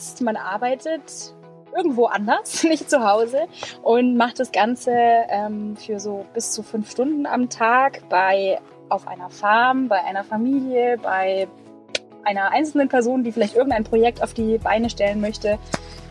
sitzt, 0.00 0.22
man 0.22 0.36
arbeitet 0.36 1.34
irgendwo 1.76 2.06
anders, 2.06 2.64
nicht 2.64 2.90
zu 2.90 3.04
Hause 3.04 3.46
und 3.82 4.16
macht 4.16 4.40
das 4.40 4.52
Ganze 4.52 4.92
ähm, 4.92 5.76
für 5.76 6.00
so 6.00 6.26
bis 6.34 6.52
zu 6.52 6.62
fünf 6.62 6.90
Stunden 6.90 7.26
am 7.26 7.48
Tag 7.48 8.02
bei 8.08 8.58
auf 8.88 9.06
einer 9.06 9.30
Farm, 9.30 9.88
bei 9.88 10.02
einer 10.04 10.24
Familie, 10.24 10.98
bei 10.98 11.46
einer 12.24 12.50
einzelnen 12.50 12.88
Person, 12.88 13.22
die 13.22 13.32
vielleicht 13.32 13.54
irgendein 13.54 13.84
Projekt 13.84 14.22
auf 14.22 14.34
die 14.34 14.58
Beine 14.58 14.90
stellen 14.90 15.20
möchte 15.20 15.58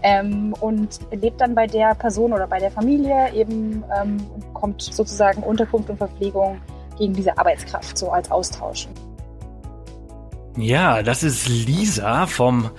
ähm, 0.01 0.53
und 0.61 0.99
lebt 1.11 1.41
dann 1.41 1.53
bei 1.55 1.67
der 1.67 1.93
Person 1.93 2.31
oder 2.31 2.47
bei 2.47 2.59
der 2.59 2.71
Familie 2.71 3.33
eben 3.33 3.83
ähm, 3.95 4.17
und 4.33 4.53
bekommt 4.53 4.81
sozusagen 4.81 5.43
Unterkunft 5.43 5.89
und 5.89 5.97
Verpflegung 5.97 6.61
gegen 6.97 7.13
diese 7.13 7.37
Arbeitskraft 7.37 7.97
so 7.97 8.09
als 8.09 8.31
Austausch. 8.31 8.87
Ja, 10.59 11.03
das 11.03 11.23
ist 11.23 11.47
Lisa 11.47 12.27
vom 12.27 12.69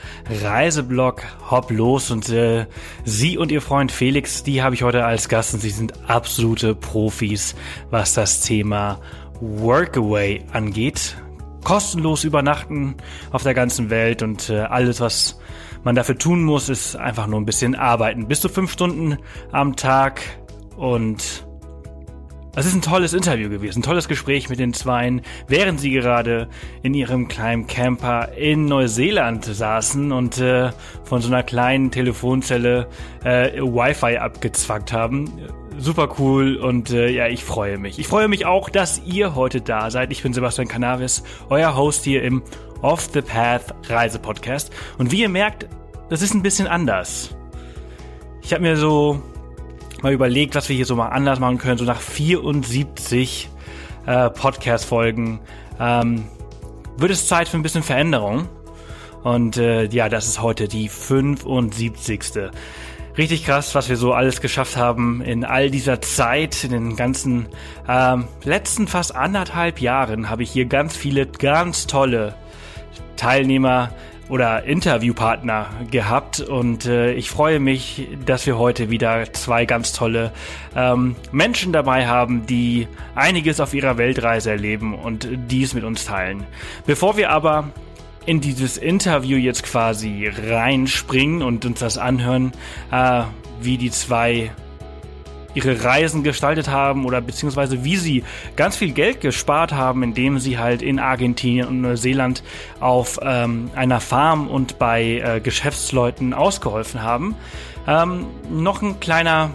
Reiseblog 0.43 1.23
Hopp 1.51 1.71
los 1.71 2.11
und 2.11 2.29
äh, 2.29 2.67
sie 3.05 3.39
und 3.39 3.51
ihr 3.51 3.63
Freund 3.63 3.91
Felix, 3.91 4.43
die 4.43 4.63
habe 4.63 4.75
ich 4.75 4.83
heute 4.83 5.07
als 5.07 5.31
Gast 5.31 5.55
und 5.55 5.61
sie 5.61 5.71
sind 5.71 5.95
absolute 6.07 6.75
Profis, 6.75 7.55
was 7.89 8.13
das 8.13 8.43
Thema 8.43 9.01
Workaway 9.41 10.45
angeht. 10.53 11.17
Kostenlos 11.65 12.25
übernachten 12.25 12.97
auf 13.33 13.45
der 13.45 13.55
ganzen 13.55 13.89
Welt 13.89 14.23
und 14.23 14.51
äh, 14.51 14.59
alles, 14.59 15.01
was 15.01 15.41
man 15.83 15.95
dafür 15.95 16.19
tun 16.19 16.45
muss, 16.45 16.69
ist 16.69 16.97
einfach 16.97 17.29
nur 17.29 17.41
ein 17.41 17.47
bisschen 17.47 17.75
arbeiten. 17.75 18.29
Bis 18.29 18.43
zu 18.43 18.51
fünf 18.51 18.71
Stunden 18.71 19.17
am 19.53 19.75
Tag 19.75 20.21
und 20.77 21.47
es 22.57 22.67
ist 22.67 22.75
ein 22.75 22.83
tolles 22.83 23.13
Interview 23.13 23.49
gewesen, 23.49 23.79
ein 23.79 23.83
tolles 23.83 24.09
Gespräch 24.09 24.49
mit 24.49 24.59
den 24.59 24.73
Zweien, 24.73 25.23
während 25.47 25.81
sie 25.81 25.91
gerade 25.91 26.49
in 26.83 26.95
ihrem 26.95 27.29
kleinen 27.29 27.67
Camper 27.69 28.33
in 28.37 28.65
Neuseeland 28.65 29.45
saßen 29.45 30.11
und 30.11 30.39
äh, 30.39 30.71
von 31.05 31.21
so 31.21 31.29
einer 31.29 31.45
kleinen 31.45 31.93
Telefonzelle 31.93 32.89
äh, 33.25 33.61
Wi-Fi 33.61 34.17
abgezwackt 34.19 34.93
haben. 34.93 35.31
Super 35.79 36.17
cool 36.19 36.57
und 36.57 36.91
äh, 36.91 37.09
ja, 37.11 37.29
ich 37.29 37.45
freue 37.45 37.79
mich. 37.79 38.01
Ich 38.01 38.09
freue 38.09 38.27
mich 38.27 38.47
auch, 38.47 38.69
dass 38.69 39.01
ihr 39.07 39.37
heute 39.37 39.61
da 39.61 39.91
seid. 39.91 40.11
Ich 40.11 40.23
bin 40.23 40.33
Sebastian 40.33 40.67
Canavis, 40.67 41.23
euer 41.49 41.77
Host 41.77 42.05
hier 42.05 42.23
im 42.25 42.43
Off 42.83 43.09
the 43.13 43.23
Path 43.23 43.75
Reisepodcast. 43.89 44.73
Und 44.99 45.13
wie 45.13 45.21
ihr 45.21 45.29
merkt, 45.29 45.69
das 46.09 46.21
ist 46.21 46.35
ein 46.35 46.43
bisschen 46.43 46.67
anders. 46.67 47.37
Ich 48.43 48.53
habe 48.53 48.63
mir 48.63 48.77
so 48.77 49.23
mal 50.03 50.13
überlegt, 50.13 50.55
was 50.55 50.69
wir 50.69 50.77
hier 50.77 50.87
so 50.87 50.97
mal 50.97 51.09
anders 51.09 51.39
machen 51.39 51.59
können. 51.59 51.79
So 51.79 51.85
nach 51.85 52.01
74 52.01 53.49
äh, 54.07 54.31
Podcast-Folgen 54.31 55.41
ähm, 55.79 56.25
wird 56.97 57.11
es 57.11 57.27
Zeit 57.27 57.49
für 57.49 57.57
ein 57.57 57.63
bisschen 57.63 57.83
Veränderung. 57.83 58.49
Und 59.23 59.57
äh, 59.57 59.85
ja, 59.85 60.09
das 60.09 60.27
ist 60.29 60.41
heute 60.41 60.69
die 60.69 60.89
75. 60.89 62.51
Richtig 63.19 63.45
krass, 63.45 63.75
was 63.75 63.89
wir 63.89 63.97
so 63.97 64.13
alles 64.13 64.41
geschafft 64.41 64.77
haben 64.77 65.21
in 65.21 65.45
all 65.45 65.71
dieser 65.71 66.01
Zeit, 66.01 66.65
in 66.65 66.71
den 66.71 66.97
ganzen 66.97 67.49
ähm, 67.89 68.29
letzten 68.45 68.87
fast 68.87 69.15
anderthalb 69.15 69.81
Jahren 69.81 70.31
habe 70.31 70.43
ich 70.43 70.51
hier 70.51 70.65
ganz 70.65 70.97
viele 70.97 71.27
ganz 71.27 71.87
tolle 71.87 72.35
Teilnehmer 73.17 73.91
oder 74.31 74.65
Interviewpartner 74.65 75.67
gehabt 75.91 76.41
und 76.41 76.87
äh, 76.87 77.13
ich 77.13 77.31
freue 77.31 77.61
mich, 77.61 78.09
dass 78.25 78.47
wir 78.47 78.57
heute 78.57 78.89
wieder 78.89 79.33
zwei 79.33 79.67
ganz 79.67 79.93
tolle 79.93 80.33
ähm, 80.75 81.17
Menschen 81.33 81.73
dabei 81.73 82.07
haben, 82.07 82.47
die 82.47 82.87
einiges 83.15 83.61
auf 83.61 83.75
ihrer 83.75 83.99
Weltreise 83.99 84.53
erleben 84.53 84.95
und 84.95 85.29
dies 85.51 85.75
mit 85.75 85.85
uns 85.85 86.05
teilen. 86.05 86.47
Bevor 86.87 87.17
wir 87.17 87.31
aber 87.31 87.71
in 88.25 88.41
dieses 88.41 88.77
Interview 88.77 89.37
jetzt 89.37 89.65
quasi 89.65 90.31
reinspringen 90.33 91.43
und 91.43 91.65
uns 91.65 91.81
das 91.81 91.99
anhören, 91.99 92.53
äh, 92.93 93.23
wie 93.61 93.79
die 93.79 93.91
zwei 93.91 94.53
ihre 95.55 95.85
Reisen 95.85 96.23
gestaltet 96.23 96.69
haben 96.69 97.05
oder 97.05 97.21
beziehungsweise 97.21 97.85
wie 97.85 97.97
sie 97.97 98.25
ganz 98.57 98.77
viel 98.77 98.93
Geld 98.93 99.21
gespart 99.21 99.73
haben, 99.73 100.03
indem 100.03 100.39
sie 100.39 100.59
halt 100.59 100.83
in 100.83 100.99
Argentinien 100.99 101.69
und 101.69 101.81
Neuseeland 101.81 102.43
auf 102.81 103.19
ähm, 103.23 103.71
einer 103.75 104.01
Farm 104.01 104.49
und 104.49 104.79
bei 104.79 105.19
äh, 105.19 105.41
Geschäftsleuten 105.41 106.35
ausgeholfen 106.35 107.03
haben. 107.03 107.35
Ähm, 107.87 108.27
noch 108.51 108.83
ein 108.83 109.01
kleiner, 109.01 109.51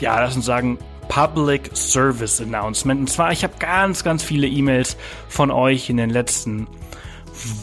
ja, 0.00 0.18
lass 0.20 0.36
uns 0.36 0.46
sagen, 0.46 0.78
Public 1.08 1.70
Service 1.74 2.40
Announcement. 2.40 3.00
Und 3.00 3.10
zwar, 3.10 3.32
ich 3.32 3.44
habe 3.44 3.54
ganz, 3.58 4.04
ganz 4.04 4.22
viele 4.22 4.46
E-Mails 4.46 4.96
von 5.28 5.50
euch 5.50 5.88
in 5.88 5.96
den 5.96 6.10
letzten 6.10 6.66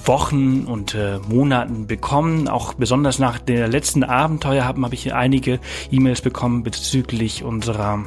Wochen 0.05 0.65
und 0.65 0.95
äh, 0.95 1.19
Monaten 1.27 1.87
bekommen. 1.87 2.47
Auch 2.47 2.73
besonders 2.73 3.19
nach 3.19 3.39
der 3.39 3.67
letzten 3.67 4.03
Abenteuer 4.03 4.65
habe 4.65 4.93
ich 4.93 5.13
einige 5.13 5.59
E-Mails 5.91 6.21
bekommen 6.21 6.63
bezüglich 6.63 7.43
unserer 7.43 8.05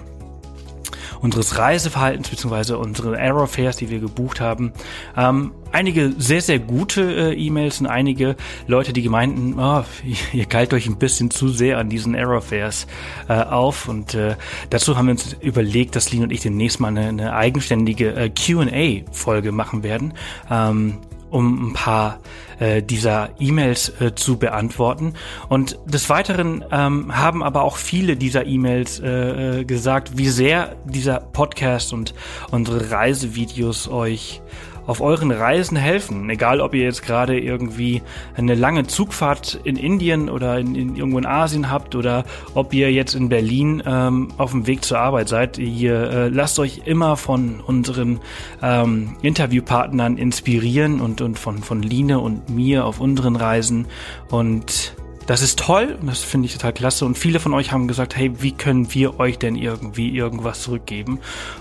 unseres 1.20 1.58
Reiseverhaltens 1.58 2.28
beziehungsweise 2.28 2.78
unsere 2.78 3.16
Aerofares, 3.16 3.76
die 3.76 3.90
wir 3.90 4.00
gebucht 4.00 4.40
haben. 4.40 4.72
Ähm, 5.16 5.52
einige 5.72 6.12
sehr, 6.18 6.40
sehr 6.40 6.58
gute 6.58 7.02
äh, 7.02 7.34
E-Mails 7.34 7.80
und 7.80 7.86
einige 7.86 8.36
Leute, 8.66 8.92
die 8.92 9.02
gemeinten, 9.02 9.58
oh, 9.58 9.84
ihr 10.32 10.46
galt 10.46 10.72
euch 10.74 10.86
ein 10.86 10.98
bisschen 10.98 11.30
zu 11.30 11.48
sehr 11.48 11.78
an 11.78 11.88
diesen 11.88 12.14
Aerofares 12.14 12.86
äh, 13.28 13.34
auf. 13.34 13.88
Und 13.88 14.14
äh, 14.14 14.36
dazu 14.70 14.96
haben 14.96 15.06
wir 15.06 15.12
uns 15.12 15.36
überlegt, 15.40 15.96
dass 15.96 16.12
Lin 16.12 16.22
und 16.22 16.32
ich 16.32 16.40
demnächst 16.40 16.80
mal 16.80 16.88
eine, 16.88 17.08
eine 17.08 17.34
eigenständige 17.34 18.14
äh, 18.14 18.30
QA-Folge 18.30 19.52
machen 19.52 19.82
werden. 19.82 20.14
Ähm, 20.50 20.98
um 21.36 21.68
ein 21.68 21.72
paar 21.74 22.18
äh, 22.58 22.82
dieser 22.82 23.28
E-Mails 23.38 23.92
äh, 24.00 24.14
zu 24.14 24.38
beantworten. 24.38 25.12
Und 25.50 25.78
des 25.84 26.08
Weiteren 26.08 26.64
ähm, 26.72 27.14
haben 27.14 27.42
aber 27.42 27.62
auch 27.62 27.76
viele 27.76 28.16
dieser 28.16 28.46
E-Mails 28.46 29.00
äh, 29.00 29.60
äh 29.60 29.64
gesagt, 29.66 30.16
wie 30.16 30.30
sehr 30.30 30.76
dieser 30.86 31.20
Podcast 31.20 31.92
und 31.92 32.14
unsere 32.50 32.90
Reisevideos 32.90 33.86
euch 33.88 34.40
auf 34.86 35.00
euren 35.00 35.30
Reisen 35.30 35.76
helfen. 35.76 36.28
Egal, 36.30 36.60
ob 36.60 36.74
ihr 36.74 36.84
jetzt 36.84 37.02
gerade 37.02 37.38
irgendwie 37.38 38.02
eine 38.34 38.54
lange 38.54 38.86
Zugfahrt 38.86 39.60
in 39.64 39.76
Indien 39.76 40.28
oder 40.28 40.58
in, 40.58 40.74
in 40.74 40.96
irgendwo 40.96 41.18
in 41.18 41.26
Asien 41.26 41.70
habt 41.70 41.94
oder 41.94 42.24
ob 42.54 42.72
ihr 42.72 42.92
jetzt 42.92 43.14
in 43.14 43.28
Berlin 43.28 43.82
ähm, 43.86 44.28
auf 44.38 44.52
dem 44.52 44.66
Weg 44.66 44.84
zur 44.84 44.98
Arbeit 44.98 45.28
seid. 45.28 45.58
Ihr 45.58 46.10
äh, 46.10 46.28
lasst 46.28 46.58
euch 46.58 46.82
immer 46.84 47.16
von 47.16 47.60
unseren 47.60 48.20
ähm, 48.62 49.16
Interviewpartnern 49.22 50.16
inspirieren 50.16 51.00
und, 51.00 51.20
und 51.20 51.38
von, 51.38 51.58
von 51.58 51.82
Line 51.82 52.18
und 52.18 52.48
mir 52.48 52.84
auf 52.84 53.00
unseren 53.00 53.36
Reisen 53.36 53.86
und 54.30 54.94
das 55.26 55.42
ist 55.42 55.58
toll 55.58 55.98
das 56.02 56.22
finde 56.22 56.46
ich 56.46 56.52
total 56.52 56.72
klasse. 56.72 57.04
Und 57.04 57.18
viele 57.18 57.40
von 57.40 57.52
euch 57.52 57.72
haben 57.72 57.88
gesagt, 57.88 58.16
hey, 58.16 58.30
wie 58.40 58.52
können 58.52 58.94
wir 58.94 59.18
euch 59.18 59.38
denn 59.38 59.56
irgendwie 59.56 60.16
irgendwas 60.16 60.62
zurückgeben? 60.62 61.18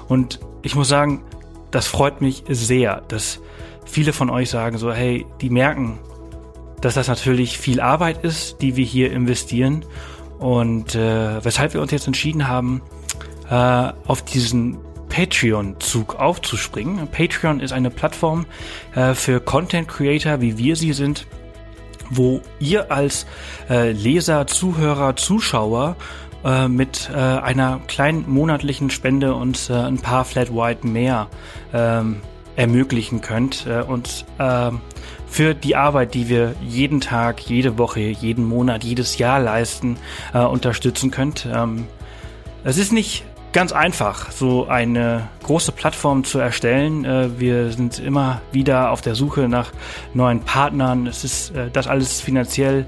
Und 0.08 0.40
ich 0.62 0.76
muss 0.76 0.88
sagen, 0.88 1.24
das 1.72 1.88
freut 1.88 2.22
mich 2.22 2.44
sehr, 2.48 3.02
dass 3.08 3.42
viele 3.86 4.14
von 4.14 4.30
euch 4.30 4.50
sagen 4.50 4.78
so, 4.78 4.92
hey, 4.92 5.26
die 5.42 5.50
merken, 5.50 6.00
dass 6.82 6.96
das 6.96 7.08
natürlich 7.08 7.58
viel 7.58 7.80
Arbeit 7.80 8.24
ist, 8.24 8.62
die 8.62 8.76
wir 8.76 8.86
hier 8.86 9.12
investieren 9.12 9.86
und 10.40 10.96
äh, 10.96 11.44
weshalb 11.44 11.74
wir 11.74 11.82
uns 11.82 11.92
jetzt 11.92 12.08
entschieden 12.08 12.48
haben, 12.48 12.82
äh, 13.50 13.56
auf 14.06 14.24
diesen 14.24 14.78
Patreon-Zug 15.10 16.16
aufzuspringen. 16.16 17.08
Patreon 17.08 17.60
ist 17.60 17.72
eine 17.72 17.90
Plattform 17.90 18.46
äh, 18.96 19.14
für 19.14 19.40
Content 19.40 19.88
Creator, 19.88 20.42
wie 20.42 20.58
wir 20.58 20.76
sie 20.76 20.94
sind, 20.94 21.26
wo 22.10 22.42
ihr 22.60 22.92
als 22.92 23.26
äh, 23.70 23.92
Leser, 23.92 24.46
Zuhörer, 24.48 25.16
Zuschauer 25.16 25.96
äh, 26.46 26.68
mit 26.68 27.10
äh, 27.12 27.18
einer 27.18 27.82
kleinen 27.88 28.30
monatlichen 28.30 28.92
Spende 28.92 29.34
uns 29.34 29.70
äh, 29.70 29.74
ein 29.74 29.98
paar 29.98 30.26
Flat 30.26 30.54
White 30.54 30.86
mehr 30.86 31.28
ähm, 31.74 32.22
ermöglichen 32.56 33.22
könnt 33.22 33.66
äh, 33.68 33.82
und 33.82 34.26
äh, 34.38 34.72
für 35.28 35.54
die 35.54 35.76
Arbeit, 35.76 36.14
die 36.14 36.30
wir 36.30 36.56
jeden 36.62 37.02
Tag, 37.02 37.42
jede 37.42 37.78
Woche, 37.78 38.00
jeden 38.00 38.46
Monat, 38.46 38.84
jedes 38.84 39.18
Jahr 39.18 39.40
leisten, 39.40 39.98
äh, 40.34 40.40
unterstützen 40.40 41.12
könnt. 41.12 41.48
Ähm, 41.52 41.88
es 42.64 42.78
ist 42.78 42.94
nicht 42.94 43.26
ganz 43.52 43.72
einfach, 43.72 44.32
so 44.32 44.68
eine 44.68 45.28
große 45.44 45.72
Plattform 45.72 46.26
zu 46.26 46.40
erstellen. 46.40 47.40
Wir 47.40 47.72
sind 47.72 48.00
immer 48.00 48.42
wieder 48.52 48.92
auf 48.92 49.00
der 49.00 49.16
Suche 49.16 49.48
nach 49.48 49.72
neuen 50.14 50.42
Partnern. 50.42 51.08
Es 51.08 51.24
ist 51.24 51.54
das 51.72 51.88
alles 51.88 52.20
finanziell 52.20 52.86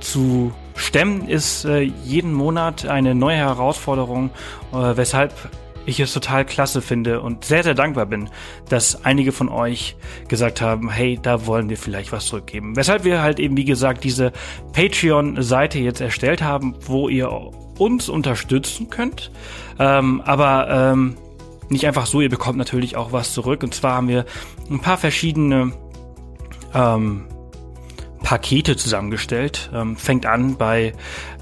zu 0.00 0.52
Stemmen 0.74 1.28
ist 1.28 1.64
äh, 1.64 1.80
jeden 1.80 2.32
Monat 2.32 2.86
eine 2.86 3.14
neue 3.14 3.36
Herausforderung, 3.36 4.30
äh, 4.72 4.96
weshalb 4.96 5.32
ich 5.86 6.00
es 6.00 6.12
total 6.12 6.44
klasse 6.44 6.82
finde 6.82 7.20
und 7.20 7.44
sehr, 7.44 7.62
sehr 7.62 7.74
dankbar 7.74 8.06
bin, 8.06 8.30
dass 8.68 9.04
einige 9.04 9.32
von 9.32 9.48
euch 9.48 9.96
gesagt 10.28 10.60
haben, 10.60 10.90
hey, 10.90 11.18
da 11.20 11.46
wollen 11.46 11.68
wir 11.68 11.76
vielleicht 11.76 12.12
was 12.12 12.26
zurückgeben. 12.26 12.76
Weshalb 12.76 13.04
wir 13.04 13.22
halt 13.22 13.40
eben, 13.40 13.56
wie 13.56 13.64
gesagt, 13.64 14.04
diese 14.04 14.32
Patreon-Seite 14.72 15.78
jetzt 15.78 16.00
erstellt 16.00 16.42
haben, 16.42 16.74
wo 16.82 17.08
ihr 17.08 17.30
uns 17.78 18.08
unterstützen 18.08 18.90
könnt. 18.90 19.30
Ähm, 19.78 20.20
aber 20.24 20.68
ähm, 20.70 21.16
nicht 21.68 21.86
einfach 21.86 22.06
so, 22.06 22.20
ihr 22.20 22.28
bekommt 22.28 22.58
natürlich 22.58 22.96
auch 22.96 23.12
was 23.12 23.32
zurück. 23.32 23.62
Und 23.62 23.74
zwar 23.74 23.94
haben 23.94 24.08
wir 24.08 24.26
ein 24.70 24.80
paar 24.80 24.98
verschiedene 24.98 25.72
ähm, 26.74 27.24
Pakete 28.22 28.76
zusammengestellt. 28.76 29.70
Ähm, 29.74 29.96
fängt 29.96 30.26
an 30.26 30.56
bei, 30.56 30.92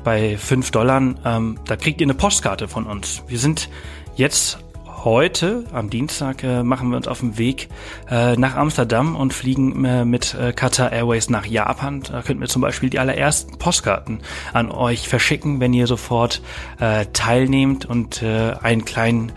bei 0.04 0.36
5 0.36 0.70
Dollar. 0.70 1.14
Ähm, 1.24 1.58
da 1.66 1.76
kriegt 1.76 2.00
ihr 2.00 2.06
eine 2.06 2.14
Postkarte 2.14 2.68
von 2.68 2.86
uns. 2.86 3.22
Wir 3.26 3.38
sind 3.38 3.68
jetzt 4.16 4.58
heute, 5.04 5.64
am 5.72 5.90
Dienstag, 5.90 6.42
äh, 6.42 6.62
machen 6.62 6.90
wir 6.90 6.96
uns 6.96 7.08
auf 7.08 7.20
den 7.20 7.38
Weg 7.38 7.68
äh, 8.10 8.36
nach 8.36 8.56
Amsterdam 8.56 9.16
und 9.16 9.32
fliegen 9.32 9.84
äh, 9.84 10.04
mit 10.04 10.34
äh, 10.34 10.52
Qatar 10.52 10.92
Airways 10.92 11.30
nach 11.30 11.46
Japan. 11.46 12.02
Da 12.02 12.22
könnten 12.22 12.40
wir 12.40 12.48
zum 12.48 12.62
Beispiel 12.62 12.90
die 12.90 12.98
allerersten 12.98 13.58
Postkarten 13.58 14.20
an 14.52 14.70
euch 14.70 15.08
verschicken, 15.08 15.60
wenn 15.60 15.72
ihr 15.72 15.86
sofort 15.86 16.42
äh, 16.80 17.06
teilnehmt 17.12 17.86
und 17.86 18.22
äh, 18.22 18.54
einen 18.60 18.84
kleinen 18.84 19.32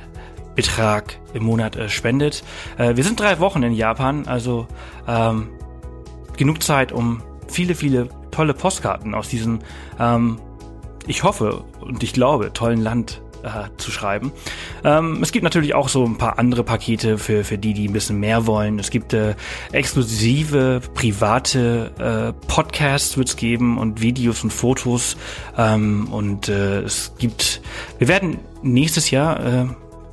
Betrag 0.55 1.19
im 1.33 1.44
Monat 1.44 1.77
spendet. 1.87 2.44
Wir 2.77 3.03
sind 3.05 3.17
drei 3.17 3.39
Wochen 3.39 3.63
in 3.63 3.71
Japan, 3.71 4.27
also 4.27 4.67
ähm, 5.07 5.47
genug 6.35 6.61
Zeit, 6.61 6.91
um 6.91 7.23
viele, 7.51 7.75
viele 7.75 8.09
tolle 8.31 8.53
Postkarten 8.53 9.13
aus 9.13 9.30
diesem, 9.30 9.59
ähm, 10.00 10.39
ich 11.07 11.24
hoffe 11.24 11.63
und 11.81 12.03
ich 12.03 12.13
glaube, 12.13 12.53
tollen 12.53 12.81
Land 12.81 13.21
äh, 13.44 13.69
zu 13.77 13.92
schreiben. 13.92 14.31
Ähm, 14.83 15.19
es 15.21 15.31
gibt 15.31 15.44
natürlich 15.44 15.74
auch 15.74 15.89
so 15.89 16.06
ein 16.06 16.18
paar 16.18 16.39
andere 16.39 16.63
Pakete 16.63 17.18
für, 17.18 17.44
für 17.44 17.57
die, 17.57 17.74
die 17.74 17.88
ein 17.88 17.94
bisschen 17.94 18.19
mehr 18.19 18.45
wollen. 18.45 18.80
Es 18.80 18.89
gibt 18.89 19.13
äh, 19.13 19.36
exklusive, 19.71 20.81
private 20.94 21.92
äh, 21.98 22.48
Podcasts 22.48 23.18
wird 23.18 23.30
es 23.30 23.36
geben 23.36 23.77
und 23.77 24.01
Videos 24.01 24.44
und 24.44 24.51
Fotos. 24.51 25.18
Ähm, 25.57 26.07
und 26.12 26.50
äh, 26.50 26.81
es 26.81 27.13
gibt, 27.18 27.62
wir 27.97 28.07
werden 28.07 28.39
nächstes 28.62 29.12
Jahr 29.12 29.45
äh, 29.45 29.65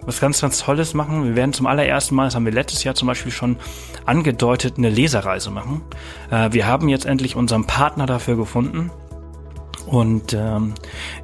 was 0.08 0.20
ganz, 0.20 0.40
ganz 0.40 0.58
Tolles 0.58 0.94
machen. 0.94 1.25
Wir 1.25 1.37
werden 1.37 1.52
zum 1.52 1.66
allerersten 1.66 2.14
Mal, 2.14 2.25
das 2.25 2.34
haben 2.34 2.46
wir 2.46 2.52
letztes 2.52 2.82
Jahr 2.82 2.94
zum 2.94 3.06
Beispiel 3.08 3.31
schon 3.31 3.56
angedeutet, 4.06 4.78
eine 4.78 4.88
Leserreise 4.88 5.50
machen. 5.50 5.82
Äh, 6.31 6.49
wir 6.52 6.66
haben 6.66 6.88
jetzt 6.88 7.05
endlich 7.05 7.37
unseren 7.37 7.66
Partner 7.66 8.06
dafür 8.06 8.37
gefunden. 8.37 8.90
Und 9.87 10.32
ähm, 10.32 10.75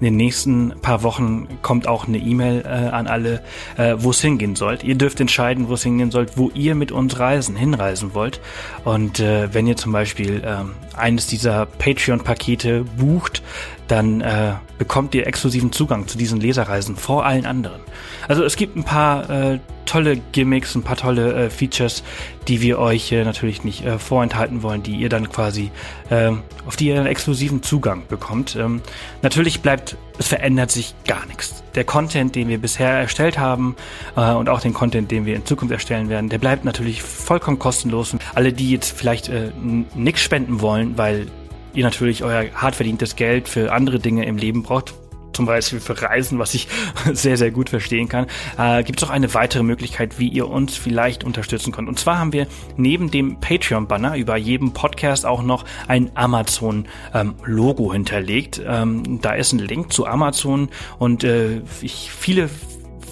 in 0.01 0.05
den 0.05 0.17
nächsten 0.17 0.75
paar 0.81 1.03
Wochen 1.03 1.49
kommt 1.63 1.87
auch 1.87 2.09
eine 2.09 2.19
E-Mail 2.19 2.63
äh, 2.65 2.69
an 2.69 3.07
alle, 3.07 3.43
äh, 3.77 3.97
wo 3.99 4.11
es 4.11 4.21
hingehen 4.21 4.55
sollt. 4.55 4.85
Ihr 4.85 4.97
dürft 4.97 5.21
entscheiden, 5.21 5.69
wo 5.69 5.75
es 5.75 5.83
hingehen 5.83 6.11
sollt, 6.11 6.37
wo 6.37 6.51
ihr 6.55 6.75
mit 6.75 6.93
uns 6.93 7.19
reisen, 7.19 7.57
hinreisen 7.57 8.15
wollt. 8.15 8.41
Und 8.85 9.19
äh, 9.19 9.53
wenn 9.53 9.67
ihr 9.67 9.77
zum 9.77 9.93
Beispiel 9.93 10.43
äh, 10.45 10.65
eines 10.97 11.27
dieser 11.27 11.67
Patreon-Pakete 11.67 12.85
bucht, 12.97 13.43
dann 13.89 14.21
äh, 14.21 14.55
bekommt 14.79 15.15
ihr 15.15 15.27
exklusiven 15.27 15.73
Zugang 15.73 16.09
zu 16.09 16.17
diesen 16.17 16.41
Leserreisen 16.41 16.97
vor 16.97 17.27
allen 17.27 17.47
anderen. 17.47 17.81
Also 18.29 18.45
es 18.45 18.57
gibt 18.57 18.77
ein 18.77 18.85
paar 18.85 19.29
äh, 19.29 19.59
tolle 19.87 20.17
Gimmicks, 20.33 20.75
ein 20.75 20.83
paar 20.83 20.97
tolle 20.97 21.47
äh, 21.47 21.51
Features, 21.51 22.03
die 22.49 22.61
wir 22.61 22.79
euch 22.79 23.13
äh, 23.13 23.25
natürlich 23.25 23.65
nicht 23.65 23.85
äh, 23.85 23.99
vorenthalten 23.99 24.63
wollen, 24.63 24.83
die 24.83 24.97
ihr 24.97 25.09
dann 25.09 25.29
quasi, 25.29 25.71
äh, 26.11 26.33
auf 26.67 26.77
die 26.77 26.89
ihr 26.89 26.97
einen 26.97 27.07
exklusiven 27.07 27.63
Zugang 27.63 28.05
bekommt. 28.09 28.57
Ähm, 28.57 28.81
natürlich 29.23 29.61
bleibt, 29.61 29.97
es 30.19 30.29
verändert 30.29 30.71
sich 30.71 30.95
gar 31.07 31.27
nichts. 31.27 31.63
Der 31.75 31.85
Content, 31.85 32.35
den 32.35 32.49
wir 32.49 32.59
bisher 32.59 32.91
erstellt 32.91 33.39
haben 33.39 33.75
äh, 34.17 34.33
und 34.33 34.49
auch 34.49 34.61
den 34.61 34.73
Content, 34.73 35.11
den 35.11 35.27
wir 35.27 35.35
in 35.35 35.45
Zukunft 35.45 35.73
erstellen 35.73 36.09
werden, 36.09 36.29
der 36.29 36.39
bleibt 36.39 36.65
natürlich 36.65 37.03
vollkommen 37.03 37.59
kostenlos. 37.59 38.13
Und 38.13 38.23
alle, 38.35 38.53
die 38.53 38.71
jetzt 38.71 38.97
vielleicht 38.97 39.29
äh, 39.29 39.51
nichts 39.95 40.21
spenden 40.21 40.61
wollen, 40.61 40.97
weil 40.97 41.27
ihr 41.73 41.85
natürlich 41.85 42.23
euer 42.23 42.47
hart 42.55 42.77
verdientes 42.77 43.17
Geld 43.17 43.49
für 43.49 43.73
andere 43.73 43.99
Dinge 43.99 44.25
im 44.25 44.37
Leben 44.37 44.63
braucht, 44.63 44.95
zum 45.35 45.47
Beispiel 45.47 45.81
für 45.81 46.01
Reisen, 46.01 46.39
was 46.39 46.55
ich 46.55 46.69
sehr, 47.13 47.37
sehr 47.37 47.51
gut 47.51 47.71
verstehen 47.71 48.09
kann, 48.09 48.27
äh, 48.59 48.83
gibt 48.83 49.03
es 49.03 49.09
auch 49.09 49.13
eine 49.13 49.35
weitere 49.35 49.63
Möglichkeit, 49.63 50.19
wie 50.19 50.29
ihr 50.29 50.49
uns 50.49 50.77
vielleicht 50.77 51.25
unterstützen 51.25 51.73
könnt. 51.73 51.89
Und 51.89 51.99
zwar 51.99 52.19
haben 52.19 52.33
wir 52.33 52.47
neben 52.77 53.11
dem 53.11 53.41
Patreon-Banner 53.41 54.17
über 54.17 54.37
jedem 54.37 54.73
Podcast 54.73 55.27
auch 55.27 55.43
noch 55.43 55.65
ein 55.89 56.11
Amazon-Logo 56.15 57.87
ähm, 57.87 57.93
hinterlegt. 57.93 58.63
Ähm, 58.67 59.21
da 59.21 59.33
ist 59.33 59.53
ein 59.53 59.59
Link 59.59 59.93
zu 59.93 60.07
Amazon 60.07 60.69
und 60.99 61.25
äh, 61.25 61.63
ich, 61.81 62.11
viele 62.11 62.49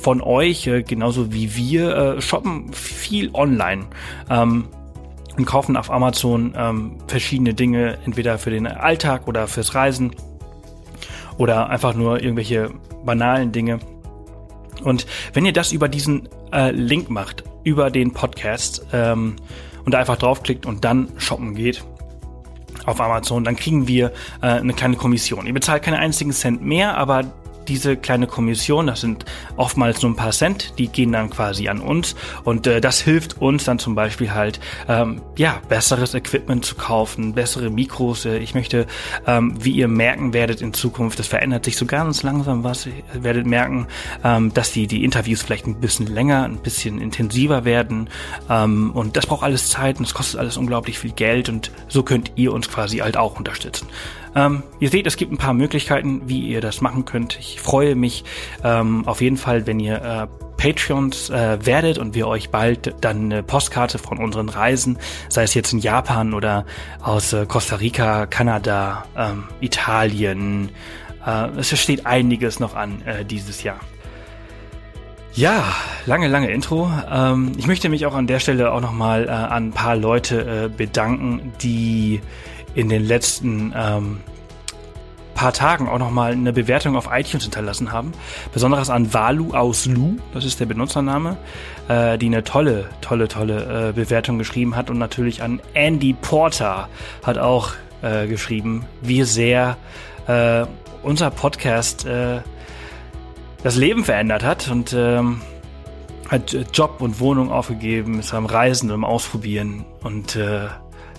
von 0.02 0.20
euch, 0.20 0.66
äh, 0.66 0.82
genauso 0.82 1.32
wie 1.32 1.56
wir, 1.56 1.96
äh, 1.96 2.20
shoppen 2.20 2.72
viel 2.72 3.30
online. 3.34 3.86
Ähm, 4.28 4.66
und 5.36 5.46
kaufen 5.46 5.78
auf 5.78 5.90
Amazon 5.90 6.54
ähm, 6.56 6.98
verschiedene 7.06 7.54
Dinge, 7.54 7.98
entweder 8.04 8.38
für 8.38 8.50
den 8.50 8.66
Alltag 8.66 9.26
oder 9.26 9.48
fürs 9.48 9.74
Reisen 9.74 10.14
oder 11.38 11.70
einfach 11.70 11.94
nur 11.94 12.22
irgendwelche 12.22 12.70
banalen 13.04 13.52
Dinge. 13.52 13.78
Und 14.84 15.06
wenn 15.32 15.44
ihr 15.44 15.52
das 15.52 15.72
über 15.72 15.88
diesen 15.88 16.28
äh, 16.52 16.70
Link 16.70 17.10
macht, 17.10 17.44
über 17.64 17.90
den 17.90 18.12
Podcast 18.12 18.84
ähm, 18.92 19.36
und 19.84 19.94
da 19.94 19.98
einfach 19.98 20.16
draufklickt 20.16 20.66
und 20.66 20.84
dann 20.84 21.08
shoppen 21.18 21.54
geht 21.54 21.84
auf 22.86 23.00
Amazon, 23.00 23.44
dann 23.44 23.56
kriegen 23.56 23.86
wir 23.86 24.12
äh, 24.40 24.46
eine 24.46 24.72
kleine 24.72 24.96
Kommission. 24.96 25.46
Ihr 25.46 25.54
bezahlt 25.54 25.82
keinen 25.82 25.98
einzigen 25.98 26.32
Cent 26.32 26.62
mehr, 26.62 26.96
aber 26.96 27.24
diese 27.72 27.96
kleine 27.96 28.26
Kommission, 28.26 28.86
das 28.86 29.00
sind 29.00 29.24
oftmals 29.56 30.02
nur 30.02 30.12
ein 30.12 30.16
paar 30.16 30.32
Cent, 30.32 30.74
die 30.78 30.88
gehen 30.88 31.12
dann 31.12 31.30
quasi 31.30 31.68
an 31.68 31.80
uns 31.80 32.14
und 32.44 32.66
äh, 32.66 32.82
das 32.82 33.00
hilft 33.00 33.40
uns 33.40 33.64
dann 33.64 33.78
zum 33.78 33.94
Beispiel 33.94 34.34
halt, 34.34 34.60
ähm, 34.88 35.22
ja, 35.38 35.58
besseres 35.70 36.12
Equipment 36.12 36.66
zu 36.66 36.74
kaufen, 36.74 37.32
bessere 37.32 37.70
Mikros. 37.70 38.26
Äh, 38.26 38.38
ich 38.38 38.54
möchte, 38.54 38.86
ähm, 39.26 39.54
wie 39.58 39.70
ihr 39.70 39.88
merken 39.88 40.34
werdet 40.34 40.60
in 40.60 40.74
Zukunft, 40.74 41.18
das 41.18 41.28
verändert 41.28 41.64
sich 41.64 41.78
so 41.78 41.86
ganz 41.86 42.22
langsam 42.22 42.62
was, 42.62 42.84
ihr 42.84 42.92
werdet 43.14 43.46
merken, 43.46 43.86
ähm, 44.22 44.52
dass 44.52 44.72
die, 44.72 44.86
die 44.86 45.02
Interviews 45.02 45.40
vielleicht 45.40 45.66
ein 45.66 45.80
bisschen 45.80 46.06
länger, 46.06 46.44
ein 46.44 46.58
bisschen 46.58 47.00
intensiver 47.00 47.64
werden 47.64 48.10
ähm, 48.50 48.90
und 48.90 49.16
das 49.16 49.24
braucht 49.24 49.44
alles 49.44 49.70
Zeit 49.70 49.98
und 49.98 50.04
es 50.04 50.12
kostet 50.12 50.38
alles 50.38 50.58
unglaublich 50.58 50.98
viel 50.98 51.12
Geld 51.12 51.48
und 51.48 51.70
so 51.88 52.02
könnt 52.02 52.32
ihr 52.34 52.52
uns 52.52 52.68
quasi 52.68 52.98
halt 52.98 53.16
auch 53.16 53.38
unterstützen. 53.38 53.88
Ähm, 54.34 54.62
ihr 54.80 54.88
seht, 54.88 55.06
es 55.06 55.16
gibt 55.16 55.32
ein 55.32 55.38
paar 55.38 55.54
Möglichkeiten, 55.54 56.22
wie 56.26 56.40
ihr 56.40 56.60
das 56.60 56.80
machen 56.80 57.04
könnt. 57.04 57.38
Ich 57.38 57.60
freue 57.60 57.94
mich 57.94 58.24
ähm, 58.64 59.06
auf 59.06 59.20
jeden 59.20 59.36
Fall, 59.36 59.66
wenn 59.66 59.78
ihr 59.78 60.02
äh, 60.02 60.26
Patreons 60.56 61.28
äh, 61.30 61.58
werdet 61.66 61.98
und 61.98 62.14
wir 62.14 62.28
euch 62.28 62.50
bald 62.50 62.94
dann 63.00 63.24
eine 63.24 63.42
Postkarte 63.42 63.98
von 63.98 64.18
unseren 64.18 64.48
Reisen, 64.48 64.98
sei 65.28 65.42
es 65.42 65.54
jetzt 65.54 65.72
in 65.72 65.80
Japan 65.80 66.34
oder 66.34 66.64
aus 67.02 67.32
äh, 67.32 67.46
Costa 67.46 67.76
Rica, 67.76 68.26
Kanada, 68.26 69.04
ähm, 69.16 69.44
Italien. 69.60 70.70
Äh, 71.26 71.48
es 71.58 71.76
steht 71.78 72.06
einiges 72.06 72.60
noch 72.60 72.74
an 72.74 73.02
äh, 73.04 73.24
dieses 73.24 73.62
Jahr. 73.62 73.80
Ja, 75.34 75.64
lange, 76.04 76.28
lange 76.28 76.50
Intro. 76.50 76.90
Ähm, 77.10 77.52
ich 77.56 77.66
möchte 77.66 77.88
mich 77.88 78.04
auch 78.06 78.14
an 78.14 78.26
der 78.26 78.38
Stelle 78.38 78.70
auch 78.70 78.82
nochmal 78.82 79.24
äh, 79.24 79.30
an 79.30 79.68
ein 79.68 79.72
paar 79.72 79.96
Leute 79.96 80.66
äh, 80.66 80.68
bedanken, 80.68 81.52
die 81.62 82.20
in 82.74 82.88
den 82.88 83.04
letzten 83.04 83.72
ähm, 83.76 84.20
paar 85.34 85.52
Tagen 85.52 85.88
auch 85.88 85.98
nochmal 85.98 86.32
eine 86.32 86.52
Bewertung 86.52 86.96
auf 86.96 87.08
iTunes 87.12 87.44
hinterlassen 87.44 87.90
haben. 87.90 88.12
Besonderes 88.52 88.90
an 88.90 89.12
Walu 89.12 89.54
aus 89.54 89.86
Lu, 89.86 90.16
das 90.32 90.44
ist 90.44 90.60
der 90.60 90.66
Benutzername, 90.66 91.36
äh, 91.88 92.16
die 92.18 92.26
eine 92.26 92.44
tolle, 92.44 92.86
tolle, 93.00 93.28
tolle 93.28 93.88
äh, 93.88 93.92
Bewertung 93.92 94.38
geschrieben 94.38 94.76
hat. 94.76 94.90
Und 94.90 94.98
natürlich 94.98 95.42
an 95.42 95.60
Andy 95.74 96.12
Porter 96.12 96.88
hat 97.24 97.38
auch 97.38 97.72
äh, 98.02 98.26
geschrieben, 98.26 98.86
wie 99.00 99.24
sehr 99.24 99.76
äh, 100.26 100.64
unser 101.02 101.30
Podcast 101.30 102.06
äh, 102.06 102.40
das 103.62 103.76
Leben 103.76 104.04
verändert 104.04 104.44
hat 104.44 104.68
und 104.70 104.92
ähm, 104.92 105.40
hat 106.28 106.56
Job 106.72 107.00
und 107.00 107.20
Wohnung 107.20 107.50
aufgegeben, 107.50 108.18
ist 108.18 108.32
am 108.32 108.46
Reisen 108.46 108.90
und 108.90 108.94
am 108.94 109.04
Ausprobieren 109.04 109.84
und 110.02 110.36
äh, 110.36 110.68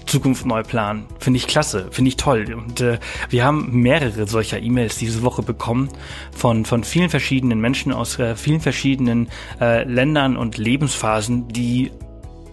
Zukunft 0.05 0.45
neu 0.45 0.63
planen. 0.63 1.05
Finde 1.19 1.37
ich 1.37 1.47
klasse, 1.47 1.87
finde 1.91 2.09
ich 2.09 2.17
toll. 2.17 2.53
Und 2.53 2.81
äh, 2.81 2.99
wir 3.29 3.43
haben 3.43 3.81
mehrere 3.81 4.27
solcher 4.27 4.61
E-Mails 4.61 4.97
diese 4.97 5.23
Woche 5.23 5.43
bekommen 5.43 5.89
von, 6.35 6.65
von 6.65 6.83
vielen 6.83 7.09
verschiedenen 7.09 7.59
Menschen 7.59 7.91
aus 7.91 8.19
äh, 8.19 8.35
vielen 8.35 8.61
verschiedenen 8.61 9.29
äh, 9.59 9.83
Ländern 9.83 10.37
und 10.37 10.57
Lebensphasen, 10.57 11.47
die 11.47 11.91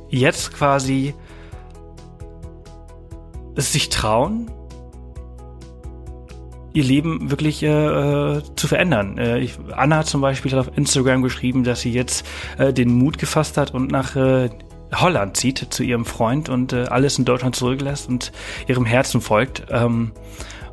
jetzt 0.09 0.53
quasi 0.53 1.15
es 3.55 3.73
sich 3.73 3.89
trauen, 3.89 4.51
ihr 6.73 6.85
Leben 6.85 7.31
wirklich 7.31 7.63
äh, 7.63 7.69
äh, 7.69 8.43
zu 8.57 8.69
verändern. 8.69 9.19
Äh, 9.19 9.41
ich, 9.41 9.59
Anna 9.73 10.05
zum 10.05 10.21
Beispiel 10.21 10.53
hat 10.53 10.59
auf 10.59 10.77
Instagram 10.77 11.23
geschrieben, 11.23 11.65
dass 11.65 11.81
sie 11.81 11.93
jetzt 11.93 12.27
äh, 12.59 12.73
den 12.73 12.93
Mut 12.93 13.19
gefasst 13.19 13.57
hat 13.57 13.75
und 13.75 13.91
nach 13.91 14.17
äh, 14.17 14.51
Holland 14.95 15.37
zieht 15.37 15.67
zu 15.71 15.83
ihrem 15.83 16.05
Freund 16.05 16.49
und 16.49 16.73
äh, 16.73 16.85
alles 16.85 17.19
in 17.19 17.25
Deutschland 17.25 17.57
zurücklässt 17.57 18.09
und 18.09 18.33
ihrem 18.67 18.85
Herzen 18.85 19.21
folgt. 19.21 19.65
Ähm, 19.71 20.13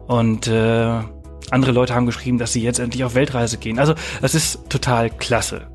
und 0.07 0.47
äh, 0.47 1.00
andere 1.51 1.71
Leute 1.71 1.95
haben 1.95 2.05
geschrieben, 2.05 2.38
dass 2.38 2.53
sie 2.53 2.62
jetzt 2.62 2.79
endlich 2.79 3.03
auf 3.03 3.15
Weltreise 3.15 3.57
gehen. 3.57 3.79
Also 3.79 3.93
es 4.21 4.36
ist 4.36 4.69
total 4.69 5.09
klasse. 5.09 5.67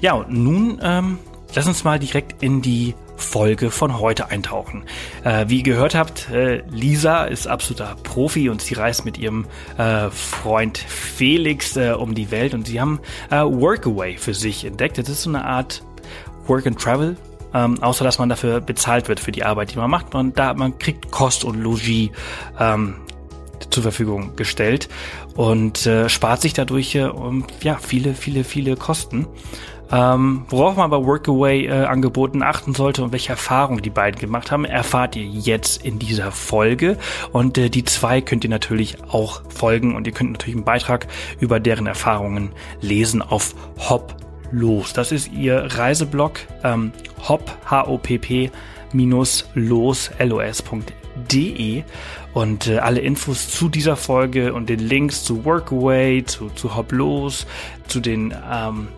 Ja, 0.00 0.14
und 0.14 0.30
nun 0.30 0.80
ähm, 0.82 1.18
lass 1.54 1.66
uns 1.66 1.84
mal 1.84 1.98
direkt 1.98 2.42
in 2.42 2.60
die 2.60 2.94
Folge 3.16 3.70
von 3.70 4.00
heute 4.00 4.28
eintauchen. 4.28 4.84
Äh, 5.22 5.46
wie 5.48 5.58
ihr 5.58 5.62
gehört 5.62 5.94
habt, 5.94 6.30
äh, 6.30 6.62
Lisa 6.68 7.24
ist 7.24 7.46
absoluter 7.46 7.96
Profi 8.02 8.48
und 8.48 8.60
sie 8.60 8.74
reist 8.74 9.04
mit 9.04 9.18
ihrem 9.18 9.46
äh, 9.78 10.10
Freund 10.10 10.78
Felix 10.78 11.76
äh, 11.76 11.92
um 11.92 12.14
die 12.14 12.30
Welt 12.30 12.54
und 12.54 12.66
sie 12.66 12.80
haben 12.80 13.00
äh, 13.30 13.36
Workaway 13.36 14.16
für 14.16 14.34
sich 14.34 14.64
entdeckt. 14.64 14.98
Das 14.98 15.08
ist 15.08 15.22
so 15.22 15.30
eine 15.30 15.44
Art 15.44 15.82
Work 16.48 16.66
and 16.66 16.80
Travel 16.80 17.16
ähm, 17.54 17.80
außer 17.80 18.04
dass 18.04 18.18
man 18.18 18.28
dafür 18.28 18.60
bezahlt 18.60 19.08
wird 19.08 19.20
für 19.20 19.32
die 19.32 19.44
Arbeit, 19.44 19.72
die 19.72 19.78
man 19.78 19.88
macht. 19.88 20.12
Man, 20.12 20.34
da, 20.34 20.52
man 20.54 20.78
kriegt 20.78 21.10
Kost 21.10 21.44
und 21.44 21.60
Logis 21.60 22.10
ähm, 22.58 22.96
zur 23.70 23.82
Verfügung 23.82 24.36
gestellt 24.36 24.88
und 25.36 25.86
äh, 25.86 26.08
spart 26.08 26.42
sich 26.42 26.52
dadurch 26.52 26.94
äh, 26.96 27.08
ja 27.62 27.78
viele, 27.80 28.14
viele, 28.14 28.44
viele 28.44 28.76
Kosten. 28.76 29.26
Ähm, 29.92 30.46
worauf 30.48 30.76
man 30.76 30.90
bei 30.90 30.96
Workaway-Angeboten 30.96 32.40
äh, 32.40 32.44
achten 32.44 32.74
sollte 32.74 33.04
und 33.04 33.12
welche 33.12 33.30
Erfahrungen 33.30 33.82
die 33.82 33.90
beiden 33.90 34.18
gemacht 34.18 34.50
haben, 34.50 34.64
erfahrt 34.64 35.14
ihr 35.14 35.24
jetzt 35.24 35.84
in 35.84 35.98
dieser 35.98 36.32
Folge. 36.32 36.96
Und 37.32 37.58
äh, 37.58 37.68
die 37.68 37.84
zwei 37.84 38.20
könnt 38.20 38.44
ihr 38.44 38.50
natürlich 38.50 38.96
auch 39.10 39.42
folgen 39.50 39.94
und 39.94 40.06
ihr 40.06 40.12
könnt 40.12 40.32
natürlich 40.32 40.56
einen 40.56 40.64
Beitrag 40.64 41.06
über 41.38 41.60
deren 41.60 41.86
Erfahrungen 41.86 42.52
lesen 42.80 43.22
auf 43.22 43.54
Hop 43.90 44.23
los. 44.54 44.92
Das 44.92 45.12
ist 45.12 45.32
ihr 45.32 45.56
Reiseblog 45.76 46.40
ähm, 46.62 46.92
hop 47.28 47.50
h 47.66 47.86
o 47.86 47.98
p 47.98 48.18
p 48.18 48.50
minus 48.92 49.48
los 49.54 50.10
los.de 50.18 51.82
und 52.32 52.68
äh, 52.68 52.78
alle 52.78 53.00
Infos 53.00 53.48
zu 53.48 53.68
dieser 53.68 53.96
Folge 53.96 54.54
und 54.54 54.68
den 54.68 54.80
Links 54.80 55.24
zu 55.24 55.44
Workaway, 55.44 56.24
zu, 56.24 56.50
zu 56.50 56.76
Hop 56.76 56.92
los, 56.92 57.46
zu 57.86 58.00
den 58.00 58.34
ähm, 58.52 58.88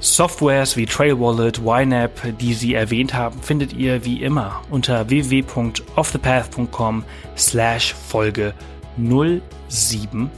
Softwares 0.00 0.76
wie 0.76 0.86
Trail 0.86 1.18
Wallet, 1.18 1.58
YNAB, 1.58 2.38
die 2.38 2.54
sie 2.54 2.74
erwähnt 2.74 3.14
haben, 3.14 3.42
findet 3.42 3.72
ihr 3.72 4.04
wie 4.04 4.22
immer 4.22 4.62
unter 4.70 5.08
www.offthepath.com 5.08 7.02
slash 7.36 7.94
Folge 7.94 8.54
075. 8.96 10.30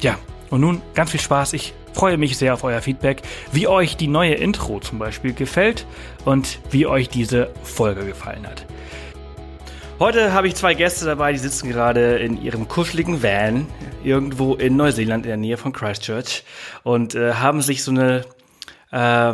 Ja, 0.00 0.18
und 0.50 0.60
nun 0.60 0.82
ganz 0.94 1.10
viel 1.10 1.20
Spaß. 1.20 1.52
Ich 1.52 1.74
freue 1.92 2.18
mich 2.18 2.36
sehr 2.36 2.54
auf 2.54 2.64
euer 2.64 2.80
Feedback, 2.80 3.22
wie 3.52 3.66
euch 3.68 3.96
die 3.96 4.08
neue 4.08 4.34
Intro 4.34 4.80
zum 4.80 4.98
Beispiel 4.98 5.32
gefällt 5.32 5.86
und 6.24 6.58
wie 6.70 6.86
euch 6.86 7.08
diese 7.08 7.50
Folge 7.62 8.04
gefallen 8.04 8.46
hat. 8.46 8.66
Heute 9.98 10.34
habe 10.34 10.46
ich 10.46 10.54
zwei 10.54 10.74
Gäste 10.74 11.06
dabei, 11.06 11.32
die 11.32 11.38
sitzen 11.38 11.70
gerade 11.70 12.16
in 12.18 12.42
ihrem 12.42 12.68
kuscheligen 12.68 13.22
Van 13.22 13.66
irgendwo 14.04 14.54
in 14.54 14.76
Neuseeland 14.76 15.24
in 15.24 15.30
der 15.30 15.36
Nähe 15.38 15.56
von 15.56 15.72
Christchurch 15.72 16.44
und 16.82 17.14
äh, 17.14 17.32
haben 17.32 17.62
sich 17.62 17.82
so 17.82 17.92
eine 17.92 18.26
äh, 18.92 19.32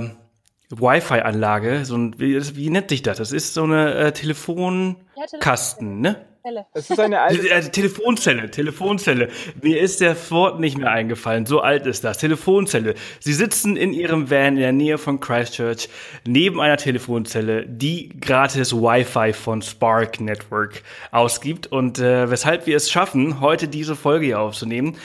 Wi-Fi-Anlage, 0.71 1.85
so 1.85 1.97
ein, 1.97 2.15
wie, 2.19 2.41
wie, 2.57 2.71
nennt 2.71 2.91
sich 2.91 3.03
das? 3.03 3.19
Das 3.19 3.33
ist 3.33 3.55
so 3.55 3.65
eine 3.65 3.95
äh, 3.95 4.13
Telefonkasten, 4.13 6.01
ne? 6.01 6.25
Zelle. 6.43 6.67
Es 6.75 6.91
ist 6.91 6.99
eine 6.99 7.21
alte 7.21 7.49
äh, 7.49 7.61
Telefonzelle, 7.63 8.51
Telefonzelle. 8.51 9.29
Mir 9.63 9.81
ist 9.81 10.01
der 10.01 10.17
Wort 10.31 10.59
nicht 10.59 10.77
mehr 10.77 10.91
eingefallen. 10.91 11.47
So 11.47 11.61
alt 11.61 11.87
ist 11.87 12.03
das. 12.03 12.19
Telefonzelle. 12.19 12.95
Sie 13.21 13.33
sitzen 13.33 13.77
in 13.77 13.93
ihrem 13.93 14.29
Van 14.31 14.55
in 14.55 14.57
der 14.57 14.73
Nähe 14.73 14.99
von 14.99 15.21
Christchurch 15.21 15.89
neben 16.27 16.61
einer 16.61 16.77
Telefonzelle, 16.77 17.65
die 17.67 18.09
gratis 18.21 18.73
Wi-Fi 18.75 19.33
von 19.33 19.63
Spark 19.63 20.21
Network 20.21 20.83
ausgibt 21.13 21.69
und 21.69 22.01
äh, 22.01 22.29
weshalb 22.29 22.67
wir 22.67 22.77
es 22.77 22.91
schaffen, 22.91 23.41
heute 23.41 23.69
diese 23.69 23.95
Folge 23.95 24.27
hier 24.27 24.41
aufzunehmen. 24.41 24.97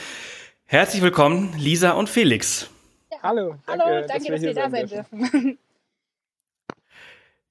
Herzlich 0.66 1.02
willkommen, 1.02 1.54
Lisa 1.56 1.92
und 1.92 2.08
Felix. 2.08 2.68
Ja. 3.12 3.18
Hallo. 3.22 3.54
Danke, 3.66 3.84
Hallo, 3.84 4.06
danke, 4.06 4.06
dass, 4.08 4.24
dass 4.24 4.42
wir 4.42 4.54
da 4.54 4.70
sein 4.70 4.86
dürfen. 4.86 5.18
dürfen. 5.20 5.58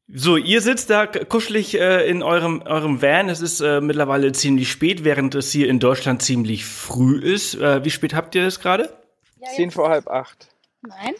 So, 0.10 0.38
ihr 0.38 0.62
sitzt 0.62 0.90
da 0.90 1.06
kuschelig 1.06 1.78
äh, 1.78 2.10
in 2.10 2.24
eurem, 2.24 2.62
eurem 2.62 3.02
Van. 3.02 3.28
Es 3.28 3.42
ist 3.42 3.60
äh, 3.60 3.82
mittlerweile 3.82 4.32
ziemlich 4.32 4.72
spät, 4.72 5.04
während 5.04 5.36
es 5.36 5.52
hier 5.52 5.68
in 5.68 5.80
Deutschland 5.80 6.22
ziemlich 6.22 6.66
früh 6.66 7.20
ist. 7.20 7.56
Äh, 7.56 7.84
wie 7.84 7.90
spät 7.90 8.14
habt 8.14 8.34
ihr 8.34 8.46
das 8.46 8.62
gerade? 8.62 8.90
Ja, 9.40 9.50
Zehn 9.50 9.70
vor 9.70 9.90
halb 9.90 10.08
acht. 10.08 10.48
Nein. 10.82 11.14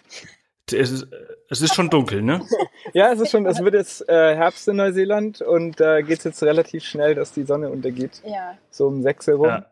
Es 0.72 0.91
ist, 0.91 1.08
es 1.50 1.62
ist 1.62 1.75
schon 1.75 1.89
dunkel, 1.89 2.22
ne? 2.22 2.41
ja, 2.94 3.12
es 3.12 3.20
ist 3.20 3.32
schon, 3.32 3.46
es 3.46 3.60
wird 3.60 3.74
jetzt 3.74 4.08
äh, 4.08 4.36
Herbst 4.36 4.67
in 4.70 4.77
Neuseeland 4.77 5.41
und 5.41 5.79
da 5.79 5.98
äh, 5.98 6.03
geht 6.03 6.20
es 6.20 6.24
jetzt 6.24 6.44
relativ 6.44 6.86
schnell, 6.86 7.15
dass 7.15 7.34
die 7.34 7.44
Sonne 7.44 7.70
untergeht. 7.70 8.22
Ja. 8.25 8.58
So 8.70 8.88
um 8.88 9.01
sechs 9.01 9.27
herum. 9.27 9.48
Ja. 9.48 9.65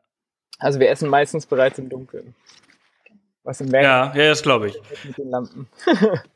Also 0.59 0.79
wir 0.79 0.89
essen 0.89 1.09
meistens 1.09 1.45
bereits 1.45 1.79
im 1.79 1.87
Dunkeln. 1.87 2.35
Was 3.43 3.61
im 3.61 3.71
Van 3.71 3.83
Ja, 3.83 4.13
ja, 4.15 4.29
das 4.29 4.41
glaube 4.41 4.67
ich. 4.67 4.81
Mit 5.05 5.17
den 5.17 5.29
Lampen. 5.29 5.67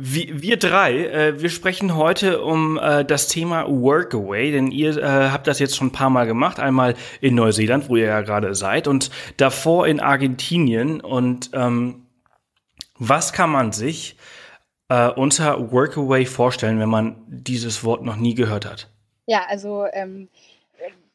Wir, 0.00 0.40
wir 0.42 0.56
drei, 0.58 1.06
äh, 1.06 1.42
wir 1.42 1.50
sprechen 1.50 1.96
heute 1.96 2.40
um 2.40 2.78
äh, 2.78 3.04
das 3.04 3.26
Thema 3.26 3.66
Workaway, 3.66 4.52
denn 4.52 4.70
ihr 4.70 4.96
äh, 4.96 5.30
habt 5.30 5.48
das 5.48 5.58
jetzt 5.58 5.76
schon 5.76 5.88
ein 5.88 5.92
paar 5.92 6.08
Mal 6.08 6.24
gemacht. 6.24 6.60
Einmal 6.60 6.94
in 7.20 7.34
Neuseeland, 7.34 7.88
wo 7.88 7.96
ihr 7.96 8.06
ja 8.06 8.20
gerade 8.20 8.54
seid, 8.54 8.86
und 8.86 9.10
davor 9.38 9.88
in 9.88 9.98
Argentinien. 9.98 11.00
Und 11.00 11.50
ähm, 11.52 12.06
was 12.96 13.32
kann 13.32 13.50
man 13.50 13.72
sich 13.72 14.16
äh, 14.88 15.08
unter 15.08 15.72
Workaway 15.72 16.26
vorstellen, 16.26 16.78
wenn 16.78 16.88
man 16.88 17.16
dieses 17.26 17.82
Wort 17.82 18.04
noch 18.04 18.14
nie 18.14 18.36
gehört 18.36 18.66
hat? 18.66 18.88
Ja, 19.26 19.46
also 19.48 19.84
ähm, 19.92 20.28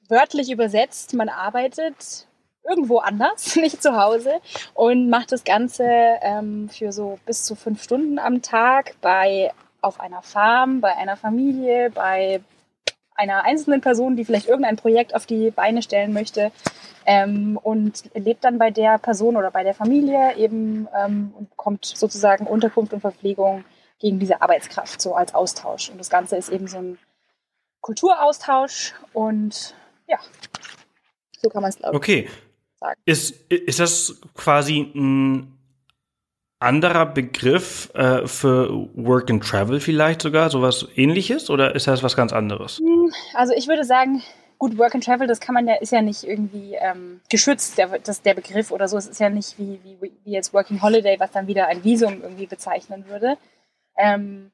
wörtlich 0.10 0.52
übersetzt, 0.52 1.14
man 1.14 1.30
arbeitet 1.30 2.28
irgendwo 2.68 3.00
anders, 3.00 3.56
nicht 3.58 3.82
zu 3.82 3.96
Hause 3.96 4.40
und 4.74 5.10
macht 5.10 5.32
das 5.32 5.44
Ganze 5.44 5.86
ähm, 6.22 6.70
für 6.70 6.92
so 6.92 7.20
bis 7.26 7.44
zu 7.44 7.56
fünf 7.56 7.84
Stunden 7.84 8.20
am 8.20 8.42
Tag 8.42 8.96
bei 9.02 9.52
auf 9.82 10.00
einer 10.00 10.22
Farm, 10.22 10.80
bei 10.80 10.96
einer 10.96 11.18
Familie, 11.18 11.90
bei 11.90 12.42
einer 13.16 13.44
einzelnen 13.44 13.82
Person, 13.82 14.16
die 14.16 14.26
vielleicht 14.26 14.48
irgendein 14.48 14.78
Projekt 14.78 15.14
auf 15.14 15.26
die 15.26 15.52
Beine 15.52 15.82
stellen 15.82 16.14
möchte 16.14 16.52
ähm, 17.06 17.60
und 17.62 18.04
lebt 18.16 18.44
dann 18.44 18.58
bei 18.58 18.72
der 18.72 18.98
Person 18.98 19.36
oder 19.38 19.52
bei 19.52 19.64
der 19.64 19.74
Familie 19.74 20.36
eben 20.38 20.88
ähm, 20.96 21.34
und 21.38 21.50
bekommt 21.50 21.86
sozusagen 21.86 22.48
Unterkunft 22.48 22.94
und 22.94 23.02
Verpflegung 23.02 23.66
gegen 24.00 24.20
diese 24.20 24.42
Arbeitskraft 24.42 25.02
so 25.02 25.16
als 25.16 25.36
Austausch. 25.36 25.90
Und 25.90 26.00
das 26.00 26.10
Ganze 26.10 26.38
ist 26.38 26.50
eben 26.50 26.68
so 26.68 26.78
ein 26.78 26.98
Kulturaustausch 27.82 28.94
und 29.14 29.76
ja, 30.08 30.18
so 31.42 31.50
kann 31.50 31.62
man 31.62 31.70
es 31.70 31.78
glauben. 31.78 31.96
Okay, 31.96 32.30
sagen. 32.84 33.02
Ist, 33.06 33.32
ist 33.52 33.80
das 33.80 34.22
quasi 34.36 34.92
ein 34.94 35.58
anderer 36.60 37.06
Begriff 37.06 37.90
äh, 37.94 38.26
für 38.28 38.70
Work 38.96 39.30
and 39.30 39.44
Travel 39.44 39.80
vielleicht 39.80 40.22
sogar, 40.22 40.50
sowas 40.50 40.88
ähnliches 40.96 41.50
oder 41.50 41.76
ist 41.76 41.88
das 41.88 42.04
was 42.04 42.16
ganz 42.16 42.32
anderes? 42.32 42.78
Hm, 42.80 43.12
also 43.34 43.54
ich 43.54 43.68
würde 43.68 43.84
sagen, 43.84 44.22
gut, 44.58 44.78
Work 44.78 44.96
and 44.96 45.04
Travel, 45.04 45.28
das 45.28 45.42
kann 45.42 45.56
man 45.56 45.68
ja, 45.68 45.76
ist 45.76 45.92
ja 45.92 46.02
nicht 46.02 46.24
irgendwie 46.24 46.76
ähm, 46.76 47.20
geschützt, 47.30 47.78
der, 47.78 48.00
das, 48.00 48.22
der 48.22 48.34
Begriff 48.34 48.72
oder 48.72 48.88
so. 48.88 48.98
Es 48.98 49.08
ist 49.08 49.20
ja 49.20 49.30
nicht 49.30 49.60
wie, 49.60 49.80
wie, 49.84 50.12
wie 50.24 50.32
jetzt 50.32 50.54
Working 50.54 50.82
Holiday, 50.82 51.20
was 51.20 51.32
dann 51.32 51.48
wieder 51.48 51.68
ein 51.68 51.84
Visum 51.84 52.22
irgendwie 52.22 52.48
bezeichnen 52.48 53.06
würde. 53.08 53.38
Ähm, 53.98 54.53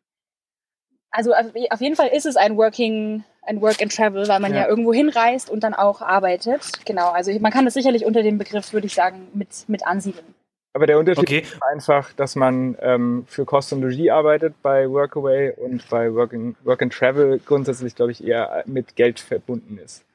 also 1.12 1.34
auf 1.34 1.82
jeden 1.82 1.96
Fall 1.96 2.10
ist 2.10 2.26
es 2.26 2.36
ein 2.36 2.58
Working, 2.58 3.24
ein 3.44 3.62
Work 3.62 3.82
and 3.82 3.96
Travel, 3.96 4.28
weil 4.28 4.40
man 4.40 4.54
ja. 4.54 4.62
ja. 4.62 4.68
irgendwo 4.68 4.94
hinreist 4.94 5.50
und 5.50 5.64
dann 5.64 5.74
auch 5.74 6.02
arbeitet. 6.02 6.86
Genau, 6.86 7.12
also 7.12 7.32
man 7.40 7.52
kann 7.52 7.66
das 7.66 7.74
sicherlich 7.74 8.06
unter 8.06 8.24
dem 8.24 8.38
Begriff, 8.38 8.74
würde 8.74 8.88
ich 8.88 8.94
sagen, 8.94 9.28
mit, 9.34 9.50
mit 9.68 9.86
ansiedeln. 9.86 10.36
Aber 10.74 10.86
der 10.86 11.00
Unterschied 11.00 11.24
okay. 11.24 11.40
ist 11.40 11.64
einfach, 11.64 12.14
dass 12.14 12.36
man 12.36 12.78
ähm, 12.82 13.26
für 13.28 13.44
Kost 13.44 13.74
und 13.74 13.82
Logis 13.82 14.10
arbeitet 14.10 14.54
bei 14.62 14.88
Workaway 14.88 15.54
und 15.58 15.88
bei 15.90 16.14
Work 16.14 16.34
and, 16.34 16.56
Work 16.64 16.84
and 16.84 16.94
Travel 16.94 17.40
grundsätzlich, 17.44 17.96
glaube 17.96 18.12
ich, 18.12 18.24
eher 18.24 18.64
mit 18.68 18.96
Geld 18.96 19.20
verbunden 19.20 19.80
ist. 19.84 20.06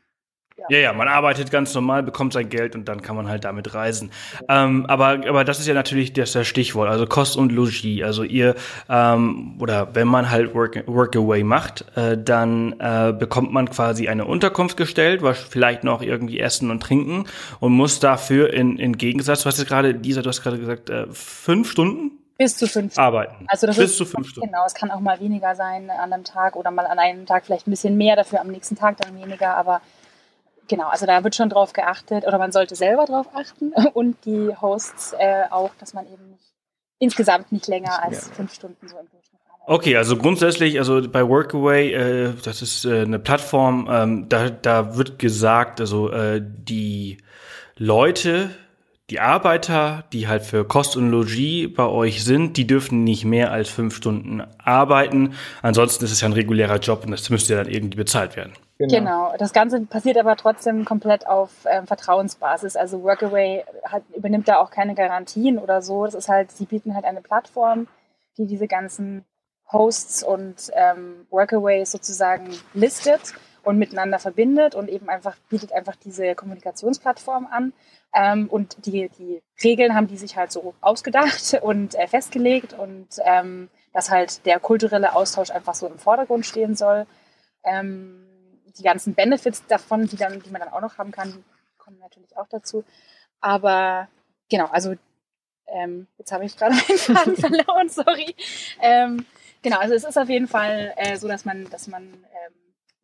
Ja. 0.57 0.79
ja, 0.79 0.93
man 0.93 1.09
arbeitet 1.09 1.51
ganz 1.51 1.75
normal, 1.75 2.05
bekommt 2.05 2.33
sein 2.33 2.49
Geld 2.49 2.77
und 2.77 2.89
dann 2.89 3.03
kann 3.03 3.17
man 3.17 3.29
halt 3.29 3.45
damit 3.45 3.75
reisen. 3.75 4.13
Ähm, 4.49 4.87
aber, 4.87 5.27
aber 5.29 5.43
das 5.43 5.59
ist 5.59 5.67
ja 5.67 5.75
natürlich 5.75 6.13
das, 6.13 6.31
das 6.31 6.47
Stichwort, 6.47 6.89
also 6.89 7.07
Kost 7.07 7.37
und 7.37 7.51
Logis. 7.51 8.05
Also 8.05 8.23
ihr, 8.23 8.55
ähm, 8.89 9.57
oder 9.61 9.97
wenn 9.97 10.07
man 10.07 10.31
halt 10.31 10.55
Work, 10.55 10.85
Workaway 10.87 11.43
macht, 11.43 11.85
äh, 11.97 12.17
dann 12.17 12.79
äh, 12.79 13.13
bekommt 13.13 13.53
man 13.53 13.69
quasi 13.69 14.07
eine 14.07 14.27
Unterkunft 14.27 14.77
gestellt, 14.77 15.23
was 15.23 15.39
vielleicht 15.39 15.83
noch 15.83 16.03
irgendwie 16.03 16.39
Essen 16.39 16.71
und 16.71 16.81
Trinken 16.81 17.25
und 17.59 17.73
muss 17.73 17.99
dafür 17.99 18.53
in, 18.53 18.79
in 18.79 18.97
Gegensatz, 18.97 19.43
du 19.43 19.47
hast 19.47 19.59
jetzt 19.59 19.69
gerade, 19.69 19.91
Lisa, 19.91 20.23
du 20.23 20.29
hast 20.29 20.43
gerade 20.43 20.59
gesagt, 20.59 20.89
äh, 20.89 21.07
fünf 21.11 21.69
Stunden? 21.71 22.13
Bis 22.39 22.57
zu 22.57 22.67
fünf 22.67 22.93
Stunden. 22.93 23.07
Arbeiten. 23.07 23.47
Also 23.49 23.67
das 23.67 23.77
Bis 23.77 23.91
ist, 23.91 23.97
zu 23.97 24.05
fünf 24.05 24.29
Stunden. 24.29 24.51
Genau, 24.51 24.65
es 24.67 24.75
kann 24.75 24.91
auch 24.91 25.01
mal 25.01 25.21
weniger 25.21 25.55
sein 25.55 25.91
an 25.91 26.13
einem 26.13 26.25
Tag 26.25 26.57
oder 26.57 26.71
mal 26.71 26.87
an 26.87 26.99
einem 26.99 27.27
Tag 27.27 27.47
vielleicht 27.47 27.67
ein 27.67 27.71
bisschen 27.71 27.97
mehr, 27.97 28.17
dafür 28.17 28.41
am 28.41 28.49
nächsten 28.49 28.77
Tag 28.77 28.97
dann 28.99 29.21
weniger, 29.21 29.57
aber 29.57 29.81
genau, 30.69 30.89
also 30.89 31.07
da 31.07 31.23
wird 31.25 31.35
schon 31.35 31.49
drauf 31.49 31.73
geachtet 31.73 32.27
oder 32.27 32.39
man 32.39 32.53
sollte 32.53 32.75
selber 32.75 33.05
drauf 33.05 33.27
achten 33.35 33.73
und 33.95 34.17
die 34.25 34.55
Hosts 34.61 35.15
äh, 35.19 35.45
auch, 35.51 35.71
dass 35.79 35.95
man 35.95 36.07
eben 36.07 36.31
nicht, 36.31 36.53
insgesamt 36.99 37.53
nicht 37.53 37.67
länger 37.67 38.03
als 38.03 38.29
ja. 38.29 38.35
fünf 38.35 38.55
Stunden 38.55 38.89
so 38.89 38.97
im 38.97 39.09
Durchschnitt. 39.11 39.35
Okay, 39.67 39.97
also 39.97 40.19
grundsätzlich, 40.19 40.79
also 40.79 41.09
bei 41.09 41.27
Workaway, 41.27 41.93
äh, 41.93 42.33
das 42.45 42.61
ist 42.61 42.85
äh, 42.85 43.03
eine 43.03 43.19
Plattform, 43.19 43.89
ähm, 43.91 44.29
da, 44.29 44.51
da 44.51 44.97
wird 44.97 45.19
gesagt, 45.19 45.81
also 45.81 46.11
äh, 46.11 46.43
die 46.45 47.17
Leute, 47.77 48.51
die 49.09 49.21
Arbeiter, 49.21 50.05
die 50.13 50.29
halt 50.29 50.43
für 50.43 50.67
Kost 50.67 50.99
und 50.99 51.11
Logis 51.11 51.73
bei 51.75 51.87
euch 51.87 52.25
sind, 52.25 52.59
die 52.59 52.67
dürfen 52.67 53.05
nicht 53.05 53.25
mehr 53.25 53.53
als 53.53 53.71
fünf 53.71 53.97
Stunden 53.97 54.43
arbeiten. 54.59 55.35
Ansonsten 55.63 56.05
ist 56.05 56.13
es 56.13 56.21
ja 56.21 56.29
ein 56.29 56.35
regulärer 56.35 56.79
Job 56.79 57.05
und 57.05 57.11
das 57.11 57.31
müsste 57.31 57.55
ja 57.55 57.63
dann 57.63 57.73
irgendwie 57.73 57.97
bezahlt 57.97 58.37
werden. 58.37 58.53
Genau. 58.89 59.29
genau. 59.31 59.37
Das 59.39 59.53
Ganze 59.53 59.81
passiert 59.83 60.17
aber 60.17 60.37
trotzdem 60.37 60.85
komplett 60.85 61.27
auf 61.27 61.51
ähm, 61.67 61.87
Vertrauensbasis. 61.87 62.77
Also 62.77 63.03
Workaway 63.03 63.65
hat, 63.85 64.03
übernimmt 64.15 64.49
da 64.49 64.59
auch 64.59 64.71
keine 64.71 64.95
Garantien 64.95 65.59
oder 65.59 65.83
so. 65.83 66.05
Das 66.05 66.15
ist 66.15 66.29
halt, 66.29 66.53
sie 66.53 66.67
bieten 66.67 66.95
halt 66.95 67.05
eine 67.05 67.21
Plattform, 67.21 67.87
die 68.39 68.47
diese 68.47 68.67
ganzen 68.67 69.25
Hosts 69.73 70.23
und 70.23 70.71
ähm, 70.75 71.27
Workaways 71.31 71.91
sozusagen 71.91 72.49
listet 72.75 73.35
und 73.63 73.79
miteinander 73.79 74.19
verbindet 74.19 74.75
und 74.75 74.89
eben 74.89 75.09
einfach 75.09 75.37
bietet 75.49 75.73
einfach 75.73 75.97
diese 75.97 76.35
Kommunikationsplattform 76.35 77.47
an. 77.51 77.73
Ähm, 78.15 78.49
und 78.49 78.87
die, 78.87 79.09
die 79.19 79.43
Regeln 79.63 79.95
haben 79.95 80.07
die 80.07 80.17
sich 80.17 80.37
halt 80.37 80.53
so 80.53 80.75
ausgedacht 80.81 81.59
und 81.63 81.95
äh, 81.95 82.07
festgelegt 82.07 82.75
und 82.75 83.09
ähm, 83.25 83.69
dass 83.93 84.11
halt 84.11 84.45
der 84.47 84.61
kulturelle 84.61 85.15
Austausch 85.15 85.51
einfach 85.51 85.75
so 85.75 85.87
im 85.87 85.99
Vordergrund 85.99 86.47
stehen 86.47 86.75
soll. 86.77 87.07
Ähm, 87.65 88.25
die 88.79 88.83
ganzen 88.83 89.15
Benefits 89.15 89.67
davon, 89.67 90.07
die, 90.07 90.17
dann, 90.17 90.41
die 90.41 90.51
man 90.51 90.61
dann 90.61 90.73
auch 90.73 90.81
noch 90.81 90.99
haben 90.99 91.13
kann, 91.13 91.45
kommen 91.79 91.99
natürlich 91.99 92.37
auch 92.37 92.49
dazu. 92.49 92.85
Aber 93.41 94.09
genau, 94.49 94.67
also 94.67 94.95
ähm, 95.67 96.07
jetzt 96.19 96.33
habe 96.33 96.45
ich 96.45 96.57
gerade 96.57 96.75
einen 96.89 96.99
Faden 96.99 97.37
verloren, 97.37 97.89
sorry. 97.89 98.35
Ähm, 98.81 99.27
genau, 99.63 99.79
also 99.79 99.95
es 99.95 100.05
ist 100.05 100.19
auf 100.19 100.29
jeden 100.29 100.49
Fall 100.49 100.93
äh, 100.97 101.17
so, 101.17 101.29
dass 101.29 101.45
man, 101.45 101.69
dass 101.71 101.89
man 101.89 102.05
ähm, 102.05 102.55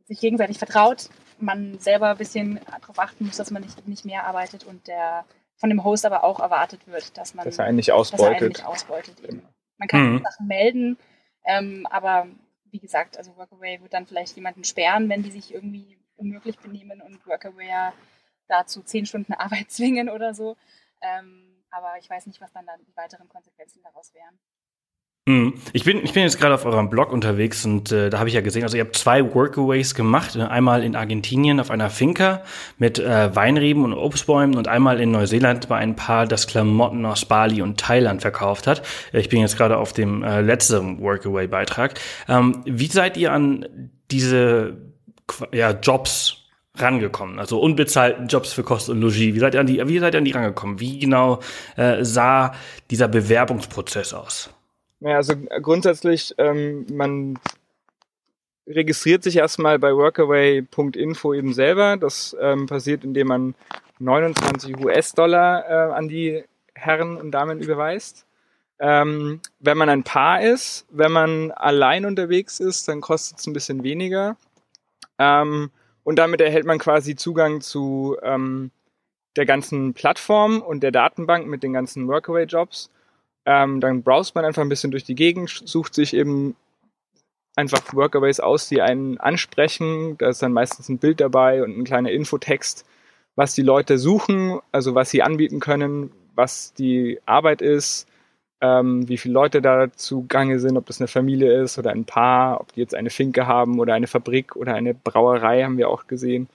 sich 0.04 0.20
gegenseitig 0.20 0.58
vertraut, 0.58 1.08
man 1.38 1.78
selber 1.78 2.10
ein 2.10 2.18
bisschen 2.18 2.60
darauf 2.80 2.98
achten 2.98 3.26
muss, 3.26 3.36
dass 3.36 3.50
man 3.50 3.62
nicht, 3.62 3.86
nicht 3.86 4.04
mehr 4.04 4.24
arbeitet 4.26 4.64
und 4.64 4.86
der 4.86 5.24
von 5.56 5.68
dem 5.68 5.84
Host 5.84 6.06
aber 6.06 6.24
auch 6.24 6.40
erwartet 6.40 6.80
wird, 6.86 7.16
dass 7.18 7.34
man 7.34 7.44
dass 7.44 7.58
er 7.58 7.66
einen 7.66 7.76
nicht 7.76 7.92
ausbeutet. 7.92 8.36
Einen 8.36 8.48
nicht 8.48 8.66
ausbeutet 8.66 9.20
eben. 9.20 9.42
Man 9.76 9.88
kann 9.88 10.12
mhm. 10.14 10.22
Sachen 10.22 10.46
melden, 10.46 10.98
ähm, 11.44 11.86
aber 11.90 12.26
wie 12.70 12.78
gesagt, 12.78 13.16
also 13.16 13.36
Workaway 13.36 13.80
wird 13.80 13.92
dann 13.92 14.06
vielleicht 14.06 14.36
jemanden 14.36 14.64
sperren, 14.64 15.08
wenn 15.08 15.22
die 15.22 15.30
sich 15.30 15.52
irgendwie 15.52 15.98
unmöglich 16.16 16.58
benehmen 16.58 17.00
und 17.00 17.26
Workaway 17.26 17.92
dazu 18.48 18.82
zehn 18.82 19.06
Stunden 19.06 19.32
Arbeit 19.34 19.70
zwingen 19.70 20.08
oder 20.08 20.34
so. 20.34 20.56
Ähm, 21.00 21.64
aber 21.70 21.98
ich 21.98 22.10
weiß 22.10 22.26
nicht, 22.26 22.40
was 22.40 22.52
dann, 22.52 22.66
dann 22.66 22.84
die 22.84 22.96
weiteren 22.96 23.28
Konsequenzen 23.28 23.82
daraus 23.82 24.12
wären. 24.14 24.38
Hm. 25.30 25.54
Ich 25.72 25.84
bin, 25.84 26.02
ich 26.02 26.12
bin 26.12 26.25
jetzt 26.25 26.40
gerade 26.40 26.54
auf 26.54 26.64
eurem 26.64 26.90
Blog 26.90 27.12
unterwegs 27.12 27.64
und 27.64 27.92
äh, 27.92 28.10
da 28.10 28.18
habe 28.18 28.28
ich 28.28 28.34
ja 28.34 28.40
gesehen, 28.40 28.64
also 28.64 28.76
ihr 28.76 28.82
habt 28.82 28.96
zwei 28.96 29.32
Workaways 29.32 29.94
gemacht. 29.94 30.37
Einmal 30.37 30.82
in 30.82 30.96
Argentinien 30.96 31.60
auf 31.60 31.70
einer 31.70 31.88
Finca 31.88 32.42
mit 32.78 32.99
äh, 32.99 33.34
Weinreben 33.34 33.84
und 33.84 33.92
Obstbäumen 33.92 34.56
und 34.56 34.66
einmal 34.66 34.99
in 35.00 35.12
Neuseeland 35.12 35.68
bei 35.68 35.76
einem 35.76 35.94
Paar, 35.94 36.26
das 36.26 36.49
Klamotten 36.49 37.06
aus 37.06 37.26
Bali 37.26 37.62
und 37.62 37.78
Thailand 37.78 38.22
verkauft 38.22 38.66
hat. 38.66 38.82
Ich 39.12 39.28
bin 39.28 39.40
jetzt 39.40 39.56
gerade 39.56 39.76
auf 39.76 39.92
dem 39.92 40.25
äh, 40.25 40.40
letzten 40.40 41.00
Workaway-Beitrag. 41.00 42.00
Ähm, 42.28 42.62
wie 42.64 42.87
seid 42.87 43.16
ihr 43.16 43.32
an 43.32 43.90
diese 44.10 44.78
ja, 45.52 45.70
Jobs 45.70 46.38
rangekommen? 46.75 47.38
Also 47.38 47.60
unbezahlten 47.60 48.26
Jobs 48.26 48.52
für 48.52 48.64
Kost 48.64 48.88
und 48.88 49.00
Logis. 49.00 49.34
Wie 49.34 49.38
seid 49.38 49.54
ihr 49.54 49.60
an 49.60 49.66
die, 49.66 49.87
wie 49.87 50.00
seid 50.00 50.14
ihr 50.14 50.18
an 50.18 50.25
die 50.25 50.32
rangekommen? 50.32 50.80
Wie 50.80 50.99
genau 50.99 51.38
äh, 51.76 52.04
sah 52.04 52.52
dieser 52.90 53.06
Bewerbungsprozess 53.06 54.12
aus? 54.12 54.50
Ja, 55.00 55.16
also 55.16 55.35
grundsätzlich, 55.62 56.35
ähm, 56.37 56.87
man 56.90 57.38
registriert 58.66 59.23
sich 59.23 59.37
erstmal 59.37 59.78
bei 59.78 59.95
workaway.info 59.95 61.35
eben 61.35 61.54
selber. 61.54 61.97
Das 61.97 62.37
ähm, 62.40 62.66
passiert, 62.66 63.04
indem 63.04 63.28
man 63.28 63.54
29 63.99 64.78
US-Dollar 64.78 65.64
äh, 65.69 65.92
an 65.92 66.09
die 66.09 66.45
Herren 66.75 67.16
und 67.16 67.33
Damen 67.33 67.61
überweist. 67.61 68.26
Ähm, 68.78 69.40
wenn 69.59 69.76
man 69.76 69.88
ein 69.88 70.04
Paar 70.04 70.42
ist, 70.42 70.87
wenn 70.90 71.12
man 71.12 71.50
allein 71.50 72.07
unterwegs 72.07 72.61
ist, 72.61 72.88
dann 72.88 73.00
kostet 73.00 73.38
es 73.38 73.47
ein 73.47 73.52
bisschen 73.52 73.83
weniger. 73.83 74.37
Ähm, 75.19 75.71
und 76.02 76.19
damit 76.19 76.40
erhält 76.40 76.64
man 76.64 76.78
quasi 76.78 77.14
Zugang 77.16 77.61
zu 77.61 78.16
ähm, 78.23 78.71
der 79.37 79.45
ganzen 79.45 79.92
Plattform 79.92 80.62
und 80.62 80.83
der 80.83 80.92
Datenbank 80.92 81.47
mit 81.47 81.62
den 81.62 81.73
ganzen 81.73 82.09
Workaway-Jobs. 82.09 82.90
Ähm, 83.47 83.80
dann 83.80 84.02
browst 84.02 84.35
man 84.35 84.44
einfach 84.44 84.62
ein 84.62 84.68
bisschen 84.68 84.90
durch 84.90 85.04
die 85.04 85.14
Gegend, 85.14 85.62
sucht 85.64 85.94
sich 85.94 86.14
eben 86.14 86.56
einfach 87.56 87.82
Workaways 87.92 88.40
aus, 88.40 88.68
die 88.68 88.82
einen 88.82 89.18
ansprechen. 89.18 90.16
Da 90.18 90.28
ist 90.28 90.42
dann 90.42 90.52
meistens 90.52 90.88
ein 90.88 90.99
Bild 90.99 91.20
dabei 91.20 91.62
und 91.62 91.76
ein 91.76 91.85
kleiner 91.85 92.11
Infotext, 92.11 92.87
was 93.37 93.54
die 93.54 93.62
Leute 93.62 93.99
suchen, 93.99 94.60
also 94.73 94.95
was 94.95 95.10
sie 95.10 95.23
anbieten 95.23 95.60
können, 95.60 96.12
was 96.34 96.75
die 96.75 97.21
Arbeit 97.26 97.62
ist, 97.62 98.06
ähm, 98.60 99.08
wie 99.08 99.17
viele 99.17 99.34
Leute 99.34 99.62
da 99.62 99.93
zugange 99.93 100.58
sind, 100.60 100.76
ob 100.76 100.86
das 100.86 101.00
eine 101.00 101.08
Familie 101.08 101.62
ist 101.62 101.78
oder 101.78 101.91
ein 101.91 102.04
Paar, 102.04 102.60
ob 102.60 102.73
die 102.73 102.80
jetzt 102.80 102.95
eine 102.95 103.10
Finke 103.10 103.47
haben 103.47 103.78
oder 103.80 103.95
eine 103.95 104.06
Fabrik 104.06 104.56
oder 104.56 104.75
eine 104.75 104.95
Brauerei, 104.95 105.64
haben 105.64 105.78
wir 105.78 105.88
auch 105.88 106.06
gesehen. 106.06 106.49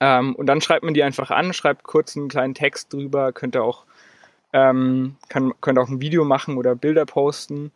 Ähm, 0.00 0.34
und 0.34 0.46
dann 0.46 0.60
schreibt 0.60 0.84
man 0.84 0.94
die 0.94 1.02
einfach 1.02 1.30
an, 1.30 1.52
schreibt 1.52 1.84
kurz 1.84 2.16
einen 2.16 2.28
kleinen 2.28 2.54
Text 2.54 2.92
drüber, 2.92 3.32
könnte 3.32 3.62
auch 3.62 3.84
ähm, 4.52 5.16
kann, 5.28 5.52
könnt 5.60 5.78
auch 5.78 5.88
ein 5.88 6.00
Video 6.00 6.24
machen 6.24 6.56
oder 6.56 6.74
Bilder 6.74 7.06
posten, 7.06 7.72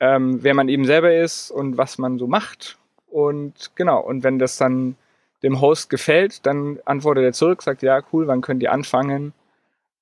ähm, 0.00 0.42
wer 0.42 0.54
man 0.54 0.68
eben 0.68 0.84
selber 0.84 1.14
ist 1.14 1.50
und 1.50 1.76
was 1.78 1.98
man 1.98 2.18
so 2.18 2.26
macht. 2.26 2.78
Und 3.06 3.72
genau, 3.76 4.00
und 4.00 4.24
wenn 4.24 4.38
das 4.38 4.56
dann 4.56 4.96
dem 5.42 5.60
Host 5.60 5.90
gefällt, 5.90 6.44
dann 6.46 6.78
antwortet 6.84 7.24
er 7.24 7.32
zurück, 7.32 7.62
sagt, 7.62 7.82
ja, 7.82 8.02
cool, 8.12 8.26
wann 8.26 8.40
könnt 8.40 8.62
ihr 8.62 8.72
anfangen? 8.72 9.32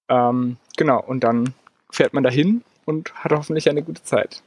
Ähm, 0.09 0.57
genau, 0.77 1.03
und 1.03 1.25
dann 1.25 1.55
fährt 1.91 2.15
man 2.15 2.25
dahin 2.25 2.65
und 2.85 3.15
hat 3.15 3.33
hoffentlich 3.33 3.69
eine 3.69 3.83
gute 3.83 4.03
Zeit. 4.03 4.43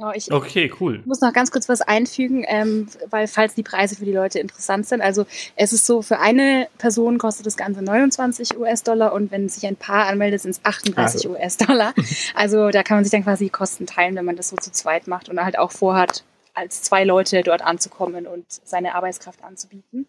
Genau, 0.00 0.12
ich 0.14 0.32
okay, 0.32 0.72
cool. 0.80 1.02
muss 1.04 1.20
noch 1.20 1.34
ganz 1.34 1.50
kurz 1.50 1.68
was 1.68 1.82
einfügen, 1.82 2.42
ähm, 2.48 2.88
weil 3.10 3.26
falls 3.26 3.54
die 3.54 3.62
Preise 3.62 3.96
für 3.96 4.06
die 4.06 4.14
Leute 4.14 4.38
interessant 4.38 4.86
sind. 4.86 5.02
Also 5.02 5.26
es 5.56 5.74
ist 5.74 5.84
so, 5.84 6.00
für 6.00 6.18
eine 6.20 6.68
Person 6.78 7.18
kostet 7.18 7.44
das 7.44 7.58
Ganze 7.58 7.82
29 7.82 8.58
US-Dollar 8.58 9.12
und 9.12 9.30
wenn 9.30 9.50
sich 9.50 9.66
ein 9.66 9.76
Paar 9.76 10.06
anmeldet, 10.06 10.40
sind 10.40 10.52
es 10.52 10.64
38 10.64 11.26
also. 11.26 11.30
US-Dollar. 11.30 11.92
Also 12.34 12.70
da 12.70 12.82
kann 12.82 12.96
man 12.96 13.04
sich 13.04 13.10
dann 13.10 13.24
quasi 13.24 13.50
Kosten 13.50 13.86
teilen, 13.86 14.14
wenn 14.14 14.24
man 14.24 14.36
das 14.36 14.48
so 14.48 14.56
zu 14.56 14.72
zweit 14.72 15.06
macht 15.06 15.28
und 15.28 15.42
halt 15.42 15.58
auch 15.58 15.72
vorhat, 15.72 16.24
als 16.54 16.82
zwei 16.82 17.04
Leute 17.04 17.42
dort 17.42 17.62
anzukommen 17.62 18.26
und 18.26 18.44
seine 18.48 18.94
Arbeitskraft 18.94 19.42
anzubieten. 19.44 20.06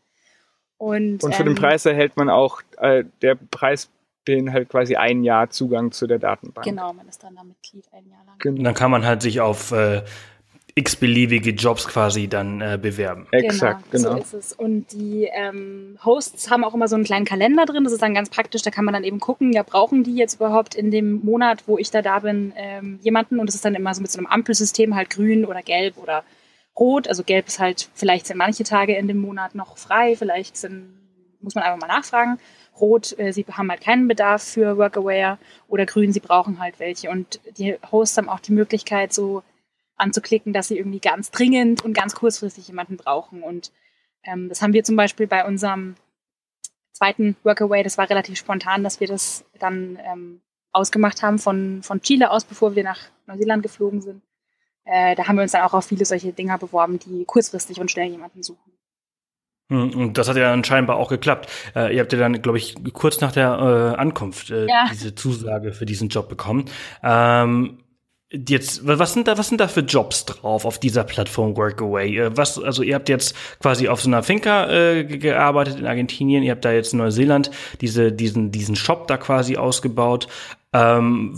Und, 0.77 1.23
und 1.23 1.35
für 1.35 1.43
ähm, 1.43 1.49
den 1.49 1.55
Preis 1.55 1.85
erhält 1.85 2.15
man 2.15 2.29
auch, 2.29 2.61
äh, 2.77 3.03
der 3.21 3.35
Preis 3.35 3.89
den 4.27 4.53
halt 4.53 4.69
quasi 4.69 4.95
ein 4.95 5.23
Jahr 5.23 5.49
Zugang 5.49 5.91
zu 5.91 6.07
der 6.07 6.19
Datenbank. 6.19 6.65
Genau, 6.65 6.93
man 6.93 7.07
ist 7.07 7.23
dann 7.23 7.35
da 7.35 7.43
Mitglied 7.43 7.85
ein 7.91 8.07
Jahr 8.07 8.23
lang. 8.25 8.35
Genau. 8.39 8.63
Dann 8.63 8.73
kann 8.73 8.91
man 8.91 9.05
halt 9.05 9.21
sich 9.21 9.41
auf 9.41 9.71
äh, 9.71 10.03
x-beliebige 10.75 11.51
Jobs 11.51 11.87
quasi 11.87 12.27
dann 12.27 12.61
äh, 12.61 12.79
bewerben. 12.81 13.27
Exakt, 13.31 13.91
genau, 13.91 14.09
genau. 14.09 14.23
So 14.23 14.37
ist 14.37 14.51
es. 14.51 14.53
Und 14.53 14.91
die 14.91 15.29
ähm, 15.33 15.97
Hosts 16.03 16.49
haben 16.49 16.63
auch 16.63 16.73
immer 16.73 16.87
so 16.87 16.95
einen 16.95 17.03
kleinen 17.03 17.25
Kalender 17.25 17.65
drin. 17.65 17.83
Das 17.83 17.93
ist 17.93 18.01
dann 18.01 18.13
ganz 18.13 18.29
praktisch. 18.29 18.61
Da 18.61 18.71
kann 18.71 18.85
man 18.85 18.93
dann 18.93 19.03
eben 19.03 19.19
gucken, 19.19 19.51
ja, 19.53 19.63
brauchen 19.63 20.03
die 20.03 20.15
jetzt 20.15 20.35
überhaupt 20.35 20.75
in 20.75 20.91
dem 20.91 21.23
Monat, 21.25 21.63
wo 21.67 21.77
ich 21.77 21.91
da 21.91 22.01
da 22.01 22.19
bin, 22.19 22.53
ähm, 22.55 22.99
jemanden? 23.01 23.39
Und 23.39 23.47
das 23.47 23.55
ist 23.55 23.65
dann 23.65 23.75
immer 23.75 23.93
so 23.93 24.01
mit 24.01 24.11
so 24.11 24.19
einem 24.19 24.27
Ampelsystem, 24.27 24.95
halt 24.95 25.09
grün 25.09 25.45
oder 25.45 25.61
gelb 25.61 25.97
oder 25.97 26.23
rot. 26.77 27.07
Also 27.07 27.23
gelb 27.23 27.47
ist 27.47 27.59
halt, 27.59 27.89
vielleicht 27.93 28.27
sind 28.27 28.37
manche 28.37 28.63
Tage 28.63 28.95
in 28.95 29.07
dem 29.07 29.17
Monat 29.17 29.55
noch 29.55 29.77
frei, 29.77 30.15
vielleicht 30.15 30.57
sind, 30.57 30.93
muss 31.41 31.55
man 31.55 31.63
einfach 31.63 31.79
mal 31.79 31.93
nachfragen. 31.93 32.39
Rot, 32.81 33.17
äh, 33.17 33.31
sie 33.31 33.45
haben 33.51 33.69
halt 33.69 33.81
keinen 33.81 34.07
Bedarf 34.07 34.43
für 34.43 34.77
Workaware 34.77 35.37
oder 35.67 35.85
Grün, 35.85 36.11
sie 36.11 36.19
brauchen 36.19 36.59
halt 36.59 36.79
welche. 36.79 37.09
Und 37.09 37.39
die 37.57 37.77
Hosts 37.91 38.17
haben 38.17 38.29
auch 38.29 38.39
die 38.39 38.51
Möglichkeit, 38.51 39.13
so 39.13 39.43
anzuklicken, 39.95 40.51
dass 40.51 40.67
sie 40.67 40.77
irgendwie 40.77 40.99
ganz 40.99 41.31
dringend 41.31 41.85
und 41.85 41.93
ganz 41.93 42.15
kurzfristig 42.15 42.67
jemanden 42.67 42.97
brauchen. 42.97 43.43
Und 43.43 43.71
ähm, 44.23 44.49
das 44.49 44.61
haben 44.61 44.73
wir 44.73 44.83
zum 44.83 44.95
Beispiel 44.95 45.27
bei 45.27 45.45
unserem 45.45 45.95
zweiten 46.91 47.35
Workaway, 47.43 47.83
das 47.83 47.97
war 47.97 48.09
relativ 48.09 48.37
spontan, 48.37 48.83
dass 48.83 48.99
wir 48.99 49.07
das 49.07 49.45
dann 49.59 49.99
ähm, 50.05 50.41
ausgemacht 50.71 51.21
haben 51.21 51.39
von, 51.39 51.83
von 51.83 52.01
Chile 52.01 52.31
aus, 52.31 52.45
bevor 52.45 52.75
wir 52.75 52.83
nach 52.83 52.99
Neuseeland 53.27 53.63
geflogen 53.63 54.01
sind. 54.01 54.21
Äh, 54.85 55.15
da 55.15 55.27
haben 55.27 55.35
wir 55.35 55.43
uns 55.43 55.51
dann 55.51 55.63
auch 55.63 55.73
auf 55.73 55.85
viele 55.85 56.05
solche 56.05 56.33
Dinger 56.33 56.57
beworben, 56.57 56.99
die 56.99 57.25
kurzfristig 57.25 57.79
und 57.79 57.91
schnell 57.91 58.09
jemanden 58.09 58.43
suchen. 58.43 58.71
Hm, 59.71 59.91
und 59.91 60.17
das 60.17 60.27
hat 60.27 60.35
ja 60.35 60.51
anscheinend 60.51 60.89
auch 60.89 61.07
geklappt. 61.07 61.49
Äh, 61.75 61.95
ihr 61.95 62.01
habt 62.01 62.11
ja 62.11 62.19
dann, 62.19 62.41
glaube 62.41 62.57
ich, 62.57 62.75
kurz 62.91 63.21
nach 63.21 63.31
der 63.31 63.95
äh, 63.95 63.99
Ankunft 63.99 64.51
äh, 64.51 64.67
ja. 64.67 64.85
diese 64.91 65.15
Zusage 65.15 65.71
für 65.71 65.85
diesen 65.85 66.09
Job 66.09 66.27
bekommen. 66.27 66.65
Ähm, 67.01 67.77
Jetzt, 68.33 68.87
was 68.87 69.11
sind 69.11 69.27
da, 69.27 69.37
was 69.37 69.49
sind 69.49 69.59
da 69.59 69.67
für 69.67 69.81
Jobs 69.81 70.23
drauf 70.23 70.63
auf 70.63 70.79
dieser 70.79 71.03
Plattform 71.03 71.57
Workaway? 71.57 72.17
Äh, 72.17 72.37
was, 72.37 72.57
also 72.57 72.81
ihr 72.81 72.95
habt 72.95 73.09
jetzt 73.09 73.35
quasi 73.59 73.89
auf 73.89 74.01
so 74.01 74.09
einer 74.09 74.23
Finca 74.23 74.69
äh, 74.71 75.03
gearbeitet 75.03 75.79
in 75.79 75.85
Argentinien, 75.85 76.41
ihr 76.41 76.51
habt 76.51 76.63
da 76.63 76.71
jetzt 76.71 76.93
in 76.93 76.99
Neuseeland 76.99 77.51
diese, 77.81 78.13
diesen, 78.13 78.49
diesen 78.51 78.77
Shop 78.77 79.07
da 79.07 79.17
quasi 79.17 79.57
ausgebaut. 79.57 80.29
Ähm, 80.73 81.33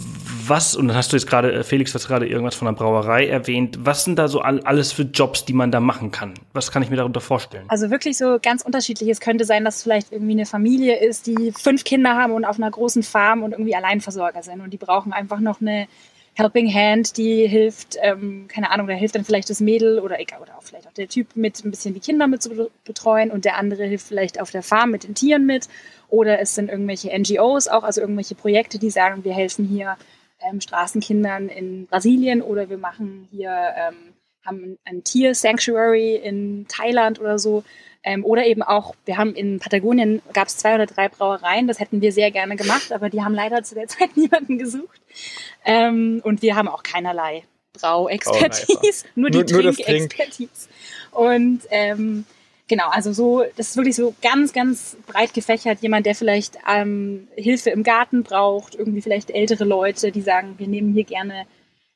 was, 0.46 0.76
und 0.76 0.90
dann 0.90 0.98
hast 0.98 1.12
du 1.12 1.16
jetzt 1.16 1.26
gerade, 1.26 1.52
äh, 1.52 1.64
Felix, 1.64 1.96
hast 1.96 2.08
gerade 2.08 2.28
irgendwas 2.28 2.54
von 2.54 2.68
der 2.68 2.74
Brauerei 2.74 3.28
erwähnt. 3.28 3.80
Was 3.82 4.04
sind 4.04 4.20
da 4.20 4.28
so 4.28 4.42
all, 4.42 4.60
alles 4.62 4.92
für 4.92 5.04
Jobs, 5.04 5.46
die 5.46 5.54
man 5.54 5.72
da 5.72 5.80
machen 5.80 6.12
kann? 6.12 6.36
Was 6.54 6.72
kann 6.72 6.84
ich 6.84 6.92
mir 6.92 6.98
darunter 6.98 7.20
vorstellen? 7.22 7.66
Also 7.68 7.90
wirklich 7.90 8.16
so 8.18 8.38
ganz 8.40 8.62
unterschiedlich. 8.62 9.10
Es 9.10 9.20
könnte 9.20 9.46
sein, 9.46 9.66
dass 9.66 9.82
vielleicht 9.82 10.12
irgendwie 10.12 10.34
eine 10.34 10.46
Familie 10.46 11.00
ist, 11.00 11.26
die 11.26 11.52
fünf 11.52 11.84
Kinder 11.84 12.16
haben 12.16 12.34
und 12.34 12.46
auf 12.46 12.58
einer 12.58 12.70
großen 12.70 13.02
Farm 13.02 13.42
und 13.42 13.54
irgendwie 13.54 13.76
Alleinversorger 13.76 14.44
sind 14.44 14.62
und 14.62 14.72
die 14.72 14.78
brauchen 14.78 15.14
einfach 15.14 15.40
noch 15.40 15.62
eine 15.62 15.88
Helping 16.36 16.74
Hand, 16.74 17.18
die 17.18 17.48
hilft, 17.48 17.98
ähm, 18.02 18.48
keine 18.48 18.72
Ahnung, 18.72 18.88
da 18.88 18.94
hilft 18.94 19.16
dann 19.16 19.24
vielleicht 19.24 19.50
das 19.50 19.60
Mädel 19.60 20.00
oder 20.00 20.20
egal, 20.20 20.42
oder 20.42 20.58
auch 20.58 20.64
vielleicht 20.64 20.88
auch 20.88 20.94
der 20.94 21.08
Typ 21.08 21.36
mit 21.36 21.64
ein 21.64 21.70
bisschen 21.70 21.94
die 21.94 22.00
Kinder 22.00 22.28
mit 22.28 22.42
zu 22.42 22.70
betreuen 22.86 23.30
und 23.30 23.46
der 23.46 23.58
andere 23.58 23.86
hilft 23.86 24.08
vielleicht 24.08 24.42
auf 24.42 24.50
der 24.50 24.64
Farm 24.64 24.90
mit 24.90 25.04
den 25.04 25.14
Tieren 25.14 25.46
mit. 25.46 25.70
Oder 26.10 26.40
es 26.40 26.56
sind 26.56 26.70
irgendwelche 26.70 27.10
NGOs 27.18 27.68
auch, 27.68 27.84
also 27.84 28.02
irgendwelche 28.02 28.36
Projekte, 28.36 28.80
die 28.80 28.90
sagen, 28.90 29.24
wir 29.24 29.34
helfen 29.34 29.66
hier 29.66 29.98
ähm, 30.42 30.60
Straßenkindern 30.60 31.50
in 31.50 31.86
Brasilien 31.88 32.42
oder 32.42 32.70
wir 32.70 32.78
machen 32.78 33.28
hier, 33.32 33.52
ähm, 33.52 34.13
haben 34.46 34.78
ein 34.86 35.04
Tier-Sanctuary 35.04 36.16
in 36.16 36.66
Thailand 36.68 37.20
oder 37.20 37.40
so. 37.40 37.64
Ähm, 38.04 38.26
oder 38.26 38.46
eben 38.46 38.62
auch, 38.62 38.96
wir 39.06 39.18
haben 39.18 39.34
in 39.34 39.60
Patagonien, 39.60 40.22
gab 40.34 40.48
es 40.50 40.58
zwei 40.58 40.76
oder 40.76 40.86
drei 40.86 41.08
Brauereien, 41.08 41.68
das 41.68 41.80
hätten 41.80 42.02
wir 42.02 42.12
sehr 42.12 42.32
gerne 42.32 42.58
gemacht, 42.58 42.92
aber 42.92 43.10
die 43.10 43.22
haben 43.22 43.34
leider 43.34 43.64
zu 43.64 43.76
der 43.76 43.88
Zeit 43.88 44.18
niemanden 44.18 44.58
gesucht. 44.58 45.02
Ähm, 45.64 46.22
und 46.24 46.42
wir 46.42 46.56
haben 46.56 46.68
auch 46.68 46.84
keinerlei 46.84 47.44
Brauexpertise, 47.74 49.06
nur 49.16 49.30
die 49.30 49.46
Trinkexpertise. 49.46 50.68
Und 51.12 51.62
ähm, 51.70 52.26
genau, 52.68 52.90
also 52.90 53.14
so, 53.14 53.44
das 53.56 53.70
ist 53.70 53.78
wirklich 53.78 53.96
so 53.96 54.14
ganz, 54.22 54.52
ganz 54.52 54.98
breit 55.08 55.34
gefächert. 55.34 55.80
Jemand, 55.82 56.06
der 56.06 56.16
vielleicht 56.16 56.58
ähm, 56.70 57.30
Hilfe 57.36 57.70
im 57.70 57.84
Garten 57.84 58.24
braucht, 58.24 58.76
irgendwie 58.76 59.02
vielleicht 59.02 59.32
ältere 59.32 59.64
Leute, 59.64 60.12
die 60.12 60.22
sagen, 60.22 60.56
wir 60.58 60.68
nehmen 60.68 60.94
hier 60.94 61.06
gerne 61.06 61.46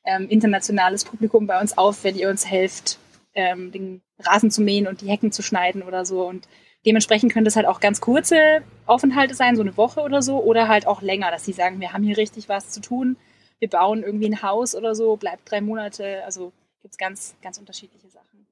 ähm, 0.08 0.28
internationales 0.28 1.04
Publikum 1.04 1.46
bei 1.46 1.60
uns 1.60 1.76
auf, 1.76 2.02
wenn 2.02 2.16
ihr 2.16 2.30
uns 2.30 2.48
helft, 2.50 2.98
ähm, 3.34 3.70
den 3.70 4.00
Rasen 4.18 4.50
zu 4.50 4.62
mähen 4.62 4.86
und 4.86 5.02
die 5.02 5.08
Hecken 5.08 5.32
zu 5.32 5.42
schneiden 5.42 5.82
oder 5.82 6.06
so. 6.06 6.26
Und 6.26 6.48
dementsprechend 6.86 7.32
können 7.32 7.44
das 7.44 7.56
halt 7.56 7.66
auch 7.66 7.78
ganz 7.78 8.00
kurze 8.00 8.62
Aufenthalte 8.86 9.34
sein, 9.34 9.54
so 9.54 9.62
eine 9.62 9.76
Woche 9.76 10.00
oder 10.00 10.22
so, 10.22 10.42
oder 10.42 10.66
halt 10.66 10.86
auch 10.86 11.02
länger, 11.02 11.30
dass 11.30 11.44
sie 11.44 11.52
sagen, 11.52 11.80
wir 11.80 11.92
haben 11.92 12.02
hier 12.02 12.16
richtig 12.16 12.48
was 12.48 12.70
zu 12.70 12.80
tun, 12.80 13.16
wir 13.58 13.68
bauen 13.68 14.02
irgendwie 14.02 14.26
ein 14.26 14.42
Haus 14.42 14.74
oder 14.74 14.94
so, 14.94 15.16
bleibt 15.16 15.50
drei 15.50 15.60
Monate. 15.60 16.24
Also 16.24 16.52
gibt 16.80 16.94
es 16.94 16.98
ganz, 16.98 17.36
ganz 17.42 17.58
unterschiedliche 17.58 18.08
Sachen. 18.08 18.46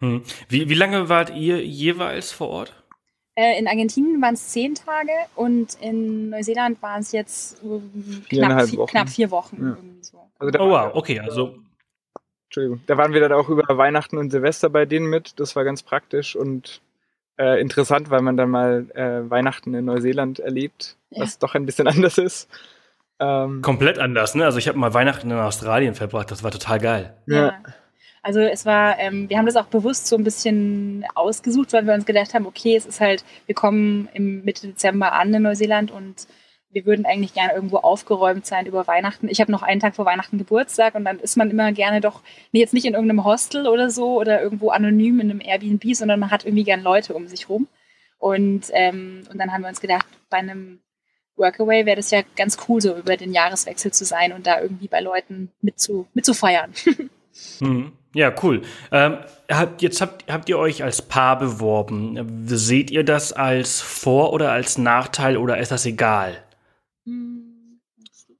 Hm. 0.00 0.24
Wie, 0.48 0.68
wie 0.68 0.74
lange 0.74 1.08
wart 1.08 1.30
ihr 1.30 1.64
jeweils 1.64 2.32
vor 2.32 2.48
Ort? 2.48 2.83
Äh, 3.36 3.58
in 3.58 3.66
Argentinien 3.66 4.22
waren 4.22 4.34
es 4.34 4.48
zehn 4.48 4.74
Tage 4.74 5.12
und 5.34 5.74
in 5.80 6.30
Neuseeland 6.30 6.80
waren 6.82 7.00
es 7.00 7.12
jetzt 7.12 7.62
äh, 7.64 8.36
knapp, 8.36 8.68
vier, 8.68 8.86
knapp 8.86 9.08
vier 9.08 9.30
Wochen. 9.30 9.56
Ja. 9.60 9.76
So. 10.02 10.30
Also 10.38 10.58
oh 10.60 10.70
wow, 10.70 10.90
okay, 10.94 11.18
also 11.18 11.56
Entschuldigung. 12.46 12.82
Da 12.86 12.96
waren 12.96 13.12
wir 13.12 13.20
dann 13.20 13.32
auch 13.32 13.48
über 13.48 13.76
Weihnachten 13.76 14.16
und 14.16 14.30
Silvester 14.30 14.70
bei 14.70 14.86
denen 14.86 15.06
mit. 15.06 15.40
Das 15.40 15.56
war 15.56 15.64
ganz 15.64 15.82
praktisch 15.82 16.36
und 16.36 16.80
äh, 17.36 17.60
interessant, 17.60 18.10
weil 18.10 18.22
man 18.22 18.36
dann 18.36 18.50
mal 18.50 18.86
äh, 18.94 19.28
Weihnachten 19.28 19.74
in 19.74 19.86
Neuseeland 19.86 20.38
erlebt, 20.38 20.96
ja. 21.10 21.22
was 21.22 21.40
doch 21.40 21.56
ein 21.56 21.66
bisschen 21.66 21.88
anders 21.88 22.18
ist. 22.18 22.48
Ähm, 23.18 23.62
Komplett 23.62 23.98
anders, 23.98 24.36
ne? 24.36 24.44
Also 24.44 24.58
ich 24.58 24.68
habe 24.68 24.78
mal 24.78 24.94
Weihnachten 24.94 25.30
in 25.30 25.36
Australien 25.36 25.94
verbracht, 25.94 26.30
das 26.30 26.44
war 26.44 26.52
total 26.52 26.78
geil. 26.78 27.16
Ja. 27.26 27.58
Also 28.24 28.40
es 28.40 28.64
war, 28.64 28.98
ähm, 28.98 29.28
wir 29.28 29.36
haben 29.36 29.44
das 29.44 29.56
auch 29.56 29.66
bewusst 29.66 30.06
so 30.06 30.16
ein 30.16 30.24
bisschen 30.24 31.04
ausgesucht, 31.14 31.74
weil 31.74 31.86
wir 31.86 31.92
uns 31.92 32.06
gedacht 32.06 32.32
haben, 32.32 32.46
okay, 32.46 32.74
es 32.74 32.86
ist 32.86 32.98
halt, 32.98 33.22
wir 33.44 33.54
kommen 33.54 34.08
im 34.14 34.42
Mitte 34.44 34.66
Dezember 34.66 35.12
an 35.12 35.34
in 35.34 35.42
Neuseeland 35.42 35.90
und 35.90 36.26
wir 36.70 36.86
würden 36.86 37.04
eigentlich 37.04 37.34
gerne 37.34 37.52
irgendwo 37.52 37.76
aufgeräumt 37.76 38.46
sein 38.46 38.64
über 38.64 38.86
Weihnachten. 38.86 39.28
Ich 39.28 39.42
habe 39.42 39.52
noch 39.52 39.62
einen 39.62 39.78
Tag 39.78 39.94
vor 39.94 40.06
Weihnachten 40.06 40.38
Geburtstag 40.38 40.94
und 40.94 41.04
dann 41.04 41.20
ist 41.20 41.36
man 41.36 41.50
immer 41.50 41.70
gerne 41.72 42.00
doch, 42.00 42.22
nee, 42.50 42.60
jetzt 42.60 42.72
nicht 42.72 42.86
in 42.86 42.94
irgendeinem 42.94 43.24
Hostel 43.24 43.68
oder 43.68 43.90
so 43.90 44.18
oder 44.18 44.40
irgendwo 44.40 44.70
anonym 44.70 45.20
in 45.20 45.30
einem 45.30 45.42
Airbnb, 45.42 45.94
sondern 45.94 46.18
man 46.18 46.30
hat 46.30 46.46
irgendwie 46.46 46.64
gern 46.64 46.82
Leute 46.82 47.12
um 47.12 47.28
sich 47.28 47.50
rum. 47.50 47.68
Und, 48.16 48.70
ähm, 48.72 49.24
und 49.30 49.38
dann 49.38 49.52
haben 49.52 49.60
wir 49.60 49.68
uns 49.68 49.82
gedacht, 49.82 50.06
bei 50.30 50.38
einem 50.38 50.80
Workaway 51.36 51.84
wäre 51.84 51.96
das 51.96 52.10
ja 52.10 52.22
ganz 52.36 52.56
cool, 52.68 52.80
so 52.80 52.96
über 52.96 53.18
den 53.18 53.34
Jahreswechsel 53.34 53.92
zu 53.92 54.06
sein 54.06 54.32
und 54.32 54.46
da 54.46 54.62
irgendwie 54.62 54.88
bei 54.88 55.00
Leuten 55.00 55.52
mit 55.60 55.78
zu, 55.78 56.06
mit 56.14 56.24
zu 56.24 56.32
feiern. 56.32 56.72
mhm. 57.60 57.92
Ja, 58.14 58.32
cool. 58.42 58.62
Ähm, 58.92 59.18
habt, 59.50 59.82
jetzt 59.82 60.00
habt, 60.00 60.30
habt 60.30 60.48
ihr 60.48 60.56
euch 60.56 60.84
als 60.84 61.02
Paar 61.02 61.36
beworben. 61.38 62.46
Seht 62.46 62.92
ihr 62.92 63.04
das 63.04 63.32
als 63.32 63.80
Vor- 63.80 64.32
oder 64.32 64.52
als 64.52 64.78
Nachteil 64.78 65.36
oder 65.36 65.58
ist 65.58 65.72
das 65.72 65.84
egal? 65.84 66.44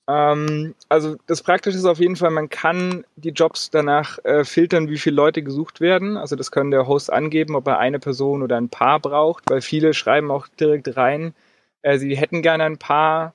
Ähm, 0.07 0.75
also 0.89 1.17
das 1.27 1.43
Praktische 1.43 1.79
ist 1.79 1.87
auf 1.87 1.99
jeden 1.99 2.17
Fall, 2.17 2.31
man 2.31 2.49
kann 2.51 3.05
die 3.17 3.31
Jobs 3.31 3.71
danach 3.71 4.19
äh, 4.25 4.45
filtern, 4.45 4.89
wie 4.89 4.99
viele 4.99 5.17
Leute 5.17 5.43
gesucht 5.43 5.81
werden. 5.81 6.17
Also 6.17 6.37
das 6.37 6.51
kann 6.51 6.71
der 6.71 6.87
Host 6.87 7.13
angeben, 7.13 7.57
ob 7.57 7.67
er 7.67 7.79
eine 7.79 7.99
Person 7.99 8.43
oder 8.43 8.57
ein 8.57 8.69
Paar 8.69 9.01
braucht, 9.01 9.51
weil 9.51 9.61
viele 9.61 9.95
schreiben 9.95 10.31
auch 10.31 10.47
direkt 10.49 10.97
rein, 10.97 11.35
äh, 11.83 11.99
sie 11.99 12.17
hätten 12.17 12.43
gerne 12.43 12.65
ein 12.65 12.79
Paar. 12.79 13.35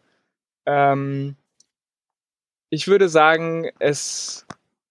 Ähm, 0.65 1.35
ich 2.69 2.87
würde 2.87 3.09
sagen, 3.09 3.69
es 3.79 4.45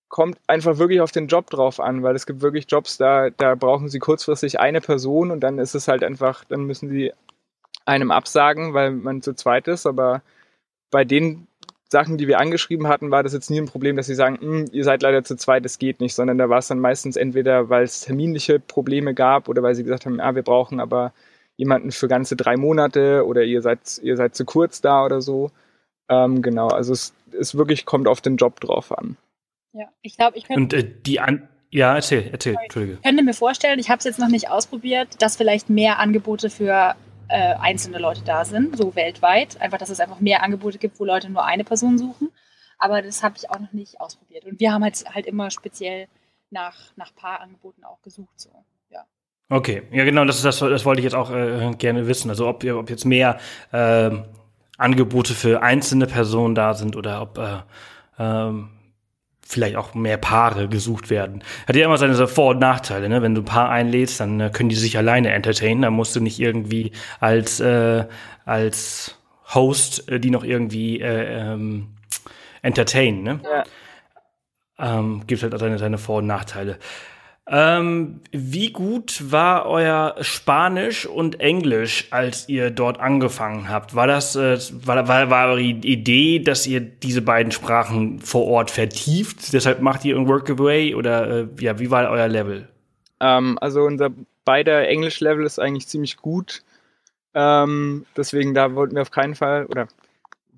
kommt 0.08 0.38
einfach 0.46 0.78
wirklich 0.78 1.00
auf 1.00 1.12
den 1.12 1.28
Job 1.28 1.50
drauf 1.50 1.80
an, 1.80 2.02
weil 2.02 2.16
es 2.16 2.26
gibt 2.26 2.40
wirklich 2.40 2.66
Jobs, 2.68 2.96
da, 2.96 3.30
da 3.30 3.54
brauchen 3.54 3.88
sie 3.88 3.98
kurzfristig 3.98 4.58
eine 4.60 4.80
Person 4.80 5.30
und 5.30 5.40
dann 5.40 5.58
ist 5.58 5.74
es 5.74 5.88
halt 5.88 6.02
einfach, 6.02 6.44
dann 6.44 6.64
müssen 6.64 6.88
sie 6.88 7.12
einem 7.84 8.10
absagen, 8.10 8.74
weil 8.74 8.92
man 8.92 9.22
zu 9.22 9.34
zweit 9.34 9.68
ist, 9.68 9.86
aber 9.86 10.22
bei 10.90 11.04
den 11.04 11.46
Sachen, 11.90 12.18
die 12.18 12.28
wir 12.28 12.38
angeschrieben 12.38 12.86
hatten, 12.86 13.10
war 13.10 13.22
das 13.22 13.32
jetzt 13.32 13.50
nie 13.50 13.60
ein 13.60 13.66
Problem, 13.66 13.96
dass 13.96 14.06
sie 14.06 14.14
sagen, 14.14 14.38
hm, 14.40 14.66
ihr 14.72 14.84
seid 14.84 15.02
leider 15.02 15.24
zu 15.24 15.36
zweit, 15.36 15.64
das 15.64 15.78
geht 15.78 16.00
nicht, 16.00 16.14
sondern 16.14 16.36
da 16.36 16.48
war 16.48 16.58
es 16.58 16.68
dann 16.68 16.80
meistens 16.80 17.16
entweder, 17.16 17.70
weil 17.70 17.84
es 17.84 18.02
terminliche 18.02 18.60
Probleme 18.60 19.14
gab 19.14 19.48
oder 19.48 19.62
weil 19.62 19.74
sie 19.74 19.84
gesagt 19.84 20.04
haben, 20.04 20.18
ja, 20.18 20.34
wir 20.34 20.42
brauchen 20.42 20.80
aber 20.80 21.12
jemanden 21.56 21.90
für 21.90 22.08
ganze 22.08 22.36
drei 22.36 22.56
Monate 22.56 23.26
oder 23.26 23.42
ihr 23.42 23.62
seid, 23.62 23.98
ihr 24.02 24.16
seid 24.16 24.34
zu 24.34 24.44
kurz 24.44 24.80
da 24.80 25.04
oder 25.04 25.22
so. 25.22 25.50
Ähm, 26.10 26.42
genau, 26.42 26.68
also 26.68 26.92
es, 26.92 27.14
es 27.32 27.56
wirklich 27.56 27.86
kommt 27.86 28.06
auf 28.06 28.20
den 28.20 28.36
Job 28.36 28.60
drauf 28.60 28.96
an. 28.96 29.16
Ja, 29.72 29.86
ich 30.02 30.16
glaube, 30.16 30.36
ich 30.36 30.44
könnte. 30.44 30.60
Und 30.60 30.72
äh, 30.72 31.00
die 31.02 31.20
an 31.20 31.48
ja, 31.70 31.94
erzähl, 31.94 32.28
erzähl, 32.32 32.56
Entschuldige. 32.62 32.94
Ich 32.94 33.02
könnte 33.02 33.22
mir 33.22 33.34
vorstellen, 33.34 33.78
ich 33.78 33.90
habe 33.90 33.98
es 33.98 34.04
jetzt 34.04 34.18
noch 34.18 34.28
nicht 34.28 34.48
ausprobiert, 34.48 35.20
dass 35.20 35.36
vielleicht 35.36 35.68
mehr 35.68 35.98
Angebote 35.98 36.48
für 36.48 36.94
äh, 37.28 37.54
einzelne 37.60 37.98
Leute 37.98 38.22
da 38.24 38.46
sind, 38.46 38.76
so 38.76 38.94
weltweit. 38.94 39.60
Einfach, 39.60 39.76
dass 39.76 39.90
es 39.90 40.00
einfach 40.00 40.20
mehr 40.20 40.42
Angebote 40.42 40.78
gibt, 40.78 40.98
wo 40.98 41.04
Leute 41.04 41.28
nur 41.28 41.44
eine 41.44 41.64
Person 41.64 41.98
suchen. 41.98 42.30
Aber 42.78 43.02
das 43.02 43.22
habe 43.22 43.34
ich 43.36 43.50
auch 43.50 43.58
noch 43.58 43.72
nicht 43.72 44.00
ausprobiert. 44.00 44.46
Und 44.46 44.60
wir 44.60 44.72
haben 44.72 44.82
halt, 44.82 45.04
halt 45.14 45.26
immer 45.26 45.50
speziell 45.50 46.08
nach, 46.50 46.76
nach 46.96 47.14
Paarangeboten 47.14 47.84
auch 47.84 48.00
gesucht. 48.00 48.40
So. 48.40 48.50
Ja. 48.90 49.04
Okay, 49.50 49.82
ja 49.90 50.04
genau, 50.04 50.24
das, 50.24 50.40
das, 50.40 50.60
das 50.60 50.84
wollte 50.86 51.00
ich 51.00 51.04
jetzt 51.04 51.14
auch 51.14 51.30
äh, 51.30 51.72
gerne 51.76 52.06
wissen. 52.06 52.30
Also 52.30 52.48
ob, 52.48 52.64
ob 52.64 52.88
jetzt 52.88 53.04
mehr 53.04 53.38
äh, 53.72 54.10
Angebote 54.78 55.34
für 55.34 55.60
einzelne 55.60 56.06
Personen 56.06 56.54
da 56.54 56.72
sind 56.72 56.96
oder 56.96 57.20
ob 57.20 57.36
äh, 57.36 57.58
ähm, 58.18 58.70
vielleicht 59.48 59.76
auch 59.76 59.94
mehr 59.94 60.18
Paare 60.18 60.68
gesucht 60.68 61.08
werden. 61.08 61.42
Hat 61.66 61.74
ja 61.74 61.86
immer 61.86 61.96
seine 61.96 62.28
Vor- 62.28 62.50
und 62.50 62.58
Nachteile, 62.58 63.08
ne? 63.08 63.22
Wenn 63.22 63.34
du 63.34 63.40
ein 63.40 63.46
Paar 63.46 63.70
einlädst, 63.70 64.20
dann 64.20 64.38
äh, 64.40 64.50
können 64.52 64.68
die 64.68 64.76
sich 64.76 64.98
alleine 64.98 65.32
entertainen, 65.32 65.80
dann 65.82 65.94
musst 65.94 66.14
du 66.14 66.20
nicht 66.20 66.38
irgendwie 66.38 66.92
als, 67.18 67.58
äh, 67.60 68.04
als 68.44 69.18
Host 69.54 70.06
äh, 70.10 70.20
die 70.20 70.30
noch 70.30 70.44
irgendwie 70.44 71.00
äh, 71.00 71.52
ähm, 71.52 71.94
entertainen, 72.60 73.22
ne? 73.22 73.40
Ja. 73.42 73.64
Ähm, 74.80 75.26
gibt 75.26 75.42
halt 75.42 75.58
seine, 75.58 75.78
seine 75.78 75.98
Vor- 75.98 76.18
und 76.18 76.26
Nachteile. 76.26 76.78
Ähm, 77.50 78.20
wie 78.30 78.72
gut 78.72 79.32
war 79.32 79.64
euer 79.64 80.16
Spanisch 80.20 81.06
und 81.06 81.40
Englisch, 81.40 82.08
als 82.10 82.46
ihr 82.48 82.70
dort 82.70 83.00
angefangen 83.00 83.70
habt? 83.70 83.94
War 83.94 84.06
das, 84.06 84.36
äh, 84.36 84.58
war, 84.84 85.08
war, 85.08 85.30
war 85.30 85.48
eure 85.48 85.62
Idee, 85.62 86.40
dass 86.40 86.66
ihr 86.66 86.80
diese 86.80 87.22
beiden 87.22 87.50
Sprachen 87.50 88.20
vor 88.20 88.46
Ort 88.46 88.70
vertieft? 88.70 89.54
Deshalb 89.54 89.80
macht 89.80 90.04
ihr 90.04 90.16
ein 90.16 90.28
Workaway 90.28 90.94
oder 90.94 91.30
äh, 91.30 91.46
ja, 91.60 91.78
wie 91.78 91.90
war 91.90 92.10
euer 92.10 92.28
Level? 92.28 92.68
Ähm, 93.20 93.58
also 93.62 93.82
unser 93.82 94.10
beider 94.44 94.86
Englisch-Level 94.86 95.46
ist 95.46 95.58
eigentlich 95.58 95.88
ziemlich 95.88 96.18
gut. 96.18 96.62
Ähm, 97.32 98.04
deswegen 98.14 98.52
da 98.52 98.74
wollten 98.74 98.94
wir 98.94 99.02
auf 99.02 99.10
keinen 99.10 99.34
Fall, 99.34 99.64
oder 99.66 99.88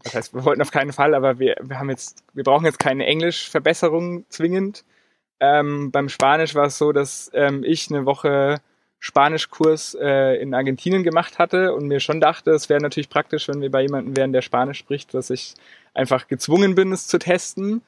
das 0.02 0.14
heißt, 0.14 0.34
wir 0.34 0.44
wollten 0.44 0.62
auf 0.62 0.72
keinen 0.72 0.92
Fall, 0.92 1.14
aber 1.14 1.38
wir, 1.38 1.56
wir 1.60 1.78
haben 1.78 1.90
jetzt, 1.90 2.24
wir 2.32 2.42
brauchen 2.42 2.64
jetzt 2.64 2.78
keine 2.78 3.06
Englischverbesserung 3.06 4.24
zwingend. 4.28 4.84
Ähm, 5.40 5.90
beim 5.90 6.08
Spanisch 6.08 6.54
war 6.54 6.66
es 6.66 6.78
so, 6.78 6.92
dass 6.92 7.30
ähm, 7.34 7.64
ich 7.64 7.90
eine 7.90 8.06
Woche 8.06 8.60
Spanischkurs 8.98 9.96
äh, 9.98 10.40
in 10.40 10.52
Argentinien 10.52 11.02
gemacht 11.02 11.38
hatte 11.38 11.74
und 11.74 11.88
mir 11.88 12.00
schon 12.00 12.20
dachte, 12.20 12.50
es 12.50 12.68
wäre 12.68 12.82
natürlich 12.82 13.08
praktisch, 13.08 13.48
wenn 13.48 13.62
wir 13.62 13.70
bei 13.70 13.82
jemandem 13.82 14.14
wären, 14.16 14.32
der 14.32 14.42
Spanisch 14.42 14.78
spricht, 14.78 15.14
dass 15.14 15.30
ich 15.30 15.54
einfach 15.94 16.28
gezwungen 16.28 16.74
bin, 16.74 16.92
es 16.92 17.06
zu 17.06 17.18
testen. 17.18 17.80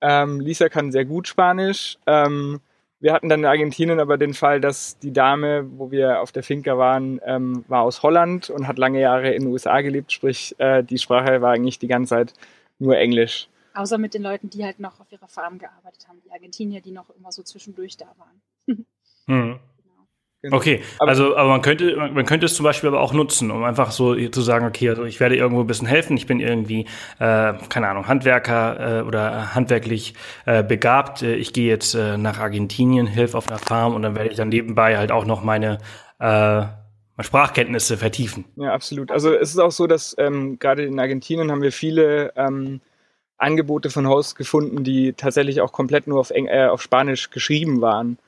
Ähm, 0.00 0.40
Lisa 0.40 0.70
kann 0.70 0.90
sehr 0.90 1.04
gut 1.04 1.28
Spanisch. 1.28 1.98
Ähm, 2.06 2.60
wir 2.98 3.12
hatten 3.12 3.28
dann 3.28 3.40
in 3.40 3.46
Argentinien 3.46 4.00
aber 4.00 4.16
den 4.16 4.32
Fall, 4.32 4.62
dass 4.62 4.98
die 4.98 5.12
Dame, 5.12 5.66
wo 5.76 5.90
wir 5.90 6.22
auf 6.22 6.32
der 6.32 6.42
Finca 6.42 6.78
waren, 6.78 7.20
ähm, 7.26 7.66
war 7.68 7.82
aus 7.82 8.02
Holland 8.02 8.48
und 8.48 8.66
hat 8.66 8.78
lange 8.78 9.00
Jahre 9.00 9.32
in 9.32 9.42
den 9.42 9.52
USA 9.52 9.82
gelebt, 9.82 10.10
sprich 10.10 10.54
äh, 10.58 10.82
die 10.82 10.96
Sprache 10.96 11.42
war 11.42 11.52
eigentlich 11.52 11.78
die 11.78 11.88
ganze 11.88 12.14
Zeit 12.14 12.32
nur 12.78 12.96
Englisch. 12.96 13.48
Außer 13.74 13.98
mit 13.98 14.14
den 14.14 14.22
Leuten, 14.22 14.50
die 14.50 14.64
halt 14.64 14.78
noch 14.78 15.00
auf 15.00 15.10
ihrer 15.10 15.28
Farm 15.28 15.58
gearbeitet 15.58 16.06
haben, 16.08 16.20
die 16.24 16.30
Argentinier, 16.30 16.80
die 16.80 16.92
noch 16.92 17.10
immer 17.10 17.32
so 17.32 17.42
zwischendurch 17.42 17.96
da 17.96 18.06
waren. 18.16 18.86
hm. 19.26 19.58
Genau. 20.42 20.58
Okay, 20.58 20.82
aber, 20.98 21.08
also 21.08 21.36
aber 21.38 21.48
man 21.48 21.62
könnte 21.62 21.96
man 21.96 22.26
könnte 22.26 22.44
es 22.44 22.54
zum 22.54 22.64
Beispiel 22.64 22.88
aber 22.88 23.00
auch 23.00 23.14
nutzen, 23.14 23.50
um 23.50 23.64
einfach 23.64 23.92
so 23.92 24.14
zu 24.28 24.42
sagen, 24.42 24.66
okay, 24.66 24.90
also 24.90 25.04
ich 25.04 25.18
werde 25.18 25.36
irgendwo 25.36 25.62
ein 25.62 25.66
bisschen 25.66 25.88
helfen, 25.88 26.18
ich 26.18 26.26
bin 26.26 26.38
irgendwie 26.38 26.82
äh, 27.18 27.54
keine 27.70 27.88
Ahnung 27.88 28.08
Handwerker 28.08 28.98
äh, 28.98 29.02
oder 29.04 29.54
handwerklich 29.54 30.12
äh, 30.44 30.62
begabt, 30.62 31.22
äh, 31.22 31.34
ich 31.36 31.54
gehe 31.54 31.66
jetzt 31.66 31.94
äh, 31.94 32.18
nach 32.18 32.38
Argentinien, 32.38 33.06
helfe 33.06 33.38
auf 33.38 33.48
einer 33.48 33.58
Farm 33.58 33.94
und 33.94 34.02
dann 34.02 34.16
werde 34.16 34.28
ich 34.28 34.36
dann 34.36 34.50
nebenbei 34.50 34.98
halt 34.98 35.12
auch 35.12 35.24
noch 35.24 35.42
meine 35.42 35.78
äh, 36.18 36.64
Sprachkenntnisse 37.22 37.96
vertiefen. 37.96 38.44
Ja, 38.56 38.74
absolut. 38.74 39.10
Also 39.10 39.32
es 39.32 39.48
ist 39.48 39.58
auch 39.58 39.72
so, 39.72 39.86
dass 39.86 40.14
ähm, 40.18 40.58
gerade 40.58 40.84
in 40.84 41.00
Argentinien 41.00 41.50
haben 41.50 41.62
wir 41.62 41.72
viele 41.72 42.34
ähm, 42.36 42.82
Angebote 43.36 43.90
von 43.90 44.08
Hosts 44.08 44.34
gefunden, 44.34 44.84
die 44.84 45.12
tatsächlich 45.12 45.60
auch 45.60 45.72
komplett 45.72 46.06
nur 46.06 46.20
auf, 46.20 46.30
Eng 46.30 46.46
äh, 46.46 46.66
auf 46.66 46.82
Spanisch 46.82 47.30
geschrieben 47.30 47.80
waren 47.80 48.18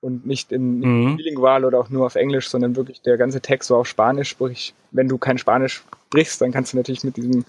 und 0.00 0.26
nicht 0.26 0.52
in, 0.52 0.82
in 0.82 1.04
Mhm. 1.04 1.16
bilingual 1.16 1.64
oder 1.64 1.78
auch 1.78 1.90
nur 1.90 2.06
auf 2.06 2.14
Englisch, 2.14 2.48
sondern 2.48 2.76
wirklich 2.76 3.02
der 3.02 3.16
ganze 3.16 3.40
Text 3.40 3.70
war 3.70 3.78
auf 3.78 3.88
Spanisch. 3.88 4.28
Sprich, 4.28 4.74
wenn 4.90 5.08
du 5.08 5.18
kein 5.18 5.38
Spanisch 5.38 5.82
sprichst, 6.08 6.40
dann 6.40 6.52
kannst 6.52 6.72
du 6.72 6.76
natürlich 6.76 7.04
mit 7.04 7.16
diesem 7.16 7.44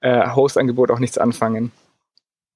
äh, 0.00 0.30
Host-Angebot 0.34 0.90
auch 0.90 0.98
nichts 0.98 1.18
anfangen. 1.18 1.72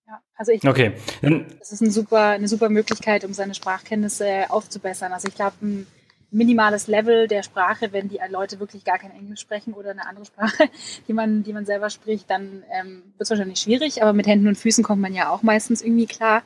Ja, 0.06 0.20
also 0.36 0.52
ich 0.52 0.66
Okay. 0.66 0.92
Dann, 1.22 1.46
das 1.58 1.72
ist 1.72 1.80
ein 1.82 1.90
super, 1.90 2.28
eine 2.28 2.48
super 2.48 2.68
Möglichkeit, 2.68 3.24
um 3.24 3.32
seine 3.32 3.54
Sprachkenntnisse 3.54 4.46
aufzubessern. 4.50 5.12
Also 5.12 5.28
ich 5.28 5.34
glaube, 5.34 5.56
ein 5.62 5.86
minimales 6.34 6.88
Level 6.88 7.28
der 7.28 7.42
Sprache, 7.42 7.92
wenn 7.92 8.08
die 8.08 8.18
Leute 8.28 8.60
wirklich 8.60 8.84
gar 8.84 8.98
kein 8.98 9.12
Englisch 9.12 9.40
sprechen 9.40 9.72
oder 9.72 9.90
eine 9.92 10.06
andere 10.06 10.26
Sprache, 10.26 10.68
die 11.08 11.12
man, 11.12 11.42
die 11.42 11.52
man 11.52 11.64
selber 11.64 11.90
spricht, 11.90 12.28
dann 12.28 12.64
ähm, 12.72 13.02
wird 13.16 13.20
es 13.22 13.30
wahrscheinlich 13.30 13.60
schwierig, 13.60 14.02
aber 14.02 14.12
mit 14.12 14.26
Händen 14.26 14.48
und 14.48 14.58
Füßen 14.58 14.84
kommt 14.84 15.00
man 15.00 15.14
ja 15.14 15.30
auch 15.30 15.42
meistens 15.42 15.80
irgendwie 15.82 16.06
klar. 16.06 16.42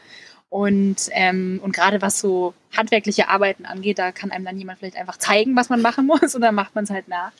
Und, 0.50 1.10
ähm, 1.10 1.60
und 1.62 1.72
gerade 1.74 2.00
was 2.00 2.20
so 2.20 2.54
handwerkliche 2.76 3.28
Arbeiten 3.28 3.66
angeht, 3.66 3.98
da 3.98 4.12
kann 4.12 4.30
einem 4.30 4.46
dann 4.46 4.58
jemand 4.58 4.78
vielleicht 4.78 4.96
einfach 4.96 5.18
zeigen, 5.18 5.56
was 5.56 5.68
man 5.68 5.82
machen 5.82 6.06
muss 6.12 6.34
und 6.34 6.40
dann 6.40 6.54
macht 6.54 6.74
man 6.74 6.84
es 6.84 6.90
halt 6.90 7.08
nach. 7.08 7.32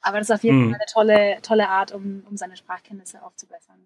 Aber 0.00 0.18
das 0.18 0.30
ist 0.30 0.34
auf 0.34 0.44
jeden 0.44 0.66
Mhm. 0.66 0.70
Fall 0.70 0.80
eine 0.80 0.92
tolle, 0.92 1.42
tolle 1.42 1.68
Art, 1.68 1.92
um, 1.92 2.24
um 2.28 2.36
seine 2.36 2.56
Sprachkenntnisse 2.56 3.22
aufzubessern. 3.22 3.76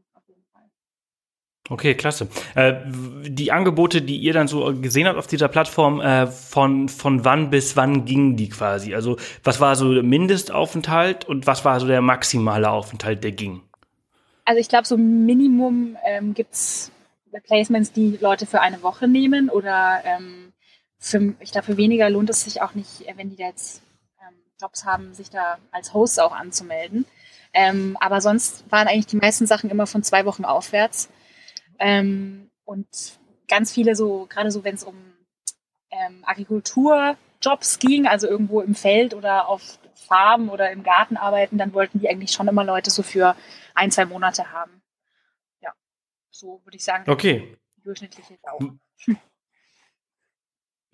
Okay, 1.68 1.94
klasse. 1.94 2.28
Äh, 2.54 2.74
die 3.22 3.52
Angebote, 3.52 4.02
die 4.02 4.16
ihr 4.16 4.32
dann 4.32 4.48
so 4.48 4.74
gesehen 4.80 5.06
habt 5.06 5.18
auf 5.18 5.28
dieser 5.28 5.48
Plattform, 5.48 6.00
äh, 6.00 6.26
von, 6.26 6.88
von 6.88 7.24
wann 7.24 7.50
bis 7.50 7.76
wann 7.76 8.04
gingen 8.04 8.36
die 8.36 8.48
quasi? 8.48 8.94
Also 8.94 9.16
was 9.44 9.60
war 9.60 9.76
so 9.76 9.94
der 9.94 10.02
Mindestaufenthalt 10.02 11.24
und 11.24 11.46
was 11.46 11.64
war 11.64 11.78
so 11.78 11.86
der 11.86 12.02
maximale 12.02 12.68
Aufenthalt, 12.68 13.22
der 13.22 13.32
ging? 13.32 13.62
Also 14.44 14.60
ich 14.60 14.68
glaube, 14.68 14.86
so 14.86 14.96
Minimum 14.96 15.96
ähm, 16.04 16.34
gibt 16.34 16.52
es 16.52 16.90
Placements, 17.44 17.92
die 17.92 18.18
Leute 18.20 18.44
für 18.44 18.60
eine 18.60 18.82
Woche 18.82 19.06
nehmen 19.06 19.48
oder 19.48 20.02
ähm, 20.04 20.52
für, 20.98 21.34
ich 21.40 21.52
glaube, 21.52 21.66
für 21.66 21.76
weniger 21.76 22.10
lohnt 22.10 22.30
es 22.30 22.44
sich 22.44 22.60
auch 22.60 22.74
nicht, 22.74 23.02
äh, 23.08 23.14
wenn 23.16 23.30
die 23.30 23.36
da 23.36 23.46
jetzt 23.46 23.82
ähm, 24.20 24.34
Jobs 24.60 24.84
haben, 24.84 25.14
sich 25.14 25.30
da 25.30 25.58
als 25.70 25.94
Host 25.94 26.20
auch 26.20 26.32
anzumelden. 26.32 27.06
Ähm, 27.54 27.96
aber 28.00 28.20
sonst 28.20 28.64
waren 28.70 28.88
eigentlich 28.88 29.06
die 29.06 29.16
meisten 29.16 29.46
Sachen 29.46 29.70
immer 29.70 29.86
von 29.86 30.02
zwei 30.02 30.24
Wochen 30.24 30.44
aufwärts. 30.44 31.08
Ähm, 31.84 32.48
und 32.64 32.86
ganz 33.48 33.72
viele 33.72 33.96
so, 33.96 34.26
gerade 34.30 34.52
so, 34.52 34.62
wenn 34.62 34.76
es 34.76 34.84
um 34.84 34.94
ähm, 35.90 36.22
Agrikulturjobs 36.24 37.80
ging, 37.80 38.06
also 38.06 38.28
irgendwo 38.28 38.60
im 38.60 38.76
Feld 38.76 39.14
oder 39.14 39.48
auf 39.48 39.80
Farmen 39.94 40.48
oder 40.48 40.70
im 40.70 40.84
Garten 40.84 41.16
arbeiten, 41.16 41.58
dann 41.58 41.74
wollten 41.74 41.98
die 41.98 42.08
eigentlich 42.08 42.30
schon 42.30 42.46
immer 42.46 42.64
Leute 42.64 42.90
so 42.90 43.02
für 43.02 43.34
ein, 43.74 43.90
zwei 43.90 44.04
Monate 44.04 44.52
haben. 44.52 44.80
Ja, 45.60 45.72
so 46.30 46.60
würde 46.64 46.76
ich 46.76 46.84
sagen, 46.84 47.10
Okay. 47.10 47.56
durchschnittliche 47.82 48.38
Dauer. 48.44 48.76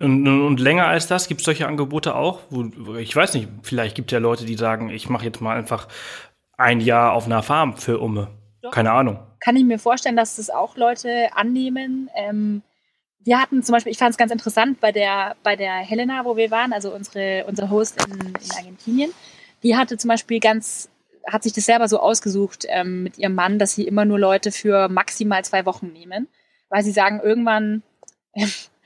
Und, 0.00 0.26
und 0.28 0.60
länger 0.60 0.86
als 0.86 1.06
das 1.06 1.28
gibt 1.28 1.40
es 1.40 1.44
solche 1.44 1.66
Angebote 1.66 2.14
auch? 2.14 2.42
Wo, 2.50 2.94
ich 2.94 3.14
weiß 3.14 3.34
nicht, 3.34 3.48
vielleicht 3.62 3.94
gibt 3.94 4.10
es 4.10 4.14
ja 4.14 4.20
Leute, 4.20 4.46
die 4.46 4.54
sagen, 4.54 4.88
ich 4.90 5.10
mache 5.10 5.24
jetzt 5.24 5.40
mal 5.40 5.56
einfach 5.56 5.88
ein 6.56 6.80
Jahr 6.80 7.12
auf 7.12 7.26
einer 7.26 7.42
Farm 7.42 7.76
für 7.76 7.98
Umme. 7.98 8.28
Doch. 8.62 8.70
Keine 8.70 8.92
Ahnung. 8.92 9.27
Kann 9.40 9.56
ich 9.56 9.64
mir 9.64 9.78
vorstellen, 9.78 10.16
dass 10.16 10.36
das 10.36 10.50
auch 10.50 10.76
Leute 10.76 11.28
annehmen. 11.34 12.10
Ähm, 12.14 12.62
wir 13.20 13.40
hatten 13.40 13.62
zum 13.62 13.74
Beispiel, 13.74 13.92
ich 13.92 13.98
fand 13.98 14.12
es 14.12 14.16
ganz 14.16 14.32
interessant 14.32 14.80
bei 14.80 14.92
der, 14.92 15.36
bei 15.42 15.56
der 15.56 15.74
Helena, 15.74 16.24
wo 16.24 16.36
wir 16.36 16.50
waren, 16.50 16.72
also 16.72 16.94
unsere, 16.94 17.44
unser 17.46 17.70
Host 17.70 18.02
in, 18.06 18.18
in 18.20 18.50
Argentinien, 18.56 19.12
die 19.62 19.76
hatte 19.76 19.96
zum 19.98 20.08
Beispiel 20.08 20.40
ganz, 20.40 20.88
hat 21.26 21.42
sich 21.42 21.52
das 21.52 21.66
selber 21.66 21.88
so 21.88 22.00
ausgesucht 22.00 22.64
ähm, 22.68 23.02
mit 23.02 23.18
ihrem 23.18 23.34
Mann, 23.34 23.58
dass 23.58 23.74
sie 23.74 23.86
immer 23.86 24.04
nur 24.04 24.18
Leute 24.18 24.52
für 24.52 24.88
maximal 24.88 25.44
zwei 25.44 25.66
Wochen 25.66 25.88
nehmen, 25.92 26.28
weil 26.68 26.82
sie 26.82 26.92
sagen, 26.92 27.20
irgendwann, 27.22 27.82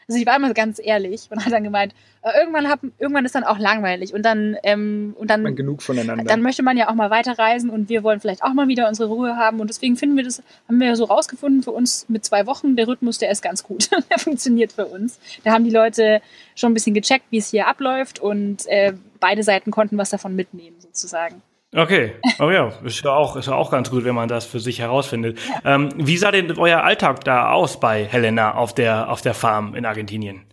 also 0.09 0.21
ich 0.21 0.27
war 0.27 0.37
immer 0.37 0.53
ganz 0.55 0.81
ehrlich 0.83 1.29
und 1.31 1.39
hat 1.45 1.53
dann 1.53 1.65
gemeint, 1.65 1.95
äh, 2.23 2.39
irgendwann, 2.39 2.69
hab, 2.69 2.81
irgendwann 2.99 3.25
ist 3.25 3.35
dann 3.35 3.45
auch 3.45 3.59
langweilig 3.59 4.15
und 4.15 4.23
dann, 4.23 4.57
ähm, 4.63 5.15
und 5.19 5.31
dann 5.31 5.43
Man 5.43 5.57
genug 5.57 5.83
voneinander. 5.83 6.25
dann 6.25 6.43
möchte 6.43 6.63
man 6.63 6.77
ja 6.77 6.89
auch 6.89 6.95
mal 6.95 7.11
weiterreisen 7.11 7.71
und 7.71 7.89
wir 7.89 8.03
wollen 8.03 8.21
vielleicht 8.21 8.43
auch 8.43 8.53
mal 8.53 8.69
wieder 8.69 8.89
unsere 8.89 9.09
Ruhe 9.09 9.37
haben 9.37 9.61
und 9.61 9.69
deswegen 9.69 9.97
finden 9.97 10.17
wir 10.17 10.25
das, 10.25 10.43
haben 10.69 10.81
wir 10.81 10.95
so 10.97 11.05
rausgefunden 11.05 11.63
für 11.63 11.73
uns 11.73 12.07
mit 12.09 12.25
zwei 12.25 12.47
Wochen, 12.47 12.77
der 12.77 12.89
Rhythmus, 12.89 13.19
der 13.19 13.31
ist 13.31 13.43
ganz 13.43 13.63
gut, 13.63 13.91
der 14.11 14.19
funktioniert 14.19 14.73
für 14.73 14.87
uns. 14.87 15.19
Da 15.45 15.53
haben 15.53 15.65
die 15.65 15.71
Leute 15.71 16.21
schon 16.55 16.73
ein 16.73 16.75
bisschen 16.75 16.95
gecheckt, 16.95 17.27
wie 17.31 17.39
es 17.39 17.51
hier 17.51 17.67
abläuft 17.67 18.21
und 18.21 18.67
äh, 18.67 18.93
beide 19.21 19.43
Seiten 19.43 19.71
konnten 19.71 19.99
was 19.99 20.11
davon 20.11 20.37
mitnehmen 20.37 20.77
sozusagen. 20.81 21.43
Okay. 21.75 22.13
Oh 22.39 22.51
ja, 22.51 22.69
ist 22.85 23.03
ja 23.03 23.13
auch, 23.13 23.35
ist 23.37 23.47
ja 23.47 23.55
auch 23.55 23.71
ganz 23.71 23.89
gut, 23.91 24.05
wenn 24.05 24.15
man 24.15 24.29
das 24.29 24.45
für 24.45 24.61
sich 24.61 24.79
herausfindet. 24.79 25.39
Ähm, 25.65 25.89
wie 25.97 26.19
sah 26.19 26.31
denn 26.31 26.59
euer 26.59 26.85
Alltag 26.85 27.25
da 27.25 27.51
aus 27.51 27.81
bei 27.81 28.05
Helena 28.05 28.55
auf 28.55 28.75
der, 28.75 29.11
auf 29.11 29.23
der 29.23 29.33
Farm 29.33 29.75
in 29.75 29.87
Argentinien? 29.87 30.45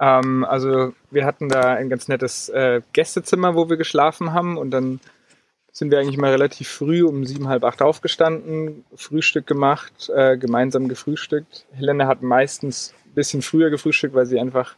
Ähm, 0.00 0.46
also 0.48 0.94
wir 1.10 1.26
hatten 1.26 1.50
da 1.50 1.74
ein 1.74 1.90
ganz 1.90 2.08
nettes 2.08 2.48
äh, 2.48 2.80
Gästezimmer, 2.94 3.54
wo 3.54 3.68
wir 3.68 3.76
geschlafen 3.76 4.32
haben 4.32 4.56
und 4.56 4.70
dann 4.70 5.00
sind 5.72 5.90
wir 5.90 5.98
eigentlich 5.98 6.16
mal 6.16 6.30
relativ 6.30 6.68
früh 6.68 7.04
um 7.04 7.26
sieben, 7.26 7.48
halb 7.48 7.62
acht 7.62 7.82
aufgestanden, 7.82 8.84
Frühstück 8.96 9.46
gemacht, 9.46 10.10
äh, 10.14 10.38
gemeinsam 10.38 10.88
gefrühstückt. 10.88 11.66
Helena 11.72 12.06
hat 12.06 12.22
meistens 12.22 12.94
ein 13.04 13.14
bisschen 13.14 13.42
früher 13.42 13.68
gefrühstückt, 13.68 14.14
weil 14.14 14.26
sie 14.26 14.40
einfach 14.40 14.74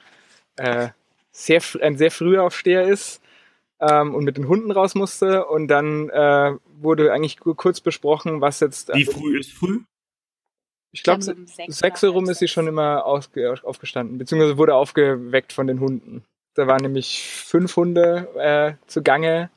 äh, 0.56 0.88
sehr, 1.30 1.62
ein 1.80 1.96
sehr 1.96 2.10
früher 2.10 2.42
Aufsteher 2.42 2.82
ist 2.82 3.21
ähm, 3.82 4.14
und 4.14 4.24
mit 4.24 4.38
den 4.38 4.48
Hunden 4.48 4.70
raus 4.70 4.94
musste. 4.94 5.44
Und 5.44 5.68
dann 5.68 6.08
äh, 6.08 6.54
wurde 6.80 7.12
eigentlich 7.12 7.38
kur- 7.38 7.56
kurz 7.56 7.80
besprochen, 7.80 8.40
was 8.40 8.60
jetzt. 8.60 8.94
Wie 8.94 9.04
früh 9.04 9.38
ist 9.38 9.52
früh? 9.52 9.80
ich 10.94 11.02
glaube, 11.02 11.24
Dann 11.24 11.46
so 11.46 11.62
um 11.62 11.72
sechs 11.72 12.04
oder 12.04 12.12
rum 12.12 12.28
ist 12.28 12.38
sie 12.38 12.48
schon 12.48 12.66
immer 12.66 13.06
ausge 13.06 13.54
aufgestanden, 13.64 14.18
beziehungsweise 14.18 14.58
wurde 14.58 14.74
aufgeweckt 14.74 15.52
von 15.52 15.66
den 15.66 15.80
Hunden. 15.80 16.22
Da 16.54 16.66
waren 16.66 16.82
nämlich 16.82 17.26
fünf 17.26 17.74
Hunde 17.76 18.28
äh, 18.36 18.74
zugange. 18.86 19.50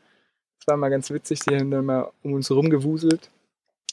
Das 0.60 0.68
war 0.68 0.78
mal 0.78 0.90
ganz 0.90 1.12
witzig, 1.12 1.42
die 1.42 1.58
haben 1.58 1.72
dann 1.72 1.86
mal 1.86 2.10
um 2.24 2.34
uns 2.34 2.50
herum 2.50 2.70
gewuselt. 2.70 3.30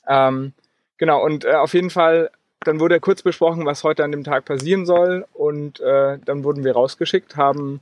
Ähm, 0.06 0.52
genau, 0.98 1.24
und 1.24 1.44
äh, 1.44 1.54
auf 1.54 1.74
jeden 1.74 1.90
Fall, 1.90 2.30
dann 2.60 2.78
wurde 2.78 3.00
kurz 3.00 3.22
besprochen, 3.22 3.66
was 3.66 3.82
heute 3.82 4.04
an 4.04 4.12
dem 4.12 4.22
Tag 4.22 4.44
passieren 4.44 4.86
soll. 4.86 5.26
Und 5.32 5.80
äh, 5.80 6.20
dann 6.24 6.44
wurden 6.44 6.62
wir 6.62 6.74
rausgeschickt, 6.74 7.36
haben 7.36 7.80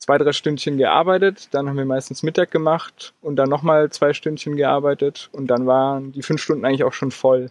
zwei, 0.00 0.18
drei 0.18 0.32
Stündchen 0.32 0.76
gearbeitet. 0.76 1.48
Dann 1.52 1.68
haben 1.68 1.76
wir 1.76 1.84
meistens 1.84 2.22
Mittag 2.24 2.50
gemacht 2.50 3.14
und 3.20 3.36
dann 3.36 3.48
nochmal 3.48 3.90
zwei 3.90 4.12
Stündchen 4.12 4.56
gearbeitet. 4.56 5.28
Und 5.32 5.46
dann 5.46 5.66
waren 5.66 6.10
die 6.12 6.22
fünf 6.22 6.42
Stunden 6.42 6.64
eigentlich 6.64 6.82
auch 6.84 6.92
schon 6.92 7.12
voll. 7.12 7.50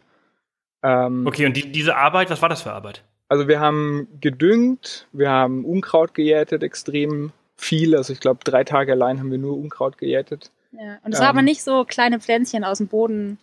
Ähm, 0.84 1.26
Okay, 1.26 1.46
und 1.46 1.56
die, 1.56 1.72
diese 1.72 1.96
Arbeit, 1.96 2.30
was 2.30 2.42
war 2.42 2.50
das 2.50 2.62
für 2.64 2.72
Arbeit? 2.74 3.04
also 3.32 3.48
wir 3.48 3.60
haben 3.60 4.08
gedüngt, 4.22 5.08
wir 5.12 5.30
haben 5.30 5.64
Unkraut 5.64 6.16
gejätet, 6.16 6.64
extrem 6.64 7.32
viel. 7.56 7.96
Also 7.96 8.12
ich 8.12 8.20
glaube, 8.20 8.40
drei 8.44 8.64
Tage 8.64 8.94
allein 8.94 9.20
haben 9.20 9.30
wir 9.30 9.38
nur 9.38 9.56
Unkraut 9.56 10.00
gejätet. 10.00 10.50
Ja. 10.72 10.98
Und 11.04 11.14
es 11.14 11.20
war 11.20 11.28
aber 11.30 11.40
Ähm. 11.40 11.46
nicht 11.46 11.62
so 11.62 11.86
kleine 11.86 12.20
Pflänzchen 12.20 12.64
aus 12.64 12.80
dem 12.80 12.88
Boden 12.88 13.38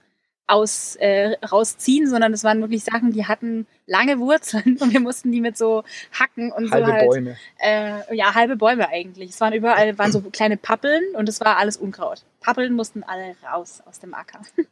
aus, 0.46 0.96
äh, 0.96 1.36
rausziehen, 1.44 2.08
sondern 2.08 2.32
es 2.32 2.44
waren 2.44 2.60
wirklich 2.60 2.84
Sachen, 2.84 3.12
die 3.12 3.26
hatten 3.26 3.66
lange 3.86 4.18
Wurzeln 4.18 4.76
und 4.80 4.92
wir 4.92 5.00
mussten 5.00 5.32
die 5.32 5.40
mit 5.40 5.56
so 5.58 5.82
Hacken 6.12 6.52
und 6.52 6.70
Halbe 6.70 6.86
so 6.86 6.92
halt, 6.92 7.06
Bäume. 7.08 7.36
Äh, 7.58 8.14
ja, 8.16 8.34
halbe 8.34 8.56
Bäume 8.56 8.88
eigentlich. 8.88 9.30
Es 9.30 9.40
waren 9.40 9.52
überall, 9.52 9.98
waren 9.98 10.12
so 10.12 10.20
kleine 10.20 10.56
Pappeln 10.56 11.02
und 11.14 11.28
es 11.28 11.40
war 11.40 11.56
alles 11.56 11.76
Unkraut. 11.76 12.22
Pappeln 12.40 12.74
mussten 12.74 13.02
alle 13.02 13.34
raus 13.50 13.82
aus 13.86 13.98
dem 14.00 14.14
Acker. 14.14 14.40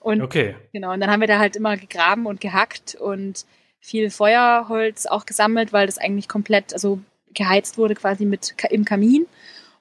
Und 0.00 0.20
Okay. 0.22 0.56
genau, 0.72 0.92
und 0.92 1.00
dann 1.00 1.10
haben 1.10 1.20
wir 1.20 1.28
da 1.28 1.38
halt 1.38 1.54
immer 1.56 1.76
gegraben 1.76 2.26
und 2.26 2.40
gehackt 2.40 2.94
und 2.96 3.46
viel 3.80 4.10
Feuerholz 4.10 5.06
auch 5.06 5.26
gesammelt, 5.26 5.72
weil 5.72 5.86
das 5.86 5.98
eigentlich 5.98 6.28
komplett, 6.28 6.72
also 6.72 7.00
geheizt 7.34 7.78
wurde 7.78 7.94
quasi 7.94 8.24
mit 8.24 8.58
Ka- 8.58 8.68
im 8.68 8.84
Kamin. 8.84 9.26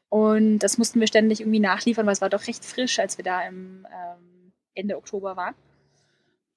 Und 0.10 0.60
das 0.60 0.78
mussten 0.78 1.00
wir 1.00 1.08
ständig 1.08 1.40
irgendwie 1.42 1.60
nachliefern, 1.60 2.06
weil 2.06 2.14
es 2.14 2.22
war 2.22 2.30
doch 2.30 2.46
recht 2.48 2.64
frisch, 2.64 3.00
als 3.00 3.18
wir 3.18 3.26
da 3.26 3.48
im 3.48 3.86
ähm, 3.92 4.37
Ende 4.78 4.98
Oktober 4.98 5.36
waren. 5.36 5.56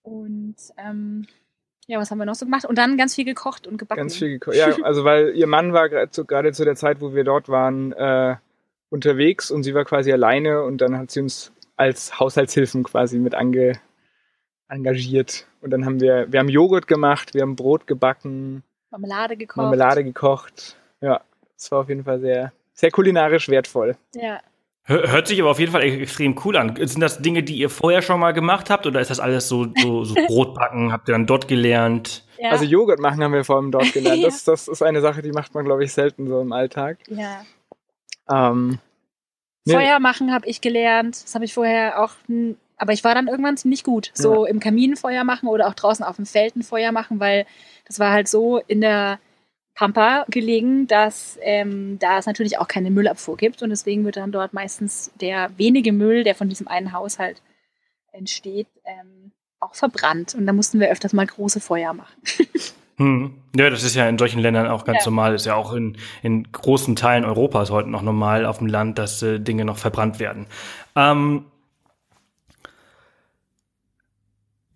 Und 0.03 0.57
ähm, 0.77 1.27
ja, 1.87 1.99
was 1.99 2.11
haben 2.11 2.19
wir 2.19 2.25
noch 2.25 2.35
so 2.35 2.47
gemacht? 2.47 2.65
Und 2.65 2.79
dann 2.79 2.97
ganz 2.97 3.15
viel 3.15 3.25
gekocht 3.25 3.67
und 3.67 3.79
gebacken. 3.79 4.01
Ganz 4.01 4.17
viel 4.17 4.31
gekocht. 4.31 4.57
Ja, 4.57 4.75
also 4.83 5.05
weil 5.05 5.37
ihr 5.37 5.47
Mann 5.47 5.73
war 5.73 5.89
gerade 5.89 6.11
zu, 6.11 6.25
gerade 6.25 6.53
zu 6.53 6.65
der 6.65 6.77
Zeit, 6.77 7.01
wo 7.01 7.15
wir 7.15 7.25
dort 7.25 7.49
waren, 7.49 7.93
äh, 7.93 8.37
unterwegs 8.91 9.51
und 9.51 9.63
sie 9.63 9.75
war 9.75 9.85
quasi 9.85 10.13
alleine 10.13 10.63
und 10.63 10.79
dann 10.79 10.97
hat 10.97 11.11
sie 11.11 11.21
uns 11.21 11.53
als 11.77 12.19
Haushaltshilfen 12.19 12.83
quasi 12.83 13.19
mit 13.19 13.35
ange, 13.35 13.81
engagiert. 14.69 15.47
Und 15.61 15.71
dann 15.71 15.85
haben 15.85 16.01
wir, 16.01 16.31
wir 16.31 16.41
haben 16.41 16.49
Joghurt 16.49 16.87
gemacht, 16.87 17.35
wir 17.35 17.43
haben 17.43 17.57
Brot 17.57 17.87
gebacken, 17.87 18.63
Marmelade 18.91 19.37
gekocht. 19.37 19.57
Marmelade 19.57 20.05
gekocht. 20.05 20.77
Ja, 21.01 21.21
es 21.57 21.71
war 21.71 21.81
auf 21.81 21.89
jeden 21.89 22.05
Fall 22.05 22.21
sehr, 22.21 22.53
sehr 22.73 22.91
kulinarisch 22.91 23.49
wertvoll. 23.49 23.97
Ja. 24.15 24.41
Hör- 24.91 25.11
Hört 25.13 25.27
sich 25.29 25.41
aber 25.41 25.51
auf 25.51 25.59
jeden 25.61 25.73
Fall 25.73 25.83
extrem 25.83 26.37
cool 26.45 26.57
an. 26.57 26.75
Sind 26.77 27.01
das 27.01 27.23
Dinge, 27.23 27.43
die 27.43 27.55
ihr 27.57 27.71
vorher 27.71 28.03
schon 28.03 28.19
mal 28.21 28.33
gemacht 28.33 28.71
habt 28.71 28.87
oder 28.87 29.01
ist 29.01 29.11
das 29.11 29.21
alles 29.21 29.49
so, 29.49 29.67
so, 29.81 30.05
so 30.05 30.15
Brotbacken? 30.27 30.93
Habt 30.93 31.09
ihr 31.09 31.13
dann 31.13 31.27
dort 31.27 31.49
gelernt? 31.49 32.25
ja. 32.39 32.51
Also 32.51 32.65
Joghurt 32.65 32.99
machen 33.01 33.23
haben 33.23 33.33
wir 33.33 33.45
vor 33.45 33.57
allem 33.57 33.71
dort 33.71 33.93
gelernt. 33.93 34.19
Ja. 34.21 34.27
Das, 34.29 34.45
das 34.45 34.67
ist 34.69 34.83
eine 34.83 35.01
Sache, 35.01 35.23
die 35.23 35.33
macht 35.33 35.55
man, 35.55 35.65
glaube 35.65 35.85
ich, 35.85 35.93
selten 35.93 36.27
so 36.29 36.41
im 36.41 36.53
Alltag. 36.53 36.99
ja. 37.09 37.43
Ähm, 38.31 38.79
nee, 39.65 39.75
Feuer 39.75 39.99
machen 39.99 40.33
habe 40.33 40.47
ich 40.47 40.61
gelernt. 40.61 41.23
Das 41.25 41.35
habe 41.35 41.45
ich 41.45 41.55
vorher 41.55 42.03
auch, 42.03 42.13
n- 42.29 42.57
aber 42.77 42.93
ich 42.93 43.03
war 43.05 43.15
dann 43.15 43.27
irgendwann 43.29 43.57
ziemlich 43.57 43.83
gut. 43.85 44.11
So 44.15 44.45
ja. 44.47 44.51
im 44.51 44.61
Kamin 44.61 44.97
Feuer 44.97 45.25
machen 45.25 45.49
oder 45.49 45.67
auch 45.69 45.75
draußen 45.75 46.05
auf 46.05 46.17
dem 46.17 46.27
Feld 46.27 46.57
ein 46.57 46.63
Feuer 46.63 46.93
machen, 46.93 47.19
weil 47.21 47.45
das 47.87 47.99
war 47.99 48.11
halt 48.13 48.29
so 48.29 48.59
in 48.69 48.81
der 48.81 49.19
Pampa 49.75 50.27
gelegen, 50.29 50.87
dass 50.87 51.39
ähm, 51.43 51.99
da 51.99 52.19
es 52.19 52.27
natürlich 52.27 52.59
auch 52.59 52.69
keine 52.69 52.91
Müllabfuhr 52.91 53.37
gibt 53.37 53.63
und 53.63 53.71
deswegen 53.71 54.05
wird 54.05 54.17
dann 54.17 54.33
dort 54.33 54.53
meistens 54.53 55.11
der 55.21 55.51
wenige 55.57 55.93
Müll, 55.93 56.25
der 56.25 56.35
von 56.35 56.49
diesem 56.49 56.69
einen 56.69 56.93
Haushalt 56.93 57.43
entsteht, 58.13 58.67
ähm, 58.85 59.33
auch 59.61 59.75
verbrannt. 59.75 60.35
Und 60.35 60.47
da 60.47 60.53
mussten 60.53 60.81
wir 60.81 60.91
öfters 60.91 61.13
mal 61.13 61.27
große 61.27 61.61
Feuer 61.61 61.93
machen. 61.93 62.17
Hm. 63.01 63.33
Ja, 63.57 63.71
das 63.71 63.83
ist 63.83 63.95
ja 63.95 64.07
in 64.11 64.19
solchen 64.19 64.41
Ländern 64.41 64.67
auch 64.67 64.85
ganz 64.85 64.99
ja. 64.99 65.05
normal. 65.07 65.35
Ist 65.35 65.47
ja 65.47 65.55
auch 65.55 65.73
in, 65.73 65.97
in 66.23 66.53
großen 66.53 66.97
Teilen 66.97 67.25
Europas 67.25 67.71
heute 67.71 67.89
noch 67.89 68.03
normal 68.03 68.45
auf 68.45 68.59
dem 68.59 68.67
Land, 68.67 68.99
dass 68.99 69.23
äh, 69.23 69.41
Dinge 69.41 69.65
noch 69.65 69.79
verbrannt 69.79 70.21
werden. 70.21 70.45
Ähm, 70.95 71.47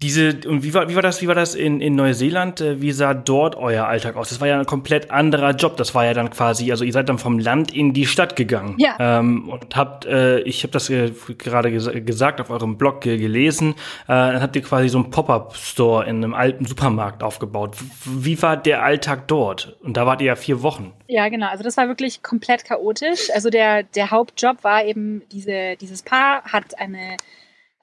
Diese, 0.05 0.37
und 0.47 0.63
wie 0.63 0.75
war, 0.75 0.91
wie 0.91 0.97
war 0.97 1.03
das, 1.03 1.23
wie 1.23 1.29
war 1.29 1.35
das 1.35 1.55
in, 1.55 1.81
in 1.81 1.95
Neuseeland? 1.95 2.61
Äh, 2.61 2.83
wie 2.83 2.93
sah 2.93 3.15
dort 3.15 3.57
euer 3.57 3.87
Alltag 3.87 4.17
aus? 4.17 4.29
Das 4.29 4.39
war 4.39 4.47
ja 4.47 4.59
ein 4.59 4.67
komplett 4.67 5.11
anderer 5.11 5.53
Job. 5.53 5.79
Das 5.79 5.95
war 5.95 6.05
ja 6.05 6.13
dann 6.13 6.29
quasi, 6.29 6.71
also 6.71 6.85
ihr 6.85 6.93
seid 6.93 7.09
dann 7.09 7.17
vom 7.17 7.39
Land 7.39 7.75
in 7.75 7.95
die 7.95 8.05
Stadt 8.05 8.37
gegangen. 8.37 8.75
Ja. 8.77 8.97
Ähm, 8.99 9.49
und 9.49 9.75
habt, 9.75 10.05
äh, 10.05 10.41
ich 10.41 10.63
habe 10.63 10.73
das 10.73 10.91
äh, 10.91 11.11
gerade 11.39 11.71
ges 11.71 11.89
gesagt 12.05 12.43
auf 12.43 12.51
eurem 12.51 12.77
Blog 12.77 13.01
gelesen, 13.01 13.71
äh, 13.71 14.09
dann 14.09 14.43
habt 14.43 14.55
ihr 14.57 14.61
quasi 14.61 14.91
so 14.91 14.99
einen 14.99 15.11
Pop-Up-Store 15.11 16.05
in 16.05 16.17
einem 16.17 16.35
alten 16.35 16.67
Supermarkt 16.67 17.23
aufgebaut. 17.23 17.75
Wie 18.05 18.43
war 18.43 18.59
der 18.59 18.83
Alltag 18.83 19.27
dort? 19.27 19.79
Und 19.83 19.97
da 19.97 20.05
wart 20.05 20.21
ihr 20.21 20.27
ja 20.27 20.37
vier 20.37 20.61
Wochen. 20.61 20.93
Ja, 21.07 21.31
genau. 21.31 21.49
Also 21.49 21.65
das 21.65 21.79
war 21.79 21.89
wirklich 21.89 22.23
komplett 22.23 22.67
chaotisch. 22.67 23.31
Also 23.35 23.49
der, 23.49 23.85
der 23.85 24.11
Hauptjob 24.11 24.65
war 24.65 24.85
eben 24.85 25.23
diese, 25.33 25.77
dieses 25.81 26.03
Paar 26.03 26.43
hat 26.43 26.79
eine 26.79 27.17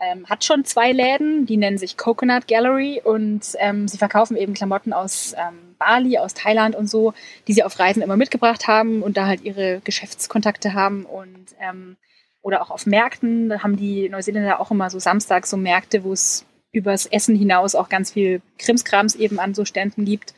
ähm, 0.01 0.25
hat 0.27 0.43
schon 0.43 0.65
zwei 0.65 0.91
Läden, 0.91 1.45
die 1.45 1.57
nennen 1.57 1.77
sich 1.77 1.95
Coconut 1.95 2.47
Gallery 2.47 3.01
und 3.03 3.41
ähm, 3.59 3.87
sie 3.87 3.97
verkaufen 3.97 4.35
eben 4.35 4.53
Klamotten 4.53 4.93
aus 4.93 5.33
ähm, 5.37 5.75
Bali, 5.77 6.17
aus 6.17 6.33
Thailand 6.33 6.75
und 6.75 6.89
so, 6.89 7.13
die 7.47 7.53
sie 7.53 7.63
auf 7.63 7.77
Reisen 7.79 8.01
immer 8.01 8.17
mitgebracht 8.17 8.67
haben 8.67 9.03
und 9.03 9.15
da 9.15 9.27
halt 9.27 9.41
ihre 9.41 9.81
Geschäftskontakte 9.83 10.73
haben 10.73 11.05
und 11.05 11.45
ähm, 11.59 11.97
oder 12.41 12.63
auch 12.63 12.71
auf 12.71 12.87
Märkten, 12.87 13.49
da 13.49 13.61
haben 13.61 13.77
die 13.77 14.09
Neuseeländer 14.09 14.59
auch 14.59 14.71
immer 14.71 14.89
so 14.89 14.97
samstags 14.97 15.51
so 15.51 15.57
Märkte, 15.57 16.03
wo 16.03 16.13
es 16.13 16.45
übers 16.71 17.05
Essen 17.05 17.35
hinaus 17.35 17.75
auch 17.75 17.87
ganz 17.87 18.11
viel 18.11 18.41
Krimskrams 18.57 19.15
eben 19.15 19.39
an 19.39 19.53
so 19.53 19.65
Ständen 19.65 20.05
gibt. 20.05 20.33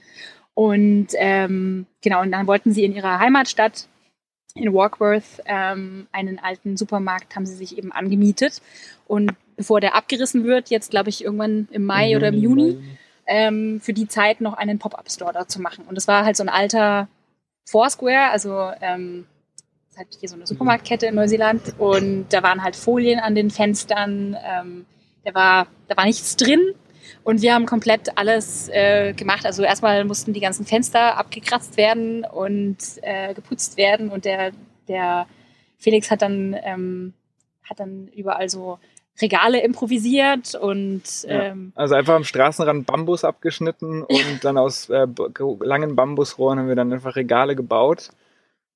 Und 0.53 1.07
ähm, 1.15 1.85
genau, 2.01 2.21
und 2.21 2.31
dann 2.31 2.47
wollten 2.47 2.73
sie 2.73 2.83
in 2.83 2.93
ihrer 2.93 3.19
Heimatstadt 3.19 3.87
in 4.55 4.73
Walkworth 4.73 5.41
ähm, 5.45 6.07
einen 6.11 6.39
alten 6.39 6.77
Supermarkt 6.77 7.35
haben 7.35 7.45
sie 7.45 7.55
sich 7.55 7.77
eben 7.77 7.91
angemietet 7.91 8.61
und 9.07 9.31
bevor 9.55 9.79
der 9.79 9.95
abgerissen 9.95 10.43
wird, 10.43 10.69
jetzt 10.69 10.91
glaube 10.91 11.09
ich 11.09 11.23
irgendwann 11.23 11.67
im 11.71 11.85
Mai 11.85 12.11
Im 12.11 12.17
oder 12.17 12.27
im 12.29 12.35
Juni, 12.35 12.83
ähm, 13.25 13.79
für 13.81 13.93
die 13.93 14.07
Zeit 14.07 14.41
noch 14.41 14.53
einen 14.53 14.79
Pop-Up-Store 14.79 15.33
da 15.33 15.47
zu 15.47 15.61
machen. 15.61 15.85
Und 15.85 15.95
das 15.95 16.07
war 16.07 16.25
halt 16.25 16.35
so 16.35 16.43
ein 16.43 16.49
alter 16.49 17.07
Foursquare, 17.65 18.31
also 18.31 18.71
ähm, 18.81 19.25
das 19.55 19.91
ist 19.91 19.97
halt 19.97 20.17
hier 20.19 20.29
so 20.29 20.35
eine 20.35 20.47
Supermarktkette 20.47 21.05
in 21.05 21.15
Neuseeland 21.15 21.75
und 21.77 22.25
da 22.29 22.43
waren 22.43 22.63
halt 22.63 22.75
Folien 22.75 23.19
an 23.19 23.35
den 23.35 23.49
Fenstern, 23.51 24.35
ähm, 24.43 24.85
da 25.23 25.33
war, 25.33 25.67
da 25.87 25.95
war 25.95 26.05
nichts 26.05 26.35
drin 26.35 26.59
und 27.23 27.41
wir 27.41 27.53
haben 27.53 27.65
komplett 27.65 28.17
alles 28.17 28.69
äh, 28.69 29.13
gemacht. 29.13 29.45
Also 29.45 29.63
erstmal 29.63 30.03
mussten 30.03 30.33
die 30.33 30.39
ganzen 30.39 30.65
Fenster 30.65 31.17
abgekratzt 31.17 31.77
werden 31.77 32.25
und 32.25 32.77
äh, 33.01 33.33
geputzt 33.33 33.77
werden 33.77 34.09
und 34.09 34.25
der, 34.25 34.51
der 34.87 35.27
Felix 35.77 36.11
hat 36.11 36.21
dann, 36.21 36.55
ähm, 36.63 37.13
hat 37.69 37.79
dann 37.79 38.07
überall 38.09 38.49
so 38.49 38.79
Regale 39.21 39.61
improvisiert 39.61 40.55
und 40.55 41.03
ähm, 41.27 41.73
ja, 41.75 41.81
also 41.81 41.95
einfach 41.95 42.15
am 42.15 42.23
Straßenrand 42.23 42.87
Bambus 42.87 43.23
abgeschnitten 43.23 44.03
und 44.03 44.39
dann 44.43 44.57
aus 44.57 44.89
äh, 44.89 45.05
langen 45.59 45.95
Bambusrohren 45.95 46.59
haben 46.59 46.67
wir 46.67 46.75
dann 46.75 46.91
einfach 46.91 47.15
Regale 47.15 47.55
gebaut. 47.55 48.09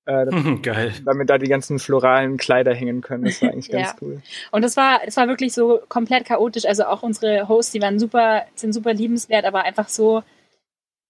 Äh, 0.06 0.26
Geil. 0.62 0.94
Damit 1.06 1.30
da 1.30 1.38
die 1.38 1.50
ganzen 1.50 1.80
floralen 1.80 2.38
Kleider 2.38 2.74
hängen 2.74 3.02
können. 3.02 3.26
Das 3.26 3.42
war 3.42 3.50
eigentlich 3.50 3.70
ganz 3.72 3.90
ja. 3.90 3.96
cool. 4.02 4.22
Und 4.52 4.64
das 4.64 4.78
war, 4.78 5.02
das 5.06 5.18
war 5.18 5.28
wirklich 5.28 5.54
so 5.54 5.82
komplett 5.90 6.26
chaotisch. 6.26 6.66
Also 6.66 6.86
auch 6.86 7.04
unsere 7.04 7.48
Hosts, 7.48 7.74
die 7.74 7.82
waren 7.82 8.00
super, 8.00 8.44
sind 8.56 8.74
super 8.74 8.94
liebenswert, 8.94 9.44
aber 9.44 9.64
einfach 9.64 9.90
so 9.90 10.24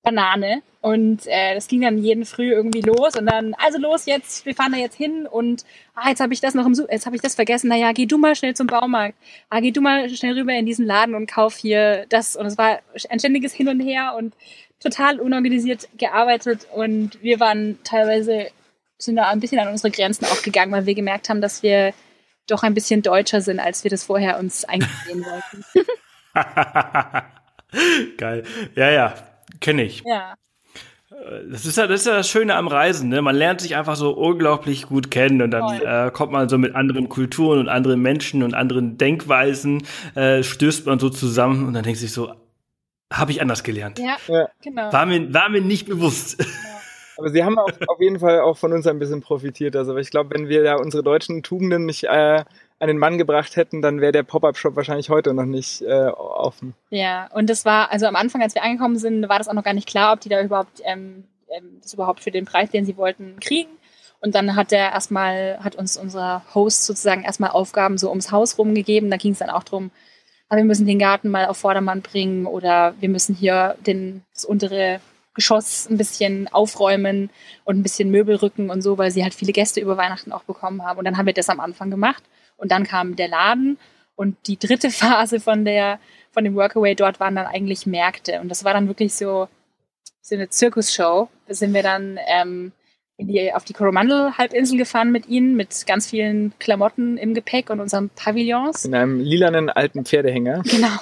Banane. 0.04 0.62
Und 0.82 1.28
äh, 1.28 1.54
das 1.54 1.68
ging 1.68 1.82
dann 1.82 1.98
jeden 1.98 2.24
Früh 2.26 2.52
irgendwie 2.52 2.82
los 2.82 3.18
und 3.18 3.26
dann, 3.26 3.54
also 3.56 3.78
los 3.78 4.06
jetzt, 4.06 4.46
wir 4.46 4.56
fahren 4.56 4.72
da 4.72 4.78
jetzt 4.78 4.96
hin 4.96 5.28
und 5.28 5.66
ah, 5.96 6.08
jetzt 6.08 6.22
habe 6.22 6.34
ich 6.34 6.40
das 6.40 6.54
noch 6.54 6.66
im 6.66 6.76
Su 6.76 6.86
jetzt 6.90 7.06
habe 7.06 7.16
ich 7.16 7.22
das 7.22 7.36
vergessen. 7.36 7.68
Naja, 7.68 7.92
geh 7.92 8.06
du 8.06 8.18
mal 8.18 8.36
schnell 8.36 8.56
zum 8.56 8.68
Baumarkt. 8.68 9.18
Ah, 9.50 9.60
geh 9.60 9.72
du 9.72 9.82
mal 9.82 10.08
schnell 10.10 10.38
rüber 10.38 10.54
in 10.54 10.66
diesen 10.66 10.86
Laden 10.86 11.14
und 11.14 11.30
kauf 11.30 11.58
hier 11.58 12.06
das. 12.08 12.38
Und 12.38 12.46
es 12.46 12.58
war 12.58 12.80
ein 13.10 13.20
ständiges 13.20 13.54
Hin 13.54 13.68
und 13.68 13.82
Her 13.82 14.16
und 14.18 14.34
total 14.80 15.20
unorganisiert 15.20 15.90
gearbeitet 15.98 16.68
und 16.74 17.22
wir 17.22 17.40
waren 17.40 17.80
teilweise 17.84 18.48
sind 19.00 19.18
da 19.18 19.30
ein 19.30 19.40
bisschen 19.40 19.60
an 19.60 19.68
unsere 19.68 19.92
Grenzen 19.92 20.26
auch 20.26 20.42
gegangen, 20.42 20.72
weil 20.72 20.86
wir 20.86 20.96
gemerkt 20.96 21.30
haben, 21.30 21.42
dass 21.42 21.64
wir 21.64 21.94
doch 22.48 22.64
ein 22.64 22.74
bisschen 22.74 23.02
deutscher 23.02 23.42
sind, 23.42 23.60
als 23.60 23.84
wir 23.84 23.92
das 23.92 24.06
vorher 24.06 24.40
uns 24.40 24.66
eingestehen 24.66 25.26
wollten. 25.26 25.66
Geil. 28.18 28.44
Ja, 28.76 28.90
ja, 28.90 29.27
kenne 29.60 29.84
ich. 29.84 30.04
Ja. 30.06 30.36
Das 31.50 31.66
ist, 31.66 31.78
ja, 31.78 31.88
das 31.88 32.02
ist 32.02 32.08
ja 32.08 32.18
das 32.18 32.30
Schöne 32.30 32.56
am 32.56 32.68
Reisen. 32.68 33.08
Ne? 33.08 33.22
Man 33.22 33.36
lernt 33.36 33.62
sich 33.62 33.78
einfach 33.78 33.96
so 33.96 34.12
unglaublich 34.12 34.88
gut 34.88 35.10
kennen 35.10 35.42
und 35.42 35.52
dann 35.52 35.80
äh, 35.80 36.12
kommt 36.12 36.34
man 36.34 36.50
so 36.50 36.58
mit 36.58 36.76
anderen 36.76 37.08
Kulturen 37.08 37.60
und 37.60 37.70
anderen 37.70 38.02
Menschen 38.02 38.44
und 38.44 38.54
anderen 38.54 38.98
Denkweisen, 38.98 39.84
äh, 40.16 40.44
stößt 40.44 40.86
man 40.86 41.00
so 41.00 41.10
zusammen 41.10 41.66
und 41.66 41.74
dann 41.74 41.84
denkt 41.84 42.00
sich 42.00 42.12
so, 42.12 42.34
habe 43.12 43.32
ich 43.32 43.42
anders 43.42 43.64
gelernt. 43.64 44.00
Ja, 44.00 44.18
ja, 44.28 44.50
genau. 44.62 44.92
War 44.92 45.06
mir, 45.06 45.34
war 45.34 45.48
mir 45.48 45.62
nicht 45.62 45.88
bewusst. 45.88 46.40
Ja. 46.40 46.46
Aber 47.18 47.30
sie 47.30 47.44
haben 47.44 47.58
auch 47.58 47.72
auf 47.88 48.00
jeden 48.00 48.20
Fall 48.20 48.42
auch 48.42 48.58
von 48.58 48.74
uns 48.74 48.86
ein 48.86 49.00
bisschen 49.00 49.22
profitiert. 49.22 49.76
Also 49.76 49.98
ich 49.98 50.12
glaube, 50.12 50.36
wenn 50.36 50.50
wir 50.50 50.64
da 50.64 50.76
unsere 50.76 51.02
deutschen 51.02 51.42
Tugenden 51.42 51.86
nicht 51.86 52.04
äh, 52.04 52.44
an 52.80 52.88
den 52.88 52.98
Mann 52.98 53.18
gebracht 53.18 53.56
hätten, 53.56 53.82
dann 53.82 54.02
wäre 54.02 54.12
der 54.12 54.24
Pop-Up-Shop 54.24 54.76
wahrscheinlich 54.76 55.10
heute 55.10 55.34
noch 55.34 55.46
nicht 55.46 55.82
äh, 55.82 56.08
offen. 56.08 56.76
Ja, 56.90 57.28
und 57.34 57.50
das 57.50 57.66
war, 57.66 57.92
also 57.92 58.06
am 58.06 58.16
Anfang, 58.16 58.42
als 58.42 58.54
wir 58.56 58.64
angekommen 58.64 58.98
sind, 58.98 59.28
war 59.30 59.40
das 59.40 59.48
auch 59.48 59.54
noch 59.54 59.64
gar 59.64 59.74
nicht 59.74 59.88
klar, 59.88 60.14
ob 60.14 60.20
die 60.20 60.30
da 60.30 60.42
überhaupt 60.42 60.82
ähm, 60.84 61.24
ähm, 61.50 61.80
das 61.82 61.94
überhaupt 61.94 62.22
für 62.22 62.32
den 62.32 62.46
Preis, 62.46 62.70
den 62.70 62.86
sie 62.86 62.98
wollten, 62.98 63.40
kriegen. 63.40 63.70
Und 64.20 64.36
dann 64.36 64.56
hat 64.56 64.72
der 64.72 64.92
erstmal, 64.92 65.60
hat 65.64 65.76
uns 65.76 65.98
unser 65.98 66.44
Host 66.54 66.86
sozusagen 66.86 67.24
erstmal 67.24 67.52
Aufgaben 67.52 67.98
so 67.98 68.10
ums 68.10 68.32
Haus 68.32 68.58
rumgegeben. 68.58 69.12
Da 69.12 69.18
ging 69.18 69.34
es 69.34 69.40
dann 69.40 69.50
auch 69.50 69.64
drum, 69.64 69.92
ah, 70.50 70.58
wir 70.58 70.64
müssen 70.64 70.88
den 70.88 71.00
Garten 71.00 71.30
mal 71.30 71.46
auf 71.46 71.58
Vordermann 71.58 72.02
bringen 72.02 72.46
oder 72.46 72.96
wir 73.00 73.10
müssen 73.10 73.36
hier 73.36 73.76
den, 73.86 74.24
das 74.34 74.46
untere 74.46 75.00
Geschoss 75.36 75.88
ein 75.88 75.98
bisschen 75.98 76.48
aufräumen 76.48 77.30
und 77.64 77.78
ein 77.78 77.84
bisschen 77.84 78.10
Möbel 78.10 78.38
rücken 78.38 78.72
und 78.72 78.82
so, 78.82 78.98
weil 78.98 79.12
sie 79.12 79.24
halt 79.24 79.36
viele 79.36 79.54
Gäste 79.54 79.80
über 79.80 79.96
Weihnachten 79.96 80.32
auch 80.32 80.44
bekommen 80.44 80.84
haben. 80.84 80.98
Und 80.98 81.06
dann 81.06 81.18
haben 81.18 81.28
wir 81.28 81.34
das 81.34 81.50
am 81.50 81.60
Anfang 81.60 81.92
gemacht. 81.92 82.24
Und 82.58 82.72
dann 82.72 82.86
kam 82.86 83.16
der 83.16 83.28
Laden 83.28 83.78
und 84.16 84.36
die 84.48 84.58
dritte 84.58 84.90
Phase 84.92 85.40
von 85.40 85.66
der, 85.66 86.00
von 86.32 86.44
dem 86.44 86.56
Workaway 86.56 86.96
dort 86.96 87.20
waren 87.20 87.36
dann 87.36 87.48
eigentlich 87.48 87.86
Märkte. 87.86 88.42
Und 88.42 88.50
das 88.50 88.64
war 88.64 88.74
dann 88.74 88.88
wirklich 88.88 89.14
so, 89.14 89.48
so 90.22 90.36
eine 90.36 90.50
Zirkusshow. 90.50 91.30
Da 91.48 91.54
sind 91.54 91.74
wir 91.74 91.84
dann 91.84 92.20
ähm, 92.28 92.72
die, 93.20 93.54
auf 93.54 93.64
die 93.64 93.74
Coromandel-Halbinsel 93.74 94.78
gefahren 94.78 95.12
mit 95.12 95.28
ihnen, 95.28 95.56
mit 95.56 95.88
ganz 95.88 96.08
vielen 96.08 96.54
Klamotten 96.60 97.18
im 97.18 97.34
Gepäck 97.34 97.70
und 97.70 97.80
unseren 97.80 98.10
Pavillons. 98.10 98.86
In 98.86 98.94
einem 98.94 99.20
lilanen 99.20 99.70
alten 99.70 100.06
Pferdehänger. 100.06 100.62
Genau. 100.64 100.98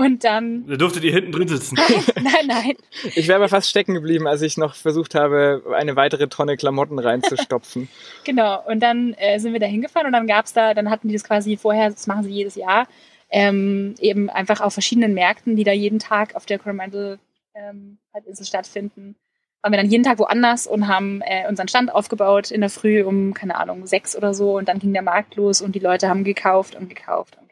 Und 0.00 0.24
dann. 0.24 0.66
Da 0.66 0.76
durftet 0.76 1.04
ihr 1.04 1.12
hinten 1.12 1.30
drin 1.30 1.46
sitzen. 1.46 1.76
nein, 2.14 2.46
nein. 2.46 2.72
Ich 3.14 3.28
wäre 3.28 3.36
aber 3.36 3.50
fast 3.50 3.68
stecken 3.68 3.92
geblieben, 3.92 4.26
als 4.26 4.40
ich 4.40 4.56
noch 4.56 4.74
versucht 4.74 5.14
habe, 5.14 5.62
eine 5.76 5.94
weitere 5.94 6.26
Tonne 6.26 6.56
Klamotten 6.56 6.98
reinzustopfen. 6.98 7.86
genau. 8.24 8.66
Und 8.66 8.80
dann 8.80 9.12
äh, 9.18 9.38
sind 9.38 9.52
wir 9.52 9.60
da 9.60 9.66
hingefahren 9.66 10.06
und 10.06 10.14
dann 10.14 10.26
gab's 10.26 10.54
da, 10.54 10.72
dann 10.72 10.88
hatten 10.88 11.08
die 11.08 11.12
das 11.12 11.22
quasi 11.22 11.58
vorher, 11.58 11.90
das 11.90 12.06
machen 12.06 12.22
sie 12.22 12.30
jedes 12.30 12.54
Jahr, 12.54 12.88
ähm, 13.28 13.94
eben 14.00 14.30
einfach 14.30 14.62
auf 14.62 14.72
verschiedenen 14.72 15.12
Märkten, 15.12 15.54
die 15.54 15.64
da 15.64 15.72
jeden 15.72 15.98
Tag 15.98 16.34
auf 16.34 16.46
der 16.46 16.58
Coromandel 16.58 17.18
ähm, 17.54 17.98
Halbinsel 18.14 18.46
stattfinden. 18.46 19.16
Waren 19.60 19.72
wir 19.74 19.80
dann 19.80 19.90
jeden 19.90 20.04
Tag 20.04 20.18
woanders 20.18 20.66
und 20.66 20.88
haben 20.88 21.20
äh, 21.26 21.46
unseren 21.46 21.68
Stand 21.68 21.94
aufgebaut 21.94 22.50
in 22.50 22.62
der 22.62 22.70
Früh 22.70 23.02
um, 23.02 23.34
keine 23.34 23.56
Ahnung, 23.56 23.86
sechs 23.86 24.16
oder 24.16 24.32
so 24.32 24.56
und 24.56 24.66
dann 24.70 24.78
ging 24.78 24.94
der 24.94 25.02
Markt 25.02 25.36
los 25.36 25.60
und 25.60 25.74
die 25.74 25.78
Leute 25.78 26.08
haben 26.08 26.24
gekauft 26.24 26.74
und 26.74 26.88
gekauft 26.88 27.36
und 27.38 27.49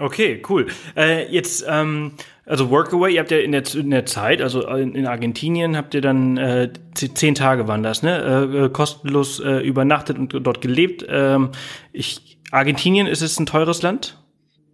Okay, 0.00 0.42
cool. 0.48 0.66
Äh, 0.96 1.30
jetzt, 1.30 1.64
ähm, 1.68 2.12
also 2.46 2.70
Workaway, 2.70 3.14
ihr 3.14 3.20
habt 3.20 3.30
ja 3.30 3.38
in 3.38 3.52
der, 3.52 3.62
in 3.74 3.90
der 3.90 4.06
Zeit, 4.06 4.40
also 4.40 4.66
in, 4.66 4.94
in 4.94 5.06
Argentinien 5.06 5.76
habt 5.76 5.94
ihr 5.94 6.00
dann 6.00 6.36
äh, 6.36 6.72
zehn 6.94 7.34
Tage 7.34 7.68
waren 7.68 7.82
das, 7.82 8.02
ne? 8.02 8.18
Äh, 8.18 8.64
äh, 8.64 8.68
kostenlos 8.70 9.40
äh, 9.40 9.58
übernachtet 9.58 10.18
und 10.18 10.32
dort 10.32 10.60
gelebt. 10.60 11.04
Ähm, 11.08 11.50
ich, 11.92 12.38
Argentinien, 12.50 13.06
ist 13.06 13.22
es 13.22 13.38
ein 13.38 13.46
teures 13.46 13.82
Land? 13.82 14.16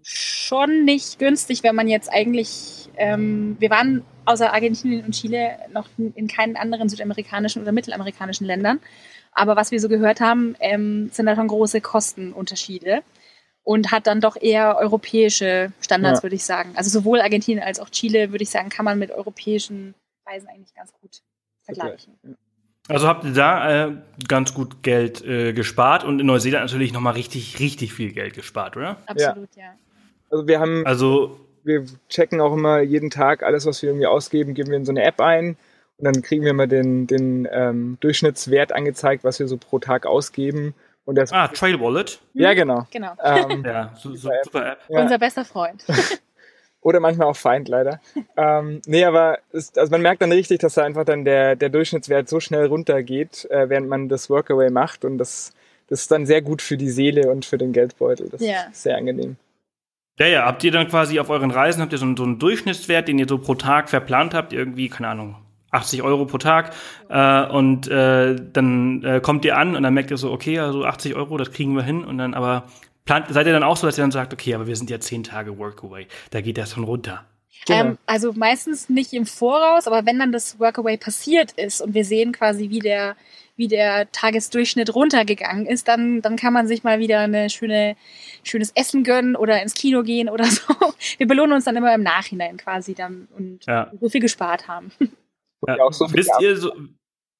Schon 0.02 0.84
nicht 0.84 1.18
günstig, 1.18 1.64
wenn 1.64 1.74
man 1.74 1.88
jetzt 1.88 2.08
eigentlich 2.08 2.86
ähm, 2.96 3.56
wir 3.58 3.70
waren 3.70 4.02
außer 4.24 4.52
Argentinien 4.52 5.04
und 5.04 5.12
Chile 5.12 5.56
noch 5.72 5.86
in 5.98 6.26
keinen 6.28 6.56
anderen 6.56 6.88
südamerikanischen 6.88 7.62
oder 7.62 7.72
mittelamerikanischen 7.72 8.46
Ländern. 8.46 8.80
Aber 9.32 9.54
was 9.54 9.70
wir 9.70 9.80
so 9.80 9.88
gehört 9.88 10.20
haben, 10.20 10.56
ähm, 10.60 11.10
sind 11.12 11.26
da 11.26 11.36
schon 11.36 11.48
große 11.48 11.80
Kostenunterschiede 11.80 13.02
und 13.66 13.90
hat 13.90 14.06
dann 14.06 14.20
doch 14.20 14.36
eher 14.40 14.76
europäische 14.78 15.72
Standards, 15.80 16.20
ja. 16.20 16.22
würde 16.22 16.36
ich 16.36 16.44
sagen. 16.44 16.70
Also 16.76 16.88
sowohl 16.88 17.20
Argentinien 17.20 17.64
als 17.64 17.80
auch 17.80 17.90
Chile, 17.90 18.30
würde 18.30 18.44
ich 18.44 18.50
sagen, 18.50 18.68
kann 18.68 18.84
man 18.84 18.96
mit 18.96 19.10
europäischen 19.10 19.96
Preisen 20.24 20.48
eigentlich 20.48 20.72
ganz 20.72 20.92
gut 21.00 21.22
vergleichen. 21.62 22.14
Also 22.86 23.08
habt 23.08 23.24
ihr 23.24 23.32
da 23.32 23.88
äh, 23.88 23.92
ganz 24.28 24.54
gut 24.54 24.84
Geld 24.84 25.20
äh, 25.24 25.52
gespart 25.52 26.04
und 26.04 26.20
in 26.20 26.26
Neuseeland 26.26 26.64
natürlich 26.64 26.92
nochmal 26.92 27.14
richtig, 27.14 27.58
richtig 27.58 27.92
viel 27.92 28.12
Geld 28.12 28.34
gespart, 28.34 28.76
oder? 28.76 28.98
Absolut, 29.06 29.48
ja. 29.56 29.64
ja. 29.64 29.74
Also 30.30 30.46
wir 30.46 30.60
haben, 30.60 30.86
also 30.86 31.40
wir 31.64 31.86
checken 32.08 32.40
auch 32.40 32.52
immer 32.52 32.78
jeden 32.78 33.10
Tag 33.10 33.42
alles, 33.42 33.66
was 33.66 33.82
wir 33.82 33.90
irgendwie 33.90 34.06
ausgeben, 34.06 34.54
geben 34.54 34.70
wir 34.70 34.76
in 34.76 34.84
so 34.84 34.92
eine 34.92 35.02
App 35.02 35.20
ein 35.20 35.56
und 35.96 36.04
dann 36.04 36.22
kriegen 36.22 36.44
wir 36.44 36.52
immer 36.52 36.68
den, 36.68 37.08
den 37.08 37.48
ähm, 37.50 37.98
Durchschnittswert 37.98 38.70
angezeigt, 38.70 39.24
was 39.24 39.40
wir 39.40 39.48
so 39.48 39.56
pro 39.56 39.80
Tag 39.80 40.06
ausgeben. 40.06 40.74
Und 41.06 41.14
das 41.14 41.32
ah, 41.32 41.48
Trail 41.48 41.80
Wallet. 41.80 42.20
Ja, 42.34 42.52
genau. 42.52 42.86
Genau. 42.90 43.12
Ähm, 43.22 43.64
ja, 43.66 43.94
so, 43.96 44.14
so, 44.14 44.28
super 44.42 44.72
App. 44.72 44.80
Ja. 44.88 45.00
Unser 45.00 45.18
bester 45.18 45.44
Freund. 45.44 45.84
Oder 46.82 47.00
manchmal 47.00 47.28
auch 47.28 47.36
Feind, 47.36 47.68
leider. 47.68 48.00
ähm, 48.36 48.82
nee, 48.86 49.04
aber 49.04 49.38
es, 49.52 49.76
also 49.76 49.90
man 49.90 50.02
merkt 50.02 50.20
dann 50.20 50.32
richtig, 50.32 50.60
dass 50.60 50.74
da 50.74 50.84
einfach 50.84 51.04
dann 51.04 51.24
der, 51.24 51.56
der 51.56 51.68
Durchschnittswert 51.68 52.28
so 52.28 52.40
schnell 52.40 52.66
runtergeht, 52.66 53.48
äh, 53.50 53.68
während 53.68 53.88
man 53.88 54.08
das 54.08 54.28
Workaway 54.28 54.70
macht. 54.70 55.04
Und 55.04 55.18
das, 55.18 55.52
das 55.88 56.02
ist 56.02 56.10
dann 56.10 56.26
sehr 56.26 56.42
gut 56.42 56.60
für 56.60 56.76
die 56.76 56.90
Seele 56.90 57.30
und 57.30 57.44
für 57.44 57.56
den 57.56 57.72
Geldbeutel. 57.72 58.28
Das 58.28 58.40
ja. 58.40 58.64
ist 58.70 58.82
sehr 58.82 58.96
angenehm. 58.96 59.36
Ja, 60.18 60.26
ja, 60.26 60.44
habt 60.44 60.64
ihr 60.64 60.72
dann 60.72 60.88
quasi 60.88 61.20
auf 61.20 61.30
euren 61.30 61.50
Reisen, 61.50 61.82
habt 61.82 61.92
ihr 61.92 61.98
so, 61.98 62.16
so 62.16 62.24
einen 62.24 62.38
Durchschnittswert, 62.38 63.06
den 63.06 63.18
ihr 63.18 63.28
so 63.28 63.38
pro 63.38 63.54
Tag 63.54 63.90
verplant 63.90 64.34
habt, 64.34 64.52
irgendwie, 64.52 64.88
keine 64.88 65.08
Ahnung, 65.08 65.36
80 65.76 66.02
Euro 66.02 66.26
pro 66.26 66.38
Tag 66.38 66.72
äh, 67.08 67.46
und 67.46 67.88
äh, 67.88 68.36
dann 68.52 69.04
äh, 69.04 69.20
kommt 69.20 69.44
ihr 69.44 69.56
an 69.56 69.76
und 69.76 69.82
dann 69.82 69.94
merkt 69.94 70.10
ihr 70.10 70.16
so, 70.16 70.32
okay, 70.32 70.58
also 70.58 70.84
80 70.84 71.14
Euro, 71.14 71.36
das 71.36 71.52
kriegen 71.52 71.74
wir 71.74 71.82
hin 71.82 72.04
und 72.04 72.18
dann 72.18 72.34
aber 72.34 72.64
plant, 73.04 73.26
seid 73.30 73.46
ihr 73.46 73.52
dann 73.52 73.62
auch 73.62 73.76
so, 73.76 73.86
dass 73.86 73.96
ihr 73.98 74.02
dann 74.02 74.10
sagt, 74.10 74.32
okay, 74.32 74.54
aber 74.54 74.66
wir 74.66 74.76
sind 74.76 74.90
ja 74.90 75.00
10 75.00 75.24
Tage 75.24 75.58
Workaway, 75.58 76.06
da 76.30 76.40
geht 76.40 76.58
das 76.58 76.72
schon 76.72 76.84
runter. 76.84 77.24
Genau. 77.64 77.80
Ähm, 77.80 77.98
also 78.06 78.32
meistens 78.32 78.88
nicht 78.88 79.12
im 79.12 79.26
Voraus, 79.26 79.86
aber 79.86 80.04
wenn 80.04 80.18
dann 80.18 80.32
das 80.32 80.60
Workaway 80.60 80.96
passiert 80.96 81.52
ist 81.52 81.80
und 81.80 81.94
wir 81.94 82.04
sehen 82.04 82.32
quasi, 82.32 82.70
wie 82.70 82.80
der, 82.80 83.16
wie 83.56 83.68
der 83.68 84.10
Tagesdurchschnitt 84.12 84.94
runtergegangen 84.94 85.66
ist, 85.66 85.88
dann, 85.88 86.20
dann 86.20 86.36
kann 86.36 86.52
man 86.52 86.68
sich 86.68 86.84
mal 86.84 86.98
wieder 86.98 87.20
eine 87.20 87.48
schöne, 87.48 87.96
schönes 88.42 88.72
Essen 88.74 89.04
gönnen 89.04 89.36
oder 89.36 89.62
ins 89.62 89.74
Kino 89.74 90.02
gehen 90.02 90.28
oder 90.28 90.44
so. 90.44 90.74
Wir 91.16 91.26
belohnen 91.26 91.54
uns 91.54 91.64
dann 91.64 91.76
immer 91.76 91.94
im 91.94 92.02
Nachhinein 92.02 92.58
quasi 92.58 92.94
dann 92.94 93.28
und 93.36 93.64
ja. 93.66 93.90
so 94.00 94.08
viel 94.08 94.20
gespart 94.20 94.68
haben. 94.68 94.92
Ja, 95.66 95.90
so 95.90 96.12
wisst 96.12 96.32
ihr 96.40 96.56
so, 96.56 96.72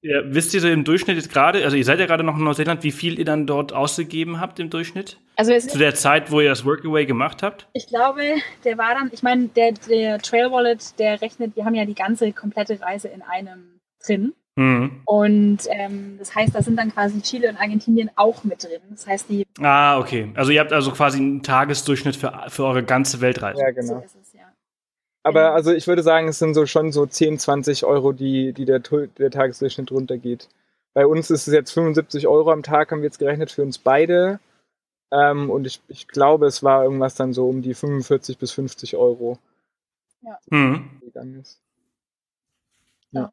ja, 0.01 0.21
wisst 0.25 0.53
ihr 0.53 0.61
so 0.61 0.67
im 0.67 0.83
Durchschnitt 0.83 1.17
jetzt 1.17 1.31
gerade, 1.31 1.63
also 1.63 1.75
ihr 1.75 1.83
seid 1.83 1.99
ja 1.99 2.05
gerade 2.05 2.23
noch 2.23 2.37
in 2.37 2.43
Neuseeland, 2.43 2.83
wie 2.83 2.91
viel 2.91 3.17
ihr 3.17 3.25
dann 3.25 3.47
dort 3.47 3.73
ausgegeben 3.73 4.39
habt 4.39 4.59
im 4.59 4.69
Durchschnitt? 4.69 5.19
Also 5.35 5.51
es 5.53 5.67
Zu 5.67 5.77
der 5.77 5.95
Zeit, 5.95 6.31
wo 6.31 6.39
ihr 6.39 6.49
das 6.49 6.65
Workaway 6.65 7.05
gemacht 7.05 7.43
habt? 7.43 7.67
Ich 7.73 7.87
glaube, 7.87 8.21
der 8.63 8.77
war 8.77 8.93
dann, 8.93 9.09
ich 9.11 9.23
meine, 9.23 9.47
der, 9.47 9.73
der 9.73 10.19
Trail 10.19 10.51
Wallet, 10.51 10.97
der 10.99 11.21
rechnet, 11.21 11.55
wir 11.55 11.65
haben 11.65 11.75
ja 11.75 11.85
die 11.85 11.95
ganze 11.95 12.31
komplette 12.31 12.79
Reise 12.79 13.07
in 13.07 13.21
einem 13.21 13.79
drin. 14.05 14.33
Mhm. 14.57 15.01
Und 15.05 15.59
ähm, 15.69 16.15
das 16.17 16.33
heißt, 16.33 16.55
da 16.55 16.63
sind 16.63 16.77
dann 16.77 16.91
quasi 16.91 17.21
Chile 17.21 17.49
und 17.49 17.57
Argentinien 17.57 18.09
auch 18.15 18.43
mit 18.43 18.63
drin. 18.63 18.81
Das 18.89 19.05
heißt, 19.05 19.29
die. 19.29 19.45
Ah, 19.59 19.99
okay. 19.99 20.31
Also 20.33 20.51
ihr 20.51 20.59
habt 20.59 20.73
also 20.73 20.91
quasi 20.91 21.19
einen 21.19 21.43
Tagesdurchschnitt 21.43 22.15
für, 22.15 22.33
für 22.47 22.65
eure 22.65 22.83
ganze 22.83 23.21
Weltreise. 23.21 23.61
Ja, 23.61 23.69
genau. 23.69 23.99
So 23.99 23.99
ist 23.99 24.15
es, 24.19 24.26
ja. 24.26 24.26
Aber 25.27 25.53
also 25.53 25.73
ich 25.73 25.87
würde 25.87 26.03
sagen, 26.03 26.29
es 26.29 26.39
sind 26.39 26.53
so 26.53 26.65
schon 26.65 26.91
so 26.91 27.05
10, 27.05 27.37
20 27.39 27.83
Euro, 27.83 28.13
die, 28.13 28.53
die 28.53 28.65
der, 28.65 28.79
der 28.79 29.31
Tagesdurchschnitt 29.31 29.91
runtergeht. 29.91 30.47
Bei 30.93 31.05
uns 31.05 31.29
ist 31.29 31.47
es 31.47 31.53
jetzt 31.53 31.73
75 31.73 32.27
Euro 32.27 32.51
am 32.51 32.63
Tag, 32.63 32.91
haben 32.91 33.01
wir 33.01 33.07
jetzt 33.07 33.19
gerechnet 33.19 33.51
für 33.51 33.61
uns 33.61 33.77
beide. 33.77 34.39
Ähm, 35.11 35.49
und 35.49 35.67
ich, 35.67 35.81
ich 35.89 36.07
glaube, 36.07 36.47
es 36.47 36.63
war 36.63 36.83
irgendwas 36.83 37.15
dann 37.15 37.33
so 37.33 37.47
um 37.49 37.61
die 37.61 37.73
45 37.73 38.37
bis 38.37 38.51
50 38.51 38.95
Euro. 38.95 39.37
Ja. 40.21 40.37
Mhm. 40.49 40.89
Ist. 41.39 41.59
Ja. 43.11 43.31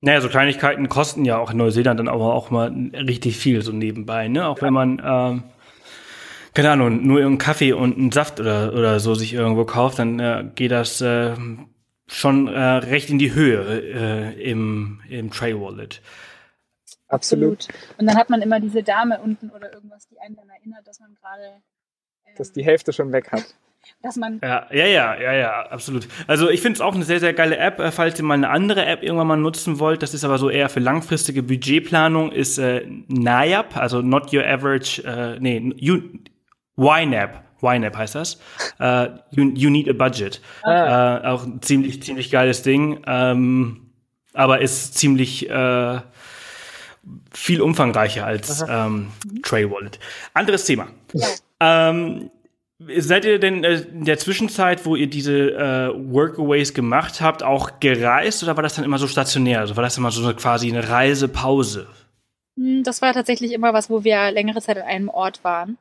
Naja, 0.00 0.20
so 0.20 0.28
Kleinigkeiten 0.28 0.88
kosten 0.88 1.24
ja 1.24 1.38
auch 1.38 1.50
in 1.50 1.58
Neuseeland 1.58 2.00
dann 2.00 2.08
aber 2.08 2.34
auch 2.34 2.50
mal 2.50 2.68
richtig 2.94 3.36
viel 3.36 3.62
so 3.62 3.72
nebenbei, 3.72 4.28
ne? 4.28 4.46
Auch 4.46 4.56
ja. 4.58 4.62
wenn 4.62 4.74
man 4.74 5.02
ähm, 5.04 5.42
keine 6.56 6.70
Ahnung, 6.70 7.06
nur 7.06 7.20
einen 7.20 7.36
Kaffee 7.36 7.74
und 7.74 7.98
einen 7.98 8.10
Saft 8.10 8.40
oder, 8.40 8.72
oder 8.72 8.98
so 8.98 9.14
sich 9.14 9.34
irgendwo 9.34 9.66
kauft, 9.66 9.98
dann 9.98 10.18
äh, 10.18 10.50
geht 10.54 10.70
das 10.70 11.02
äh, 11.02 11.34
schon 12.06 12.48
äh, 12.48 12.58
recht 12.58 13.10
in 13.10 13.18
die 13.18 13.34
Höhe 13.34 13.82
äh, 13.82 14.50
im, 14.50 15.02
im 15.10 15.30
Tray 15.30 15.54
Wallet. 15.60 16.00
Absolut. 17.08 17.68
Und 17.98 18.06
dann 18.06 18.16
hat 18.16 18.30
man 18.30 18.40
immer 18.40 18.58
diese 18.58 18.82
Dame 18.82 19.20
unten 19.20 19.50
oder 19.50 19.70
irgendwas, 19.70 20.08
die 20.08 20.18
einen 20.18 20.34
dann 20.34 20.48
erinnert, 20.48 20.86
dass 20.86 20.98
man 20.98 21.14
gerade. 21.20 21.60
Ähm, 22.24 22.34
dass 22.38 22.52
die 22.52 22.64
Hälfte 22.64 22.94
schon 22.94 23.12
weg 23.12 23.30
hat. 23.32 23.44
Dass 24.02 24.16
man 24.16 24.40
ja, 24.42 24.66
ja, 24.72 24.84
ja, 24.86 25.14
ja, 25.14 25.32
ja, 25.32 25.66
absolut. 25.68 26.08
Also 26.26 26.50
ich 26.50 26.60
finde 26.60 26.74
es 26.74 26.80
auch 26.80 26.96
eine 26.96 27.04
sehr, 27.04 27.20
sehr 27.20 27.32
geile 27.32 27.56
App. 27.56 27.78
Äh, 27.78 27.92
falls 27.92 28.18
ihr 28.18 28.24
mal 28.24 28.34
eine 28.34 28.48
andere 28.48 28.84
App 28.84 29.04
irgendwann 29.04 29.28
mal 29.28 29.36
nutzen 29.36 29.78
wollt, 29.78 30.02
das 30.02 30.12
ist 30.12 30.24
aber 30.24 30.38
so 30.38 30.50
eher 30.50 30.68
für 30.68 30.80
langfristige 30.80 31.44
Budgetplanung, 31.44 32.32
ist 32.32 32.58
äh, 32.58 32.84
NIAP, 33.06 33.76
also 33.76 34.02
Not 34.02 34.32
Your 34.32 34.44
Average, 34.44 35.04
äh, 35.04 35.38
nee, 35.38 35.72
you, 35.76 36.00
YNAB. 36.76 37.42
YNAB 37.62 37.96
heißt 37.96 38.14
das. 38.14 38.38
Uh, 38.78 39.18
you, 39.30 39.50
you, 39.54 39.70
Need 39.70 39.88
a 39.88 39.92
Budget. 39.92 40.40
Ah. 40.62 41.18
Uh, 41.18 41.26
auch 41.28 41.44
ein 41.44 41.62
ziemlich, 41.62 42.02
ziemlich 42.02 42.30
geiles 42.30 42.62
Ding. 42.62 43.02
Ähm, 43.06 43.86
aber 44.34 44.60
ist 44.60 44.94
ziemlich 44.98 45.48
äh, 45.48 46.00
viel 47.32 47.60
umfangreicher 47.60 48.26
als 48.26 48.64
ähm, 48.68 49.08
Tray 49.42 49.70
Wallet. 49.70 49.98
Anderes 50.34 50.64
Thema. 50.64 50.88
Ja. 51.12 51.28
Ähm, 51.60 52.30
seid 52.98 53.24
ihr 53.24 53.38
denn 53.38 53.64
in 53.64 54.04
der 54.04 54.18
Zwischenzeit, 54.18 54.84
wo 54.84 54.96
ihr 54.96 55.06
diese 55.08 55.52
äh, 55.52 56.12
Workaways 56.12 56.74
gemacht 56.74 57.20
habt, 57.20 57.42
auch 57.42 57.80
gereist 57.80 58.42
oder 58.42 58.56
war 58.56 58.62
das 58.62 58.74
dann 58.74 58.84
immer 58.84 58.98
so 58.98 59.08
stationär? 59.08 59.60
Also 59.60 59.76
war 59.76 59.82
das 59.82 59.96
immer 59.96 60.10
so 60.10 60.32
quasi 60.34 60.68
eine 60.68 60.88
Reisepause? 60.88 61.86
Hm, 62.58 62.82
das 62.84 63.00
war 63.00 63.14
tatsächlich 63.14 63.52
immer 63.52 63.72
was, 63.72 63.88
wo 63.88 64.04
wir 64.04 64.30
längere 64.30 64.60
Zeit 64.60 64.76
an 64.76 64.84
einem 64.84 65.08
Ort 65.08 65.42
waren. 65.44 65.78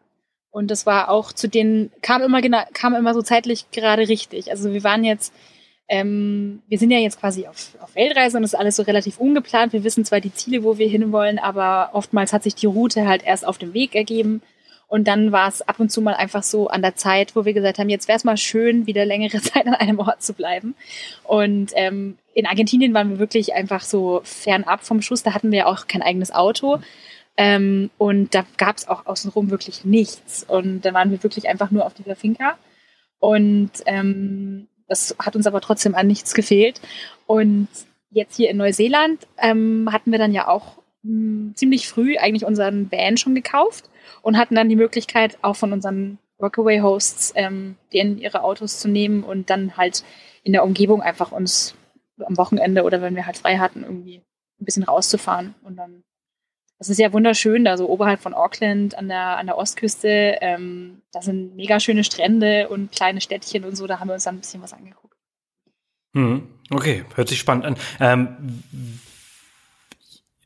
Und 0.55 0.71
das 0.71 0.85
war 0.85 1.09
auch 1.09 1.33
zu 1.33 1.49
denen, 1.49 1.91
kam 2.01 2.21
immer, 2.21 2.39
kam 2.71 2.95
immer 2.95 3.13
so 3.13 3.21
zeitlich 3.21 3.69
gerade 3.71 4.07
richtig. 4.07 4.51
Also 4.51 4.71
wir 4.71 4.85
waren 4.85 5.03
jetzt, 5.03 5.33
ähm, 5.89 6.61
wir 6.69 6.79
sind 6.79 6.91
ja 6.91 6.97
jetzt 6.97 7.19
quasi 7.19 7.45
auf, 7.45 7.75
auf 7.81 7.93
Weltreise 7.93 8.37
und 8.37 8.43
das 8.43 8.53
ist 8.53 8.59
alles 8.59 8.77
so 8.77 8.83
relativ 8.83 9.19
ungeplant. 9.19 9.73
Wir 9.73 9.83
wissen 9.83 10.05
zwar 10.05 10.21
die 10.21 10.33
Ziele, 10.33 10.63
wo 10.63 10.77
wir 10.77 10.87
hinwollen, 10.87 11.39
aber 11.39 11.89
oftmals 11.91 12.31
hat 12.31 12.43
sich 12.43 12.55
die 12.55 12.67
Route 12.67 13.05
halt 13.05 13.25
erst 13.25 13.45
auf 13.45 13.57
dem 13.57 13.73
Weg 13.73 13.95
ergeben. 13.95 14.41
Und 14.87 15.09
dann 15.09 15.33
war 15.33 15.49
es 15.49 15.61
ab 15.61 15.81
und 15.81 15.91
zu 15.91 15.99
mal 15.99 16.13
einfach 16.13 16.43
so 16.43 16.69
an 16.69 16.81
der 16.81 16.95
Zeit, 16.95 17.35
wo 17.35 17.43
wir 17.43 17.51
gesagt 17.51 17.77
haben, 17.77 17.89
jetzt 17.89 18.07
wäre 18.07 18.15
es 18.15 18.23
mal 18.23 18.37
schön, 18.37 18.87
wieder 18.87 19.03
längere 19.03 19.41
Zeit 19.41 19.67
an 19.67 19.73
einem 19.73 19.99
Ort 19.99 20.23
zu 20.23 20.31
bleiben. 20.31 20.73
Und 21.25 21.73
ähm, 21.75 22.17
in 22.33 22.45
Argentinien 22.45 22.93
waren 22.93 23.09
wir 23.09 23.19
wirklich 23.19 23.53
einfach 23.53 23.81
so 23.81 24.21
fernab 24.23 24.85
vom 24.85 25.01
Schuss. 25.01 25.21
Da 25.21 25.33
hatten 25.33 25.51
wir 25.51 25.59
ja 25.59 25.65
auch 25.65 25.87
kein 25.87 26.01
eigenes 26.01 26.31
Auto. 26.31 26.79
Ähm, 27.37 27.89
und 27.97 28.33
da 28.33 28.45
gab 28.57 28.77
es 28.77 28.87
auch 28.87 29.05
außenrum 29.05 29.49
wirklich 29.49 29.85
nichts. 29.85 30.43
Und 30.43 30.81
da 30.81 30.93
waren 30.93 31.11
wir 31.11 31.21
wirklich 31.23 31.47
einfach 31.47 31.71
nur 31.71 31.85
auf 31.85 31.93
dieser 31.93 32.15
Finca. 32.15 32.57
Und 33.19 33.71
ähm, 33.85 34.67
das 34.87 35.15
hat 35.19 35.35
uns 35.35 35.47
aber 35.47 35.61
trotzdem 35.61 35.95
an 35.95 36.07
nichts 36.07 36.33
gefehlt. 36.33 36.81
Und 37.25 37.67
jetzt 38.09 38.37
hier 38.37 38.49
in 38.49 38.57
Neuseeland 38.57 39.27
ähm, 39.37 39.89
hatten 39.91 40.11
wir 40.11 40.19
dann 40.19 40.31
ja 40.31 40.47
auch 40.47 40.77
mh, 41.03 41.11
hm, 41.11 41.53
ziemlich 41.55 41.87
früh 41.87 42.17
eigentlich 42.17 42.45
unseren 42.45 42.91
Van 42.91 43.17
schon 43.17 43.35
gekauft 43.35 43.89
und 44.21 44.37
hatten 44.37 44.55
dann 44.55 44.69
die 44.69 44.75
Möglichkeit, 44.75 45.37
auch 45.41 45.55
von 45.55 45.73
unseren 45.73 46.19
Workaway-Hosts 46.37 47.33
ähm, 47.35 47.75
denen 47.93 48.17
ihre 48.17 48.43
Autos 48.43 48.79
zu 48.79 48.87
nehmen 48.87 49.23
und 49.23 49.49
dann 49.49 49.77
halt 49.77 50.03
in 50.43 50.53
der 50.53 50.63
Umgebung 50.63 51.01
einfach 51.01 51.31
uns 51.31 51.75
am 52.19 52.37
Wochenende 52.37 52.83
oder 52.83 53.01
wenn 53.01 53.15
wir 53.15 53.25
halt 53.25 53.37
frei 53.37 53.57
hatten, 53.57 53.83
irgendwie 53.83 54.21
ein 54.59 54.65
bisschen 54.65 54.83
rauszufahren 54.83 55.55
und 55.63 55.75
dann 55.75 56.03
das 56.77 56.89
ist 56.89 56.99
ja 56.99 57.13
wunderschön, 57.13 57.63
da 57.63 57.77
so 57.77 57.89
oberhalb 57.89 58.21
von 58.21 58.33
Auckland 58.33 58.97
an 58.97 59.07
der, 59.07 59.37
an 59.37 59.45
der 59.45 59.57
Ostküste. 59.57 60.37
Ähm, 60.41 61.01
da 61.11 61.21
sind 61.21 61.55
mega 61.55 61.79
schöne 61.79 62.03
Strände 62.03 62.67
und 62.67 62.91
kleine 62.91 63.21
Städtchen 63.21 63.63
und 63.63 63.77
so. 63.77 63.87
Da 63.87 63.99
haben 63.99 64.09
wir 64.09 64.13
uns 64.13 64.25
dann 64.25 64.35
ein 64.35 64.39
bisschen 64.39 64.61
was 64.61 64.73
angeguckt. 64.73 65.17
Hm, 66.13 66.47
okay, 66.71 67.05
hört 67.15 67.29
sich 67.29 67.39
spannend 67.39 67.65
an. 67.65 67.77
Ähm, 67.99 68.61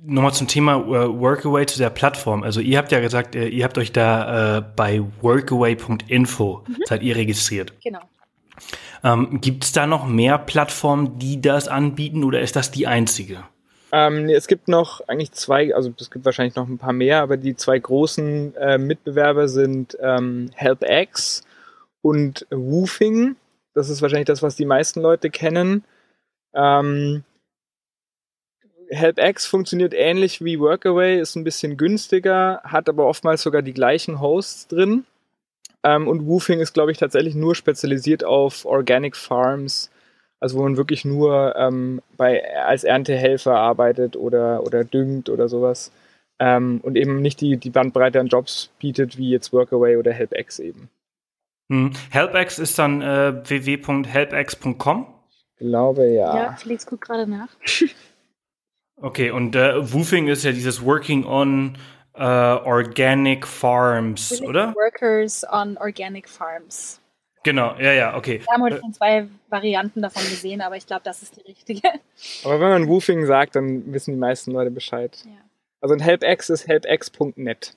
Nochmal 0.01 0.33
zum 0.33 0.47
Thema 0.47 0.77
uh, 0.77 1.19
Workaway 1.19 1.65
zu 1.65 1.77
der 1.77 1.89
Plattform. 1.89 2.43
Also 2.43 2.61
ihr 2.61 2.77
habt 2.77 2.93
ja 2.93 3.01
gesagt, 3.01 3.35
äh, 3.35 3.49
ihr 3.49 3.65
habt 3.65 3.77
euch 3.77 3.91
da 3.91 4.59
äh, 4.59 4.61
bei 4.61 5.01
workaway.info 5.21 6.63
mhm. 6.65 6.75
seid 6.85 7.03
ihr 7.03 7.17
registriert. 7.17 7.73
Genau. 7.83 7.99
Ähm, 9.03 9.41
Gibt 9.41 9.65
es 9.65 9.73
da 9.73 9.87
noch 9.87 10.07
mehr 10.07 10.37
Plattformen, 10.37 11.19
die 11.19 11.41
das 11.41 11.67
anbieten 11.67 12.23
oder 12.23 12.39
ist 12.39 12.55
das 12.55 12.71
die 12.71 12.87
einzige? 12.87 13.43
Ähm, 13.91 14.29
es 14.29 14.47
gibt 14.47 14.67
noch 14.67 15.01
eigentlich 15.07 15.31
zwei, 15.31 15.73
also 15.73 15.91
es 15.99 16.11
gibt 16.11 16.25
wahrscheinlich 16.25 16.55
noch 16.55 16.67
ein 16.67 16.77
paar 16.77 16.93
mehr, 16.93 17.21
aber 17.21 17.37
die 17.37 17.55
zwei 17.55 17.79
großen 17.79 18.55
äh, 18.55 18.77
Mitbewerber 18.77 19.47
sind 19.47 19.97
ähm, 20.01 20.51
HelpX 20.55 21.43
und 22.01 22.45
Woofing. 22.51 23.35
Das 23.73 23.89
ist 23.89 24.01
wahrscheinlich 24.01 24.27
das, 24.27 24.43
was 24.43 24.55
die 24.55 24.65
meisten 24.65 25.01
Leute 25.01 25.29
kennen. 25.29 25.83
Ähm, 26.53 27.23
HelpX 28.89 29.45
funktioniert 29.45 29.93
ähnlich 29.93 30.43
wie 30.43 30.59
Workaway, 30.59 31.19
ist 31.19 31.35
ein 31.35 31.43
bisschen 31.43 31.77
günstiger, 31.77 32.61
hat 32.63 32.89
aber 32.89 33.05
oftmals 33.05 33.41
sogar 33.41 33.61
die 33.61 33.73
gleichen 33.73 34.19
Hosts 34.19 34.67
drin. 34.67 35.05
Ähm, 35.83 36.07
und 36.07 36.25
Woofing 36.25 36.59
ist, 36.59 36.73
glaube 36.73 36.91
ich, 36.91 36.97
tatsächlich 36.97 37.35
nur 37.35 37.55
spezialisiert 37.55 38.23
auf 38.23 38.65
Organic 38.65 39.15
Farms, 39.15 39.89
also 40.39 40.57
wo 40.57 40.63
man 40.63 40.77
wirklich 40.77 41.05
nur 41.05 41.55
ähm, 41.55 42.01
bei, 42.17 42.43
als 42.65 42.83
Erntehelfer 42.83 43.55
arbeitet 43.55 44.15
oder, 44.15 44.63
oder 44.63 44.83
düngt 44.83 45.29
oder 45.29 45.49
sowas. 45.49 45.91
Ähm, 46.39 46.79
und 46.83 46.95
eben 46.95 47.21
nicht 47.21 47.41
die, 47.41 47.57
die 47.57 47.69
Bandbreite 47.69 48.19
an 48.19 48.27
Jobs 48.27 48.69
bietet, 48.79 49.17
wie 49.17 49.29
jetzt 49.31 49.51
Workaway 49.51 49.97
oder 49.97 50.13
HelpX 50.13 50.59
eben. 50.59 50.89
Hm. 51.69 51.91
HelpX 52.11 52.59
ist 52.59 52.79
dann 52.79 53.01
äh, 53.01 53.41
www.helpx.com? 53.47 55.07
Glaube 55.57 56.07
ja. 56.07 56.35
Ja, 56.35 56.51
Felix 56.53 56.85
guckt 56.85 57.01
gerade 57.01 57.27
nach. 57.29 57.49
Okay, 59.01 59.31
und 59.31 59.55
äh, 59.55 59.93
Woofing 59.93 60.27
ist 60.27 60.43
ja 60.43 60.51
dieses 60.51 60.83
Working 60.83 61.23
on 61.23 61.77
uh, 62.17 62.21
Organic 62.21 63.47
Farms, 63.47 64.27
Village 64.27 64.49
oder? 64.49 64.75
Workers 64.75 65.45
on 65.49 65.77
Organic 65.77 66.27
Farms. 66.27 66.98
Genau, 67.43 67.75
ja, 67.79 67.93
ja, 67.93 68.17
okay. 68.17 68.41
Wir 68.41 68.53
haben 68.53 68.63
heute 68.63 68.79
schon 68.79 68.93
zwei 68.93 69.27
Varianten 69.49 70.01
davon 70.01 70.23
gesehen, 70.23 70.61
aber 70.61 70.75
ich 70.75 70.85
glaube, 70.85 71.03
das 71.05 71.21
ist 71.21 71.37
die 71.37 71.41
richtige. 71.41 71.87
Aber 72.43 72.59
wenn 72.59 72.69
man 72.69 72.87
Woofing 72.87 73.25
sagt, 73.25 73.55
dann 73.55 73.93
wissen 73.93 74.11
die 74.13 74.19
meisten 74.19 74.51
Leute 74.51 74.71
Bescheid. 74.71 75.17
Ja. 75.25 75.31
Also 75.81 75.95
ein 75.95 76.01
HelpX 76.01 76.49
ist 76.49 76.67
helpx.net. 76.67 77.75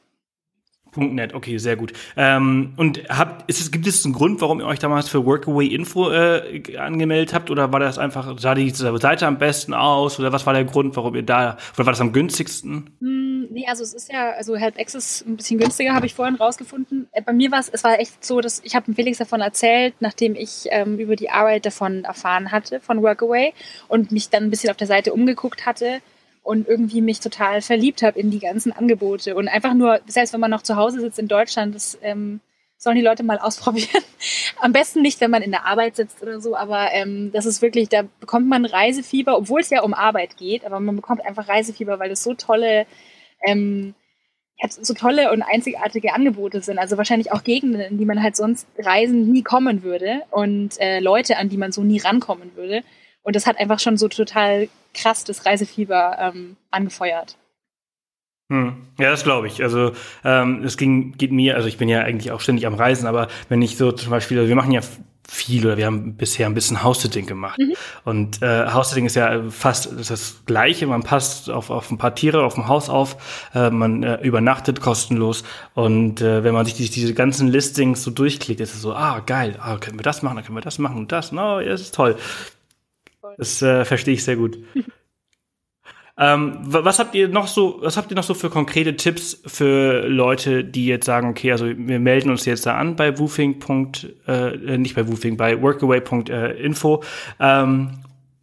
.net, 0.94 1.34
okay, 1.34 1.58
sehr 1.58 1.76
gut. 1.76 1.92
Ähm, 2.16 2.74
und 2.76 3.08
habt, 3.08 3.48
ist 3.48 3.60
es, 3.60 3.70
gibt 3.70 3.86
es 3.86 4.04
einen 4.04 4.14
Grund, 4.14 4.40
warum 4.40 4.60
ihr 4.60 4.66
euch 4.66 4.78
damals 4.78 5.08
für 5.08 5.24
Workaway 5.24 5.66
Info 5.66 6.10
äh, 6.10 6.76
angemeldet 6.76 7.32
habt? 7.34 7.50
Oder 7.50 7.72
war 7.72 7.80
das 7.80 7.98
einfach, 7.98 8.38
sah 8.38 8.54
die 8.54 8.70
Seite 8.70 9.26
am 9.26 9.38
besten 9.38 9.74
aus? 9.74 10.18
Oder 10.18 10.32
was 10.32 10.46
war 10.46 10.52
der 10.52 10.64
Grund, 10.64 10.96
warum 10.96 11.14
ihr 11.14 11.22
da, 11.22 11.56
oder 11.74 11.86
war 11.86 11.92
das 11.92 12.00
am 12.00 12.12
günstigsten? 12.12 12.90
Hm, 13.00 13.48
nee, 13.50 13.66
also 13.66 13.82
es 13.82 13.94
ist 13.94 14.12
ja, 14.12 14.32
also 14.32 14.56
HelpX 14.56 14.94
ist 14.94 15.26
ein 15.26 15.36
bisschen 15.36 15.58
günstiger, 15.58 15.94
habe 15.94 16.06
ich 16.06 16.14
vorhin 16.14 16.36
rausgefunden. 16.36 17.08
Äh, 17.12 17.22
Bei 17.22 17.32
mir 17.32 17.50
war 17.50 17.60
es, 17.60 17.68
es 17.68 17.84
war 17.84 17.98
echt 17.98 18.24
so, 18.24 18.40
dass 18.40 18.60
ich 18.64 18.74
habe 18.74 18.92
Felix 18.92 19.18
davon 19.18 19.40
erzählt, 19.40 19.94
nachdem 20.00 20.34
ich 20.34 20.66
ähm, 20.70 20.98
über 20.98 21.16
die 21.16 21.30
Arbeit 21.30 21.64
davon 21.66 22.04
erfahren 22.04 22.52
hatte, 22.52 22.80
von 22.80 23.02
Workaway 23.02 23.52
und 23.88 24.12
mich 24.12 24.28
dann 24.28 24.44
ein 24.44 24.50
bisschen 24.50 24.70
auf 24.70 24.76
der 24.76 24.86
Seite 24.86 25.12
umgeguckt 25.12 25.66
hatte 25.66 26.00
und 26.42 26.68
irgendwie 26.68 27.00
mich 27.00 27.20
total 27.20 27.62
verliebt 27.62 28.02
habe 28.02 28.18
in 28.18 28.30
die 28.30 28.40
ganzen 28.40 28.72
Angebote 28.72 29.36
und 29.36 29.48
einfach 29.48 29.74
nur, 29.74 30.00
selbst 30.06 30.32
wenn 30.32 30.40
man 30.40 30.50
noch 30.50 30.62
zu 30.62 30.76
Hause 30.76 31.00
sitzt 31.00 31.18
in 31.18 31.28
Deutschland, 31.28 31.74
das 31.74 31.98
ähm, 32.02 32.40
sollen 32.76 32.96
die 32.96 33.02
Leute 33.02 33.22
mal 33.22 33.38
ausprobieren. 33.40 34.02
Am 34.60 34.72
besten 34.72 35.02
nicht, 35.02 35.20
wenn 35.20 35.30
man 35.30 35.42
in 35.42 35.52
der 35.52 35.66
Arbeit 35.66 35.96
sitzt 35.96 36.22
oder 36.22 36.40
so, 36.40 36.56
aber 36.56 36.92
ähm, 36.92 37.30
das 37.32 37.46
ist 37.46 37.62
wirklich, 37.62 37.88
da 37.88 38.02
bekommt 38.20 38.48
man 38.48 38.64
Reisefieber, 38.64 39.36
obwohl 39.36 39.60
es 39.60 39.70
ja 39.70 39.82
um 39.82 39.94
Arbeit 39.94 40.36
geht, 40.36 40.64
aber 40.64 40.80
man 40.80 40.96
bekommt 40.96 41.24
einfach 41.24 41.48
Reisefieber, 41.48 41.98
weil 41.98 42.10
es 42.10 42.22
so 42.22 42.34
tolle, 42.34 42.86
ähm, 43.46 43.94
so 44.68 44.94
tolle 44.94 45.32
und 45.32 45.42
einzigartige 45.42 46.12
Angebote 46.12 46.60
sind. 46.60 46.78
Also 46.78 46.96
wahrscheinlich 46.96 47.32
auch 47.32 47.42
Gegenden, 47.42 47.80
in 47.80 47.98
die 47.98 48.04
man 48.04 48.22
halt 48.22 48.36
sonst 48.36 48.66
reisen 48.78 49.30
nie 49.30 49.42
kommen 49.42 49.82
würde 49.82 50.22
und 50.30 50.80
äh, 50.80 51.00
Leute, 51.00 51.36
an 51.36 51.48
die 51.48 51.56
man 51.56 51.72
so 51.72 51.82
nie 51.82 51.98
rankommen 51.98 52.54
würde. 52.54 52.82
Und 53.22 53.36
das 53.36 53.46
hat 53.46 53.58
einfach 53.58 53.78
schon 53.78 53.96
so 53.96 54.08
total 54.08 54.68
krass 54.94 55.24
das 55.24 55.46
Reisefieber 55.46 56.16
ähm, 56.18 56.56
angefeuert. 56.70 57.36
Hm. 58.50 58.74
Ja, 58.98 59.10
das 59.10 59.24
glaube 59.24 59.46
ich. 59.46 59.62
Also 59.62 59.92
ähm, 60.24 60.62
es 60.64 60.76
ging, 60.76 61.12
geht 61.16 61.32
mir, 61.32 61.56
also 61.56 61.68
ich 61.68 61.78
bin 61.78 61.88
ja 61.88 62.02
eigentlich 62.02 62.32
auch 62.32 62.40
ständig 62.40 62.66
am 62.66 62.74
Reisen, 62.74 63.06
aber 63.06 63.28
wenn 63.48 63.62
ich 63.62 63.76
so 63.76 63.92
zum 63.92 64.10
Beispiel, 64.10 64.38
also 64.38 64.48
wir 64.48 64.56
machen 64.56 64.72
ja 64.72 64.82
viel 65.26 65.64
oder 65.64 65.76
wir 65.78 65.86
haben 65.86 66.16
bisher 66.16 66.46
ein 66.46 66.54
bisschen 66.54 66.82
House-Sitting 66.82 67.26
gemacht. 67.26 67.58
Mhm. 67.58 67.72
Und 68.04 68.42
äh, 68.42 68.66
House-Sitting 68.66 69.06
ist 69.06 69.14
ja 69.14 69.42
fast 69.48 69.90
das, 69.98 70.08
das 70.08 70.42
Gleiche. 70.44 70.86
Man 70.86 71.02
passt 71.02 71.48
auf, 71.48 71.70
auf 71.70 71.90
ein 71.90 71.96
paar 71.96 72.14
Tiere 72.14 72.44
auf 72.44 72.54
dem 72.54 72.68
Haus 72.68 72.90
auf, 72.90 73.48
äh, 73.54 73.70
man 73.70 74.02
äh, 74.02 74.16
übernachtet 74.22 74.80
kostenlos. 74.80 75.44
Und 75.74 76.20
äh, 76.20 76.44
wenn 76.44 76.52
man 76.52 76.66
sich 76.66 76.74
die, 76.74 76.90
diese 76.90 77.14
ganzen 77.14 77.48
Listings 77.48 78.02
so 78.02 78.10
durchklickt, 78.10 78.60
ist 78.60 78.74
es 78.74 78.82
so, 78.82 78.94
ah, 78.94 79.20
geil, 79.20 79.58
ah, 79.60 79.78
können 79.78 79.98
wir 79.98 80.02
das 80.02 80.22
machen, 80.22 80.36
dann 80.36 80.44
können 80.44 80.58
wir 80.58 80.62
das 80.62 80.78
machen 80.78 80.98
und 80.98 81.12
das. 81.12 81.32
No, 81.32 81.60
ja, 81.60 81.70
das 81.70 81.80
ist 81.80 81.94
toll. 81.94 82.16
Das 83.38 83.62
äh, 83.62 83.84
verstehe 83.84 84.14
ich 84.14 84.24
sehr 84.24 84.36
gut. 84.36 84.58
ähm, 86.18 86.58
was 86.62 86.98
habt 86.98 87.14
ihr 87.14 87.28
noch 87.28 87.46
so, 87.46 87.78
was 87.82 87.96
habt 87.96 88.10
ihr 88.10 88.16
noch 88.16 88.24
so 88.24 88.34
für 88.34 88.50
konkrete 88.50 88.96
Tipps 88.96 89.42
für 89.46 90.06
Leute, 90.08 90.64
die 90.64 90.86
jetzt 90.86 91.06
sagen, 91.06 91.28
okay, 91.28 91.52
also 91.52 91.66
wir 91.66 91.98
melden 91.98 92.30
uns 92.30 92.44
jetzt 92.44 92.66
da 92.66 92.76
an 92.76 92.96
bei 92.96 93.18
Woofing. 93.18 93.56
Äh, 94.26 94.78
nicht 94.78 94.94
bei 94.94 95.06
Woofing, 95.08 95.36
bei 95.36 95.60
workaway.info, 95.60 97.02
ähm, 97.40 97.90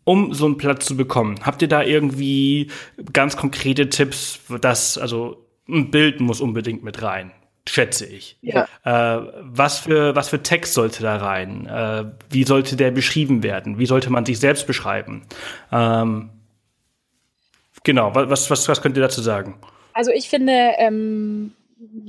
um 0.03 0.33
so 0.33 0.45
einen 0.45 0.57
Platz 0.57 0.85
zu 0.85 0.97
bekommen. 0.97 1.39
Habt 1.43 1.61
ihr 1.61 1.67
da 1.67 1.83
irgendwie 1.83 2.71
ganz 3.13 3.37
konkrete 3.37 3.89
Tipps, 3.89 4.39
dass, 4.61 4.97
also 4.97 5.45
ein 5.67 5.91
Bild 5.91 6.19
muss 6.19 6.41
unbedingt 6.41 6.83
mit 6.83 7.01
rein? 7.01 7.31
Schätze 7.68 8.05
ich. 8.05 8.38
Ja. 8.41 8.68
Äh, 8.84 9.28
was, 9.41 9.80
für, 9.80 10.16
was 10.16 10.30
für 10.30 10.41
Text 10.41 10.74
sollte 10.74 11.03
da 11.03 11.18
rein? 11.18 11.68
Äh, 11.68 12.05
wie 12.30 12.43
sollte 12.43 12.76
der 12.76 12.91
beschrieben 12.91 13.43
werden? 13.43 13.80
Wie 13.80 13.86
sollte 13.86 14.10
man 14.10 14.26
sich 14.26 14.39
selbst 14.39 14.68
beschreiben? 14.68 15.24
Ähm, 15.72 16.30
genau, 17.84 18.14
was, 18.16 18.49
was, 18.49 18.68
was 18.68 18.82
könnt 18.82 18.97
ihr 18.97 19.03
dazu 19.03 19.22
sagen? 19.22 19.55
Also 19.93 20.12
ich 20.12 20.30
finde, 20.30 20.53
ähm, 20.78 21.51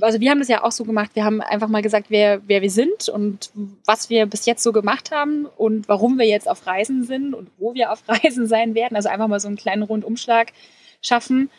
also 0.01 0.19
wir 0.19 0.31
haben 0.31 0.39
das 0.39 0.47
ja 0.47 0.63
auch 0.63 0.71
so 0.71 0.83
gemacht, 0.83 1.11
wir 1.13 1.23
haben 1.23 1.41
einfach 1.41 1.67
mal 1.67 1.81
gesagt, 1.81 2.07
wer, 2.09 2.41
wer 2.47 2.61
wir 2.61 2.69
sind 2.69 3.09
und 3.09 3.51
was 3.85 4.09
wir 4.09 4.25
bis 4.25 4.45
jetzt 4.45 4.63
so 4.63 4.71
gemacht 4.71 5.11
haben 5.11 5.45
und 5.45 5.87
warum 5.87 6.17
wir 6.17 6.25
jetzt 6.25 6.49
auf 6.49 6.65
Reisen 6.67 7.03
sind 7.03 7.33
und 7.33 7.49
wo 7.57 7.73
wir 7.73 7.91
auf 7.91 8.03
Reisen 8.07 8.47
sein 8.47 8.75
werden. 8.75 8.95
Also 8.95 9.09
einfach 9.09 9.27
mal 9.27 9.39
so 9.39 9.47
einen 9.47 9.57
kleinen 9.57 9.83
Rundumschlag 9.83 10.51
schaffen. 11.01 11.49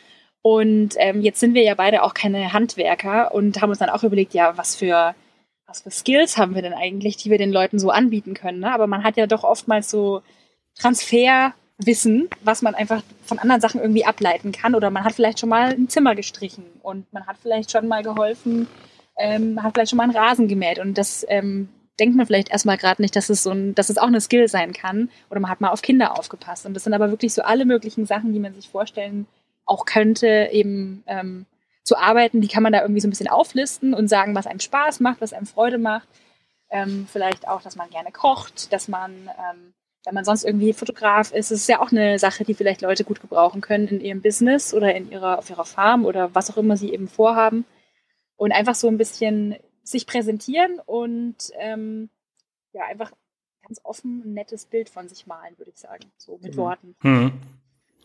Und 0.43 0.95
ähm, 0.97 1.21
jetzt 1.21 1.39
sind 1.39 1.53
wir 1.53 1.63
ja 1.63 1.73
beide 1.73 2.03
auch 2.03 2.13
keine 2.13 2.51
Handwerker 2.51 3.33
und 3.33 3.61
haben 3.61 3.69
uns 3.69 3.79
dann 3.79 3.89
auch 3.89 4.03
überlegt, 4.03 4.33
ja, 4.33 4.57
was 4.57 4.75
für, 4.75 5.15
was 5.65 5.81
für 5.81 5.89
Skills 5.89 6.37
haben 6.37 6.53
wir 6.53 6.61
denn 6.61 6.73
eigentlich, 6.73 7.15
die 7.15 7.31
wir 7.31 7.37
den 7.37 7.53
Leuten 7.53 7.79
so 7.79 7.89
anbieten 7.91 8.33
können. 8.33 8.59
Ne? 8.59 8.71
Aber 8.73 8.85
man 8.85 9.05
hat 9.05 9.15
ja 9.15 9.25
doch 9.25 9.45
oftmals 9.45 9.89
so 9.89 10.21
Transferwissen, 10.77 12.29
was 12.43 12.61
man 12.61 12.75
einfach 12.75 13.01
von 13.23 13.39
anderen 13.39 13.61
Sachen 13.61 13.79
irgendwie 13.79 14.03
ableiten 14.03 14.51
kann. 14.51 14.75
Oder 14.75 14.89
man 14.89 15.05
hat 15.05 15.13
vielleicht 15.13 15.39
schon 15.39 15.47
mal 15.47 15.71
ein 15.71 15.87
Zimmer 15.87 16.13
gestrichen 16.13 16.65
und 16.81 17.11
man 17.13 17.25
hat 17.25 17.37
vielleicht 17.41 17.71
schon 17.71 17.87
mal 17.87 18.03
geholfen, 18.03 18.67
ähm, 19.17 19.63
hat 19.63 19.75
vielleicht 19.75 19.91
schon 19.91 19.97
mal 19.97 20.03
einen 20.03 20.17
Rasen 20.17 20.49
gemäht. 20.49 20.77
Und 20.77 20.97
das 20.97 21.25
ähm, 21.29 21.69
denkt 22.01 22.17
man 22.17 22.25
vielleicht 22.25 22.51
erstmal 22.51 22.77
gerade 22.77 23.01
nicht, 23.01 23.15
dass 23.15 23.29
es 23.29 23.43
so 23.43 23.51
ein, 23.51 23.75
dass 23.75 23.89
es 23.89 23.97
auch 23.97 24.07
eine 24.07 24.19
Skill 24.19 24.49
sein 24.49 24.73
kann. 24.73 25.09
Oder 25.29 25.39
man 25.39 25.49
hat 25.49 25.61
mal 25.61 25.69
auf 25.69 25.81
Kinder 25.81 26.19
aufgepasst. 26.19 26.65
Und 26.65 26.73
das 26.73 26.83
sind 26.83 26.93
aber 26.93 27.11
wirklich 27.11 27.33
so 27.33 27.43
alle 27.43 27.63
möglichen 27.63 28.05
Sachen, 28.05 28.33
die 28.33 28.39
man 28.39 28.53
sich 28.53 28.67
vorstellen 28.67 29.25
kann 29.25 29.42
auch 29.65 29.85
könnte, 29.85 30.49
eben 30.51 31.03
ähm, 31.07 31.45
zu 31.83 31.97
arbeiten, 31.97 32.41
die 32.41 32.47
kann 32.47 32.63
man 32.63 32.73
da 32.73 32.81
irgendwie 32.81 33.01
so 33.01 33.07
ein 33.07 33.11
bisschen 33.11 33.27
auflisten 33.27 33.93
und 33.93 34.07
sagen, 34.07 34.35
was 34.35 34.47
einem 34.47 34.59
Spaß 34.59 34.99
macht, 34.99 35.21
was 35.21 35.33
einem 35.33 35.45
Freude 35.45 35.77
macht. 35.77 36.07
Ähm, 36.69 37.07
vielleicht 37.11 37.47
auch, 37.47 37.61
dass 37.61 37.75
man 37.75 37.89
gerne 37.89 38.11
kocht, 38.11 38.71
dass 38.73 38.87
man, 38.87 39.11
ähm, 39.11 39.73
wenn 40.05 40.15
man 40.15 40.25
sonst 40.25 40.43
irgendwie 40.43 40.73
Fotograf 40.73 41.31
ist, 41.31 41.51
ist 41.51 41.61
es 41.61 41.67
ja 41.67 41.81
auch 41.81 41.91
eine 41.91 42.19
Sache, 42.19 42.45
die 42.45 42.53
vielleicht 42.53 42.81
Leute 42.81 43.03
gut 43.03 43.21
gebrauchen 43.21 43.61
können 43.61 43.87
in 43.87 44.01
ihrem 44.01 44.21
Business 44.21 44.73
oder 44.73 44.95
in 44.95 45.11
ihrer, 45.11 45.37
auf 45.37 45.49
ihrer 45.49 45.65
Farm 45.65 46.05
oder 46.05 46.33
was 46.33 46.49
auch 46.49 46.57
immer 46.57 46.77
sie 46.77 46.93
eben 46.93 47.07
vorhaben. 47.07 47.65
Und 48.35 48.51
einfach 48.51 48.75
so 48.75 48.87
ein 48.87 48.97
bisschen 48.97 49.55
sich 49.83 50.07
präsentieren 50.07 50.79
und 50.85 51.51
ähm, 51.59 52.09
ja, 52.71 52.85
einfach 52.85 53.11
ganz 53.61 53.79
offen 53.83 54.23
ein 54.25 54.33
nettes 54.33 54.65
Bild 54.65 54.89
von 54.89 55.07
sich 55.07 55.27
malen, 55.27 55.57
würde 55.57 55.71
ich 55.71 55.77
sagen, 55.77 56.11
so 56.17 56.39
mit 56.41 56.53
mhm. 56.53 56.57
Worten. 56.57 56.95
Mhm. 57.03 57.31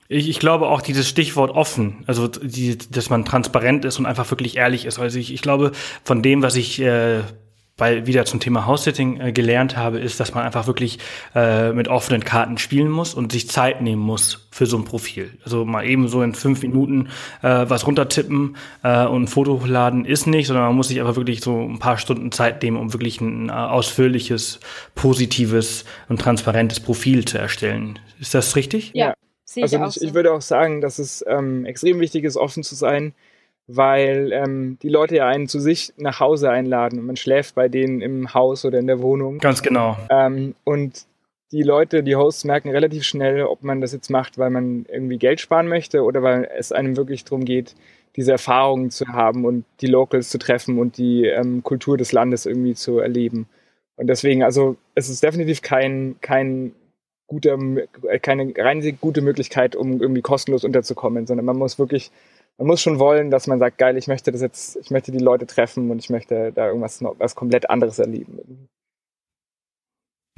Ich, 0.09 0.28
ich 0.28 0.38
glaube 0.38 0.68
auch 0.68 0.80
dieses 0.80 1.06
Stichwort 1.06 1.50
offen, 1.50 2.02
also 2.06 2.28
die, 2.28 2.78
dass 2.78 3.11
man 3.11 3.26
transparent 3.26 3.84
ist 3.84 3.98
und 3.98 4.06
einfach 4.06 4.30
wirklich 4.30 4.56
ehrlich 4.56 4.86
ist. 4.86 4.98
Also 4.98 5.18
ich, 5.18 5.32
ich 5.34 5.42
glaube, 5.42 5.72
von 6.02 6.22
dem, 6.22 6.42
was 6.42 6.56
ich 6.56 6.80
äh, 6.80 7.20
bei 7.78 8.06
wieder 8.06 8.26
zum 8.26 8.40
Thema 8.40 8.66
House-Sitting 8.66 9.20
äh, 9.20 9.32
gelernt 9.32 9.76
habe, 9.76 9.98
ist, 9.98 10.20
dass 10.20 10.34
man 10.34 10.44
einfach 10.44 10.66
wirklich 10.66 10.98
äh, 11.34 11.72
mit 11.72 11.88
offenen 11.88 12.24
Karten 12.24 12.59
spielen 12.59 12.90
muss 12.90 13.14
und 13.14 13.32
sich 13.32 13.48
Zeit 13.48 13.80
nehmen 13.80 14.02
muss 14.02 14.48
für 14.50 14.66
so 14.66 14.76
ein 14.76 14.84
Profil. 14.84 15.30
Also 15.44 15.64
mal 15.64 15.86
eben 15.86 16.09
so 16.09 16.20
in 16.22 16.34
fünf 16.34 16.62
Minuten 16.62 17.09
äh, 17.40 17.64
was 17.68 17.86
runtertippen 17.86 18.56
äh, 18.82 19.06
und 19.06 19.22
ein 19.22 19.28
Foto 19.28 19.61
hochladen 19.61 20.04
ist 20.04 20.26
nicht, 20.26 20.48
sondern 20.48 20.66
man 20.66 20.74
muss 20.74 20.88
sich 20.88 21.00
einfach 21.00 21.16
wirklich 21.16 21.40
so 21.40 21.56
ein 21.61 21.78
paar 21.78 21.98
Stunden 21.98 22.32
Zeit 22.32 22.62
nehmen, 22.62 22.76
um 22.76 22.92
wirklich 22.92 23.20
ein 23.20 23.48
äh, 23.48 23.52
ausführliches, 23.52 24.59
positives 24.94 25.84
und 26.09 26.20
transparentes 26.20 26.80
Profil 26.80 27.24
zu 27.24 27.38
erstellen. 27.38 27.98
Ist 28.20 28.34
das 28.34 28.56
richtig? 28.56 28.90
Ja. 28.94 29.14
Sehe 29.49 29.62
also 29.62 29.76
ich, 29.76 29.82
ich, 29.82 29.94
so. 29.94 30.05
ich, 30.05 30.14
würde 30.14 30.34
auch 30.34 30.42
sagen, 30.42 30.82
dass 30.82 30.99
es 30.99 31.24
ähm, 31.26 31.64
extrem 31.64 32.01
wichtig 32.01 32.24
ist, 32.24 32.36
offen 32.36 32.62
zu 32.62 32.74
sein, 32.74 33.14
weil 33.66 34.30
ähm, 34.30 34.78
die 34.82 34.90
Leute 34.90 35.16
ja 35.16 35.26
einen 35.26 35.49
zu 35.49 35.59
sich 35.59 35.94
nach 35.96 36.20
Hause 36.20 36.51
einladen 36.51 36.99
und 36.99 37.07
man 37.07 37.16
schläft 37.16 37.55
bei 37.55 37.68
denen 37.68 38.03
im 38.03 38.34
Haus 38.34 38.66
oder 38.66 38.78
in 38.78 38.86
der 38.86 39.01
Wohnung. 39.01 39.38
Ganz 39.38 39.62
genau. 39.62 39.96
Ähm, 40.11 40.55
und 40.64 41.07
die 41.51 41.62
Leute, 41.62 42.03
die 42.03 42.14
Hosts 42.14 42.44
merken 42.44 42.68
relativ 42.68 43.05
schnell, 43.05 43.42
ob 43.44 43.62
man 43.62 43.80
das 43.80 43.92
jetzt 43.92 44.11
macht, 44.11 44.36
weil 44.36 44.51
man 44.51 44.84
irgendwie 44.86 45.16
Geld 45.16 45.40
sparen 45.40 45.66
möchte 45.66 46.03
oder 46.03 46.22
weil 46.22 46.46
es 46.55 46.70
einem 46.70 46.99
wirklich 46.99 47.24
darum 47.24 47.46
geht, 47.46 47.74
diese 48.16 48.32
Erfahrungen 48.32 48.90
zu 48.90 49.09
haben 49.09 49.46
und 49.46 49.64
die 49.80 49.86
Locals 49.86 50.28
zu 50.28 50.36
treffen 50.36 50.78
und 50.78 50.99
die 50.99 51.24
ähm, 51.24 51.62
Kultur 51.62 51.96
des 51.96 52.12
Landes 52.12 52.44
irgendwie 52.44 52.74
zu 52.74 52.99
erleben. 52.99 53.49
Und 53.96 54.09
deswegen, 54.09 54.42
also 54.42 54.76
es 54.94 55.09
ist 55.09 55.22
definitiv 55.22 55.62
kein, 55.62 56.16
kein 56.20 56.72
guter, 57.28 57.56
keine 58.20 58.52
rein 58.56 58.98
gute 59.00 59.20
Möglichkeit, 59.20 59.76
um 59.76 60.00
irgendwie 60.00 60.22
kostenlos 60.22 60.64
unterzukommen, 60.64 61.26
sondern 61.26 61.46
man 61.46 61.56
muss 61.56 61.78
wirklich, 61.78 62.10
man 62.56 62.66
muss 62.66 62.80
schon 62.80 62.98
wollen, 62.98 63.30
dass 63.30 63.46
man 63.46 63.60
sagt, 63.60 63.78
geil, 63.78 63.96
ich 63.96 64.08
möchte 64.08 64.32
das 64.32 64.40
jetzt, 64.40 64.76
ich 64.76 64.90
möchte 64.90 65.12
die 65.12 65.18
Leute 65.18 65.46
treffen 65.46 65.90
und 65.90 66.00
ich 66.00 66.10
möchte 66.10 66.52
da 66.52 66.66
irgendwas 66.66 67.00
noch, 67.00 67.14
was 67.18 67.36
komplett 67.36 67.70
anderes 67.70 68.00
erleben. 68.00 68.68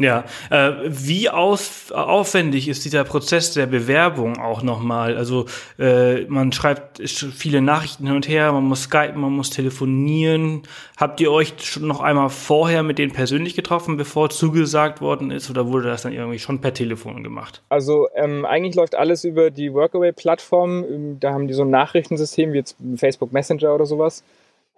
Ja, 0.00 0.24
äh, 0.48 0.72
wie 0.86 1.28
aus, 1.28 1.92
aufwendig 1.92 2.68
ist 2.68 2.86
dieser 2.86 3.04
Prozess 3.04 3.52
der 3.52 3.66
Bewerbung 3.66 4.38
auch 4.38 4.62
nochmal? 4.62 5.14
Also 5.16 5.44
äh, 5.78 6.24
man 6.24 6.52
schreibt 6.52 7.02
viele 7.06 7.60
Nachrichten 7.60 8.06
hin 8.06 8.16
und 8.16 8.26
her, 8.26 8.50
man 8.52 8.64
muss 8.64 8.84
skypen, 8.84 9.20
man 9.20 9.32
muss 9.32 9.50
telefonieren. 9.50 10.62
Habt 10.96 11.20
ihr 11.20 11.30
euch 11.30 11.52
schon 11.58 11.86
noch 11.86 12.00
einmal 12.00 12.30
vorher 12.30 12.82
mit 12.82 12.98
denen 12.98 13.12
persönlich 13.12 13.54
getroffen, 13.54 13.98
bevor 13.98 14.30
zugesagt 14.30 15.02
worden 15.02 15.30
ist, 15.30 15.50
oder 15.50 15.68
wurde 15.68 15.88
das 15.88 16.02
dann 16.02 16.14
irgendwie 16.14 16.38
schon 16.38 16.62
per 16.62 16.72
Telefon 16.72 17.22
gemacht? 17.22 17.62
Also 17.68 18.08
ähm, 18.14 18.46
eigentlich 18.46 18.76
läuft 18.76 18.94
alles 18.94 19.24
über 19.24 19.50
die 19.50 19.74
Workaway-Plattform. 19.74 20.84
Ähm, 20.84 21.20
da 21.20 21.34
haben 21.34 21.46
die 21.46 21.54
so 21.54 21.62
ein 21.62 21.70
Nachrichtensystem 21.70 22.54
wie 22.54 22.58
jetzt 22.58 22.76
Facebook 22.96 23.32
Messenger 23.34 23.74
oder 23.74 23.84
sowas. 23.84 24.24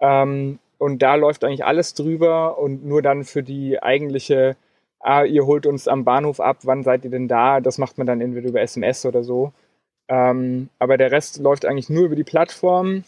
Ähm, 0.01 0.59
und 0.79 1.01
da 1.01 1.15
läuft 1.15 1.45
eigentlich 1.45 1.63
alles 1.63 1.93
drüber 1.93 2.57
und 2.57 2.85
nur 2.85 3.01
dann 3.01 3.23
für 3.23 3.41
die 3.41 3.81
eigentliche 3.81 4.57
ah, 5.03 5.23
ihr 5.23 5.45
holt 5.45 5.65
uns 5.65 5.87
am 5.87 6.03
Bahnhof 6.03 6.39
ab, 6.39 6.59
wann 6.63 6.83
seid 6.83 7.03
ihr 7.05 7.11
denn 7.11 7.27
da? 7.27 7.59
Das 7.61 7.77
macht 7.77 7.97
man 7.97 8.07
dann 8.07 8.21
entweder 8.21 8.49
über 8.49 8.61
SMS 8.61 9.05
oder 9.05 9.23
so. 9.23 9.51
Ähm, 10.07 10.69
aber 10.79 10.97
der 10.97 11.11
Rest 11.11 11.39
läuft 11.39 11.65
eigentlich 11.65 11.89
nur 11.89 12.05
über 12.05 12.15
die 12.15 12.23
Plattform 12.23 13.03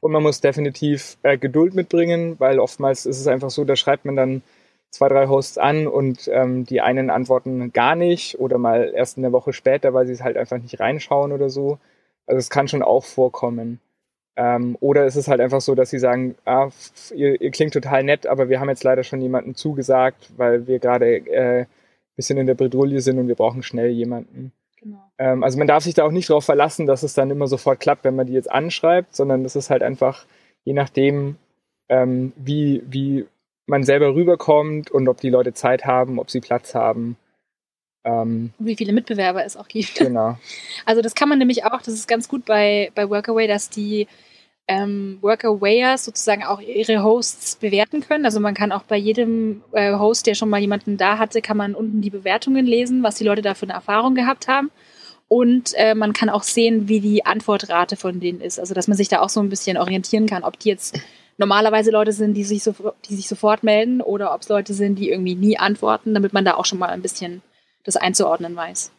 und 0.00 0.12
man 0.12 0.22
muss 0.22 0.40
definitiv 0.40 1.16
äh, 1.22 1.38
Geduld 1.38 1.74
mitbringen, 1.74 2.36
weil 2.38 2.58
oftmals 2.58 3.06
ist 3.06 3.20
es 3.20 3.26
einfach 3.26 3.50
so, 3.50 3.64
da 3.64 3.76
schreibt 3.76 4.04
man 4.04 4.16
dann 4.16 4.42
zwei, 4.90 5.08
drei 5.08 5.26
Hosts 5.28 5.58
an 5.58 5.86
und 5.86 6.28
ähm, 6.32 6.64
die 6.66 6.80
einen 6.80 7.10
antworten 7.10 7.72
gar 7.72 7.96
nicht 7.96 8.38
oder 8.38 8.58
mal 8.58 8.92
erst 8.94 9.18
eine 9.18 9.32
Woche 9.32 9.52
später, 9.52 9.92
weil 9.92 10.06
sie 10.06 10.12
es 10.12 10.22
halt 10.22 10.36
einfach 10.36 10.58
nicht 10.58 10.78
reinschauen 10.80 11.32
oder 11.32 11.50
so. 11.50 11.78
Also 12.26 12.38
es 12.38 12.50
kann 12.50 12.68
schon 12.68 12.82
auch 12.82 13.04
vorkommen. 13.04 13.80
Ähm, 14.36 14.76
oder 14.80 15.06
ist 15.06 15.16
es 15.16 15.28
halt 15.28 15.40
einfach 15.40 15.60
so, 15.60 15.74
dass 15.74 15.90
sie 15.90 15.98
sagen, 15.98 16.34
ah, 16.44 16.70
ihr, 17.14 17.40
ihr, 17.40 17.50
klingt 17.50 17.72
total 17.72 18.02
nett, 18.02 18.26
aber 18.26 18.48
wir 18.48 18.58
haben 18.58 18.68
jetzt 18.68 18.82
leider 18.82 19.04
schon 19.04 19.20
jemanden 19.20 19.54
zugesagt, 19.54 20.32
weil 20.36 20.66
wir 20.66 20.80
gerade 20.80 21.16
äh, 21.16 21.66
bisschen 22.16 22.38
in 22.38 22.46
der 22.46 22.54
Bredouille 22.54 23.00
sind 23.00 23.18
und 23.18 23.28
wir 23.28 23.34
brauchen 23.34 23.62
schnell 23.62 23.90
jemanden. 23.90 24.52
Genau. 24.80 25.10
Ähm, 25.18 25.44
also 25.44 25.58
man 25.58 25.66
darf 25.66 25.84
sich 25.84 25.94
da 25.94 26.04
auch 26.04 26.10
nicht 26.10 26.30
darauf 26.30 26.44
verlassen, 26.44 26.86
dass 26.86 27.02
es 27.02 27.14
dann 27.14 27.30
immer 27.30 27.46
sofort 27.46 27.80
klappt, 27.80 28.04
wenn 28.04 28.16
man 28.16 28.26
die 28.26 28.32
jetzt 28.32 28.50
anschreibt, 28.50 29.14
sondern 29.14 29.42
das 29.42 29.56
ist 29.56 29.70
halt 29.70 29.82
einfach 29.82 30.26
je 30.64 30.72
nachdem, 30.72 31.36
ähm, 31.88 32.32
wie, 32.36 32.82
wie 32.86 33.26
man 33.66 33.84
selber 33.84 34.14
rüberkommt 34.14 34.90
und 34.90 35.08
ob 35.08 35.20
die 35.20 35.30
Leute 35.30 35.52
Zeit 35.52 35.84
haben, 35.84 36.18
ob 36.18 36.30
sie 36.30 36.40
Platz 36.40 36.74
haben. 36.74 37.16
Ähm, 38.04 38.52
wie 38.58 38.76
viele 38.76 38.92
Mitbewerber 38.92 39.44
es 39.44 39.56
auch 39.56 39.68
gibt. 39.68 39.94
Genau. 39.96 40.38
Also 40.86 41.00
das 41.00 41.14
kann 41.14 41.28
man 41.28 41.38
nämlich 41.38 41.64
auch, 41.64 41.80
das 41.80 41.94
ist 41.94 42.06
ganz 42.06 42.28
gut 42.28 42.44
bei, 42.44 42.90
bei 42.94 43.08
Workaway, 43.08 43.46
dass 43.46 43.70
die 43.70 44.06
ähm, 44.68 45.18
Workawayers 45.20 46.04
sozusagen 46.04 46.44
auch 46.44 46.60
ihre 46.60 47.02
Hosts 47.02 47.56
bewerten 47.56 48.00
können. 48.00 48.24
Also 48.24 48.40
man 48.40 48.54
kann 48.54 48.72
auch 48.72 48.82
bei 48.82 48.96
jedem 48.96 49.62
äh, 49.72 49.96
Host, 49.96 50.26
der 50.26 50.34
schon 50.34 50.50
mal 50.50 50.60
jemanden 50.60 50.96
da 50.96 51.18
hatte, 51.18 51.42
kann 51.42 51.56
man 51.56 51.74
unten 51.74 52.00
die 52.00 52.10
Bewertungen 52.10 52.66
lesen, 52.66 53.02
was 53.02 53.16
die 53.16 53.24
Leute 53.24 53.42
da 53.42 53.54
für 53.54 53.66
eine 53.66 53.74
Erfahrung 53.74 54.14
gehabt 54.14 54.48
haben. 54.48 54.70
Und 55.28 55.72
äh, 55.74 55.94
man 55.94 56.12
kann 56.12 56.28
auch 56.28 56.42
sehen, 56.42 56.88
wie 56.88 57.00
die 57.00 57.24
Antwortrate 57.24 57.96
von 57.96 58.20
denen 58.20 58.40
ist. 58.40 58.58
Also 58.58 58.74
dass 58.74 58.88
man 58.88 58.96
sich 58.96 59.08
da 59.08 59.20
auch 59.20 59.30
so 59.30 59.40
ein 59.40 59.48
bisschen 59.48 59.76
orientieren 59.76 60.26
kann, 60.26 60.44
ob 60.44 60.58
die 60.58 60.68
jetzt 60.68 60.98
normalerweise 61.38 61.90
Leute 61.90 62.12
sind, 62.12 62.34
die 62.34 62.44
sich, 62.44 62.62
so, 62.62 62.74
die 63.08 63.14
sich 63.14 63.28
sofort 63.28 63.64
melden 63.64 64.00
oder 64.00 64.34
ob 64.34 64.42
es 64.42 64.48
Leute 64.48 64.74
sind, 64.74 64.98
die 64.98 65.10
irgendwie 65.10 65.34
nie 65.34 65.58
antworten, 65.58 66.14
damit 66.14 66.32
man 66.32 66.44
da 66.44 66.54
auch 66.54 66.64
schon 66.64 66.78
mal 66.78 66.90
ein 66.90 67.02
bisschen 67.02 67.42
das 67.84 67.96
einzuordnen 67.96 68.56
weiß. 68.56 68.92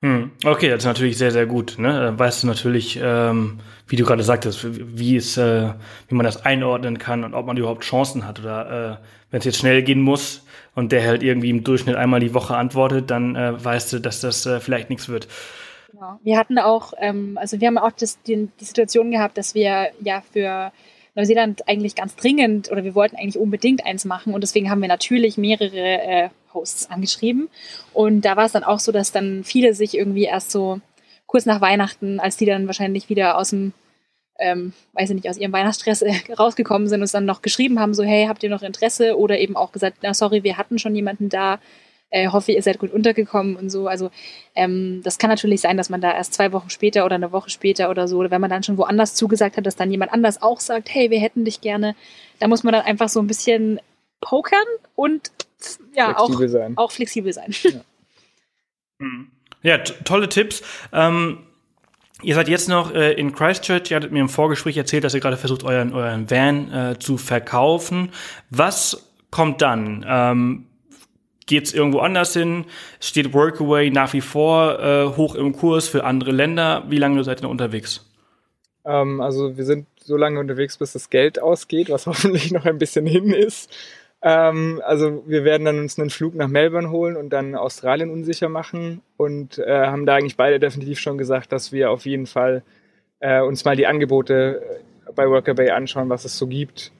Hm. 0.00 0.30
Okay, 0.44 0.68
das 0.68 0.78
ist 0.78 0.84
natürlich 0.84 1.18
sehr, 1.18 1.32
sehr 1.32 1.46
gut. 1.46 1.76
Ne? 1.78 2.14
Weißt 2.16 2.42
du 2.42 2.46
natürlich, 2.46 3.00
ähm, 3.02 3.58
wie 3.88 3.96
du 3.96 4.04
gerade 4.04 4.22
sagtest, 4.22 4.64
wie 4.96 5.16
es, 5.16 5.36
äh, 5.36 5.72
wie 6.08 6.14
man 6.14 6.24
das 6.24 6.44
einordnen 6.44 6.98
kann 6.98 7.24
und 7.24 7.34
ob 7.34 7.46
man 7.46 7.56
überhaupt 7.56 7.82
Chancen 7.82 8.24
hat 8.24 8.38
oder 8.38 9.00
äh, 9.00 9.04
wenn 9.30 9.40
es 9.40 9.44
jetzt 9.44 9.58
schnell 9.58 9.82
gehen 9.82 10.00
muss 10.00 10.46
und 10.76 10.92
der 10.92 11.04
halt 11.04 11.24
irgendwie 11.24 11.50
im 11.50 11.64
Durchschnitt 11.64 11.96
einmal 11.96 12.20
die 12.20 12.32
Woche 12.32 12.56
antwortet, 12.56 13.10
dann 13.10 13.34
äh, 13.34 13.64
weißt 13.64 13.92
du, 13.92 13.98
dass 13.98 14.20
das 14.20 14.46
äh, 14.46 14.60
vielleicht 14.60 14.88
nichts 14.88 15.08
wird. 15.08 15.26
Genau. 15.90 16.20
Wir 16.22 16.38
hatten 16.38 16.58
auch, 16.60 16.92
ähm, 16.98 17.36
also 17.40 17.60
wir 17.60 17.66
haben 17.66 17.78
auch 17.78 17.90
das, 17.90 18.22
die, 18.22 18.48
die 18.60 18.64
Situation 18.64 19.10
gehabt, 19.10 19.36
dass 19.36 19.56
wir 19.56 19.88
ja 20.00 20.22
für 20.32 20.70
Neuseeland 21.18 21.68
eigentlich 21.68 21.96
ganz 21.96 22.14
dringend 22.14 22.70
oder 22.70 22.84
wir 22.84 22.94
wollten 22.94 23.16
eigentlich 23.16 23.38
unbedingt 23.38 23.84
eins 23.84 24.04
machen 24.04 24.34
und 24.34 24.40
deswegen 24.40 24.70
haben 24.70 24.80
wir 24.80 24.88
natürlich 24.88 25.36
mehrere 25.36 26.00
äh, 26.00 26.28
Hosts 26.54 26.90
angeschrieben. 26.90 27.48
Und 27.92 28.22
da 28.22 28.36
war 28.36 28.46
es 28.46 28.52
dann 28.52 28.62
auch 28.62 28.78
so, 28.78 28.92
dass 28.92 29.10
dann 29.10 29.42
viele 29.42 29.74
sich 29.74 29.96
irgendwie 29.96 30.24
erst 30.24 30.52
so 30.52 30.80
kurz 31.26 31.44
nach 31.44 31.60
Weihnachten, 31.60 32.20
als 32.20 32.36
die 32.36 32.46
dann 32.46 32.68
wahrscheinlich 32.68 33.08
wieder 33.08 33.36
aus 33.36 33.50
dem, 33.50 33.72
ähm, 34.38 34.72
weiß 34.92 35.10
ich 35.10 35.16
nicht, 35.16 35.28
aus 35.28 35.38
ihrem 35.38 35.52
Weihnachtsstress 35.52 36.02
äh, 36.02 36.14
rausgekommen 36.38 36.86
sind, 36.86 37.00
uns 37.00 37.12
dann 37.12 37.24
noch 37.24 37.42
geschrieben 37.42 37.80
haben, 37.80 37.94
so, 37.94 38.04
hey, 38.04 38.26
habt 38.28 38.44
ihr 38.44 38.50
noch 38.50 38.62
Interesse? 38.62 39.18
Oder 39.18 39.40
eben 39.40 39.56
auch 39.56 39.72
gesagt, 39.72 39.98
na 40.02 40.14
sorry, 40.14 40.44
wir 40.44 40.56
hatten 40.56 40.78
schon 40.78 40.94
jemanden 40.94 41.28
da, 41.28 41.58
äh, 42.10 42.28
hoffe, 42.28 42.52
ihr 42.52 42.62
seid 42.62 42.78
gut 42.78 42.92
untergekommen 42.92 43.56
und 43.56 43.70
so. 43.70 43.86
Also 43.86 44.10
ähm, 44.54 45.00
das 45.04 45.18
kann 45.18 45.30
natürlich 45.30 45.60
sein, 45.60 45.76
dass 45.76 45.90
man 45.90 46.00
da 46.00 46.12
erst 46.12 46.34
zwei 46.34 46.52
Wochen 46.52 46.70
später 46.70 47.04
oder 47.04 47.16
eine 47.16 47.32
Woche 47.32 47.50
später 47.50 47.90
oder 47.90 48.08
so, 48.08 48.18
oder 48.18 48.30
wenn 48.30 48.40
man 48.40 48.50
dann 48.50 48.62
schon 48.62 48.78
woanders 48.78 49.14
zugesagt 49.14 49.56
hat, 49.56 49.66
dass 49.66 49.76
dann 49.76 49.90
jemand 49.90 50.12
anders 50.12 50.40
auch 50.40 50.60
sagt, 50.60 50.88
hey, 50.92 51.10
wir 51.10 51.20
hätten 51.20 51.44
dich 51.44 51.60
gerne. 51.60 51.94
Da 52.38 52.48
muss 52.48 52.62
man 52.62 52.72
dann 52.72 52.82
einfach 52.82 53.08
so 53.08 53.20
ein 53.20 53.26
bisschen 53.26 53.80
pokern 54.20 54.58
und 54.94 55.30
ja, 55.94 56.14
flexibel 56.14 56.46
auch, 56.46 56.50
sein. 56.50 56.72
auch 56.76 56.90
flexibel 56.90 57.32
sein. 57.32 57.54
Ja, 57.62 57.80
mhm. 58.98 59.30
ja 59.62 59.78
tolle 59.78 60.28
Tipps. 60.28 60.62
Ähm, 60.92 61.40
ihr 62.22 62.34
seid 62.34 62.48
jetzt 62.48 62.68
noch 62.68 62.94
äh, 62.94 63.12
in 63.12 63.34
Christchurch. 63.34 63.90
Ihr 63.90 63.96
hattet 63.96 64.12
mir 64.12 64.20
im 64.20 64.28
Vorgespräch 64.28 64.76
erzählt, 64.76 65.04
dass 65.04 65.14
ihr 65.14 65.20
gerade 65.20 65.36
versucht, 65.36 65.64
euren, 65.64 65.92
euren 65.92 66.30
Van 66.30 66.72
äh, 66.72 66.98
zu 66.98 67.18
verkaufen. 67.18 68.12
Was 68.50 69.12
kommt 69.30 69.60
dann? 69.62 70.06
Ähm, 70.08 70.67
Geht 71.48 71.64
es 71.64 71.74
irgendwo 71.74 72.00
anders 72.00 72.34
hin? 72.34 72.66
Steht 73.00 73.32
Workaway 73.32 73.90
nach 73.90 74.12
wie 74.12 74.20
vor 74.20 74.78
äh, 74.78 75.16
hoch 75.16 75.34
im 75.34 75.54
Kurs 75.54 75.88
für 75.88 76.04
andere 76.04 76.30
Länder? 76.30 76.84
Wie 76.88 76.98
lange 76.98 77.24
seid 77.24 77.42
ihr 77.42 77.48
unterwegs? 77.48 78.04
Ähm, 78.84 79.22
also 79.22 79.56
wir 79.56 79.64
sind 79.64 79.86
so 79.98 80.18
lange 80.18 80.38
unterwegs, 80.38 80.76
bis 80.76 80.92
das 80.92 81.08
Geld 81.08 81.40
ausgeht, 81.40 81.88
was 81.88 82.06
hoffentlich 82.06 82.52
noch 82.52 82.66
ein 82.66 82.78
bisschen 82.78 83.06
hin 83.06 83.32
ist. 83.32 83.74
Ähm, 84.20 84.82
also 84.84 85.24
wir 85.26 85.44
werden 85.44 85.64
dann 85.64 85.78
uns 85.78 85.98
einen 85.98 86.10
Flug 86.10 86.34
nach 86.34 86.48
Melbourne 86.48 86.90
holen 86.90 87.16
und 87.16 87.30
dann 87.30 87.54
Australien 87.54 88.10
unsicher 88.10 88.50
machen 88.50 89.00
und 89.16 89.58
äh, 89.58 89.86
haben 89.86 90.04
da 90.04 90.16
eigentlich 90.16 90.36
beide 90.36 90.60
definitiv 90.60 90.98
schon 91.00 91.16
gesagt, 91.16 91.50
dass 91.50 91.72
wir 91.72 91.90
auf 91.90 92.04
jeden 92.04 92.26
Fall 92.26 92.62
äh, 93.20 93.40
uns 93.40 93.64
mal 93.64 93.74
die 93.74 93.86
Angebote 93.86 94.60
äh, 95.08 95.12
bei 95.14 95.30
Workaway 95.30 95.70
anschauen, 95.70 96.10
was 96.10 96.26
es 96.26 96.36
so 96.36 96.46
gibt. 96.46 96.92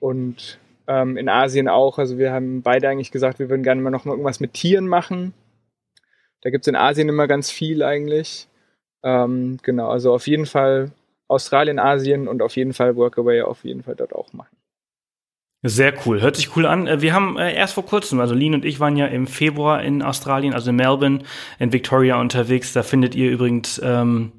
Und 0.00 0.58
ähm, 0.88 1.16
in 1.16 1.28
Asien 1.28 1.68
auch. 1.68 1.98
Also 1.98 2.18
wir 2.18 2.32
haben 2.32 2.62
beide 2.62 2.88
eigentlich 2.88 3.10
gesagt, 3.10 3.38
wir 3.38 3.48
würden 3.48 3.62
gerne 3.62 3.80
mal 3.80 3.90
noch 3.90 4.04
mal 4.04 4.12
irgendwas 4.12 4.40
mit 4.40 4.54
Tieren 4.54 4.88
machen. 4.88 5.34
Da 6.42 6.50
gibt 6.50 6.64
es 6.64 6.68
in 6.68 6.76
Asien 6.76 7.08
immer 7.08 7.26
ganz 7.26 7.50
viel 7.50 7.82
eigentlich. 7.82 8.48
Ähm, 9.02 9.58
genau, 9.62 9.88
also 9.88 10.14
auf 10.14 10.26
jeden 10.26 10.46
Fall 10.46 10.92
Australien, 11.28 11.78
Asien 11.78 12.28
und 12.28 12.42
auf 12.42 12.56
jeden 12.56 12.72
Fall 12.72 12.96
Workaway 12.96 13.42
auf 13.42 13.64
jeden 13.64 13.82
Fall 13.82 13.96
dort 13.96 14.14
auch 14.14 14.32
machen. 14.32 14.56
Sehr 15.62 15.94
cool, 16.04 16.20
hört 16.20 16.36
sich 16.36 16.54
cool 16.56 16.66
an. 16.66 16.86
Äh, 16.86 17.00
wir 17.00 17.12
haben 17.12 17.36
äh, 17.36 17.54
erst 17.54 17.74
vor 17.74 17.84
kurzem, 17.84 18.20
also 18.20 18.34
Lean 18.34 18.54
und 18.54 18.64
ich 18.64 18.78
waren 18.78 18.96
ja 18.96 19.06
im 19.06 19.26
Februar 19.26 19.82
in 19.82 20.02
Australien, 20.02 20.54
also 20.54 20.70
in 20.70 20.76
Melbourne, 20.76 21.20
in 21.58 21.72
Victoria 21.72 22.20
unterwegs. 22.20 22.72
Da 22.72 22.82
findet 22.82 23.14
ihr 23.14 23.30
übrigens 23.30 23.80
ähm, 23.82 24.32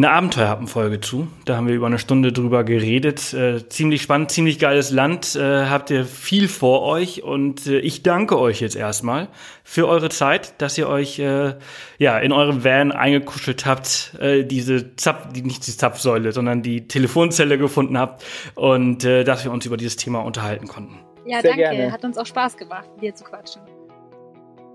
eine 0.00 0.12
Abenteuerhappenfolge 0.12 1.00
zu. 1.00 1.28
Da 1.44 1.56
haben 1.56 1.66
wir 1.66 1.74
über 1.74 1.86
eine 1.86 1.98
Stunde 1.98 2.32
drüber 2.32 2.64
geredet. 2.64 3.34
Äh, 3.34 3.68
ziemlich 3.68 4.00
spannend, 4.00 4.30
ziemlich 4.30 4.58
geiles 4.58 4.90
Land. 4.90 5.36
Äh, 5.36 5.66
habt 5.66 5.90
ihr 5.90 6.06
viel 6.06 6.48
vor 6.48 6.82
euch 6.82 7.22
und 7.22 7.66
äh, 7.66 7.80
ich 7.80 8.02
danke 8.02 8.38
euch 8.38 8.60
jetzt 8.60 8.76
erstmal 8.76 9.28
für 9.62 9.86
eure 9.86 10.08
Zeit, 10.08 10.54
dass 10.62 10.78
ihr 10.78 10.88
euch 10.88 11.18
äh, 11.18 11.54
ja 11.98 12.18
in 12.18 12.32
eurem 12.32 12.64
Van 12.64 12.92
eingekuschelt 12.92 13.66
habt, 13.66 14.16
äh, 14.18 14.44
diese 14.44 14.96
Zapf, 14.96 15.32
die, 15.34 15.42
nicht 15.42 15.66
die 15.66 15.76
Zapfsäule, 15.76 16.32
sondern 16.32 16.62
die 16.62 16.88
Telefonzelle 16.88 17.58
gefunden 17.58 17.98
habt 17.98 18.24
und 18.54 19.04
äh, 19.04 19.22
dass 19.24 19.44
wir 19.44 19.52
uns 19.52 19.66
über 19.66 19.76
dieses 19.76 19.96
Thema 19.96 20.20
unterhalten 20.20 20.66
konnten. 20.66 20.98
Ja, 21.26 21.42
Sehr 21.42 21.50
danke. 21.50 21.76
Gerne. 21.76 21.92
Hat 21.92 22.04
uns 22.04 22.16
auch 22.16 22.26
Spaß 22.26 22.56
gemacht, 22.56 22.88
mit 22.94 23.02
dir 23.02 23.14
zu 23.14 23.24
quatschen. 23.24 23.60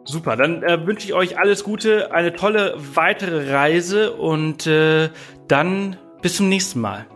Super, 0.06 0.38
dann 0.38 0.62
äh, 0.62 0.86
wünsche 0.86 1.08
ich 1.08 1.14
euch 1.16 1.40
alles 1.40 1.64
Gute, 1.64 2.14
eine 2.14 2.34
tolle 2.34 2.76
weitere 2.94 3.52
Reise 3.52 4.14
und 4.14 4.68
äh, 4.68 5.10
dann 5.48 5.98
bis 6.22 6.36
zum 6.38 6.48
nächsten 6.48 6.80
Mal. 6.80 7.08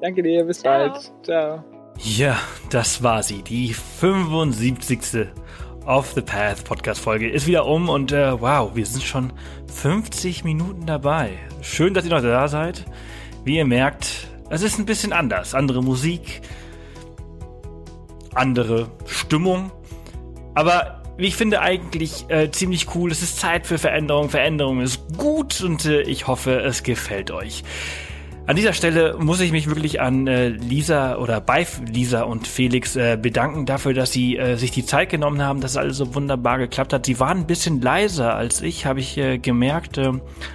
Danke 0.00 0.24
dir, 0.24 0.44
bis 0.44 0.60
Ciao. 0.60 0.90
bald. 0.90 1.12
Ciao. 1.22 1.64
Ja, 1.98 2.36
das 2.70 3.04
war 3.04 3.22
sie, 3.22 3.42
die 3.42 3.72
75. 3.72 5.28
Off 5.86 6.12
the 6.12 6.20
Path 6.20 6.64
Podcast 6.64 7.00
Folge 7.00 7.30
ist 7.30 7.46
wieder 7.46 7.66
um 7.66 7.88
und 7.88 8.12
äh, 8.12 8.38
wow, 8.40 8.72
wir 8.74 8.84
sind 8.84 9.04
schon 9.04 9.32
50 9.72 10.44
Minuten 10.44 10.86
dabei. 10.86 11.30
Schön, 11.62 11.94
dass 11.94 12.04
ihr 12.04 12.10
noch 12.10 12.20
da 12.20 12.46
seid. 12.48 12.84
Wie 13.44 13.56
ihr 13.56 13.64
merkt, 13.64 14.28
es 14.50 14.62
ist 14.62 14.78
ein 14.78 14.86
bisschen 14.86 15.12
anders. 15.12 15.54
Andere 15.54 15.82
Musik, 15.82 16.42
andere 18.34 18.88
Stimmung. 19.06 19.70
Aber 20.54 20.97
ich 21.26 21.36
finde, 21.36 21.60
eigentlich 21.60 22.26
äh, 22.28 22.50
ziemlich 22.50 22.94
cool. 22.94 23.10
Es 23.10 23.22
ist 23.22 23.40
Zeit 23.40 23.66
für 23.66 23.78
Veränderung. 23.78 24.30
Veränderung 24.30 24.80
ist 24.80 25.00
gut 25.16 25.60
und 25.60 25.84
äh, 25.84 26.02
ich 26.02 26.26
hoffe, 26.28 26.60
es 26.60 26.82
gefällt 26.82 27.30
euch. 27.30 27.64
An 28.48 28.56
dieser 28.56 28.72
Stelle 28.72 29.14
muss 29.18 29.40
ich 29.40 29.52
mich 29.52 29.66
wirklich 29.66 30.00
an 30.00 30.26
äh, 30.26 30.48
Lisa 30.48 31.16
oder 31.16 31.38
bei 31.38 31.66
Lisa 31.86 32.22
und 32.22 32.48
Felix 32.48 32.96
äh, 32.96 33.18
bedanken 33.20 33.66
dafür, 33.66 33.92
dass 33.92 34.10
sie 34.10 34.38
äh, 34.38 34.56
sich 34.56 34.70
die 34.70 34.86
Zeit 34.86 35.10
genommen 35.10 35.42
haben, 35.42 35.60
dass 35.60 35.76
alles 35.76 35.98
so 35.98 36.14
wunderbar 36.14 36.56
geklappt 36.56 36.94
hat. 36.94 37.04
Sie 37.04 37.20
waren 37.20 37.40
ein 37.40 37.46
bisschen 37.46 37.82
leiser 37.82 38.34
als 38.34 38.62
ich, 38.62 38.86
habe 38.86 39.00
ich 39.00 39.18
äh, 39.18 39.36
gemerkt. 39.36 39.98
Äh, 39.98 40.12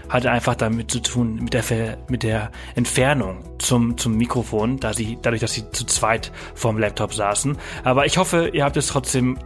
hatte 0.10 0.32
einfach 0.32 0.56
damit 0.56 0.90
zu 0.90 1.02
tun 1.02 1.36
mit 1.36 1.54
der 1.54 1.98
mit 2.08 2.24
der 2.24 2.50
Entfernung 2.74 3.44
zum 3.60 3.96
zum 3.96 4.18
Mikrofon, 4.18 4.80
da 4.80 4.94
sie 4.94 5.20
dadurch, 5.22 5.42
dass 5.42 5.54
sie 5.54 5.70
zu 5.70 5.86
zweit 5.86 6.32
vorm 6.56 6.80
Laptop 6.80 7.14
saßen. 7.14 7.60
Aber 7.84 8.08
ich 8.08 8.18
hoffe, 8.18 8.50
ihr 8.54 8.64
habt 8.64 8.76
es 8.76 8.88
trotzdem 8.88 9.38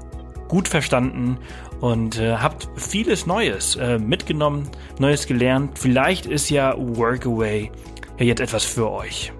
gut 0.48 0.68
verstanden 0.68 1.38
und 1.80 2.20
äh, 2.20 2.36
habt 2.36 2.68
vieles 2.76 3.26
Neues 3.26 3.76
äh, 3.76 3.98
mitgenommen, 4.00 4.70
Neues 5.00 5.28
gelernt. 5.28 5.78
Vielleicht 5.78 6.26
ist 6.26 6.50
ja 6.50 6.76
Workaway 6.78 7.72
ja 8.18 8.26
jetzt 8.26 8.39
etwas 8.39 8.64
für 8.64 8.89
euch. 8.91 9.34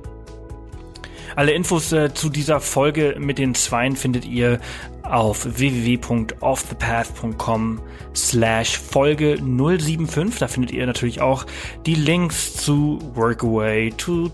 Alle 1.36 1.52
Infos 1.52 1.92
äh, 1.92 2.14
zu 2.14 2.30
dieser 2.30 2.60
Folge 2.60 3.16
mit 3.20 3.38
den 3.38 3.54
Zweien 3.54 3.96
findet 3.96 4.26
ihr 4.26 4.60
auf 5.04 5.46
www.offthepath.com 5.46 7.80
slash 8.16 8.76
Folge 8.78 9.38
075. 9.38 10.40
Da 10.40 10.48
findet 10.48 10.72
ihr 10.72 10.88
natürlich 10.88 11.22
auch 11.22 11.46
die 11.86 11.94
Links 11.94 12.56
zu 12.56 13.00
Workaway, 13.14 13.94
zu 13.98 14.32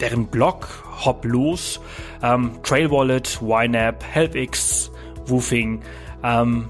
deren 0.00 0.26
Blog 0.26 0.66
Hoplos, 1.04 1.80
ähm, 2.22 2.52
Trail 2.62 2.90
Wallet, 2.90 3.40
YNAB, 3.40 4.02
HelpX, 4.02 4.90
Woofing. 5.26 5.82
Ähm, 6.22 6.68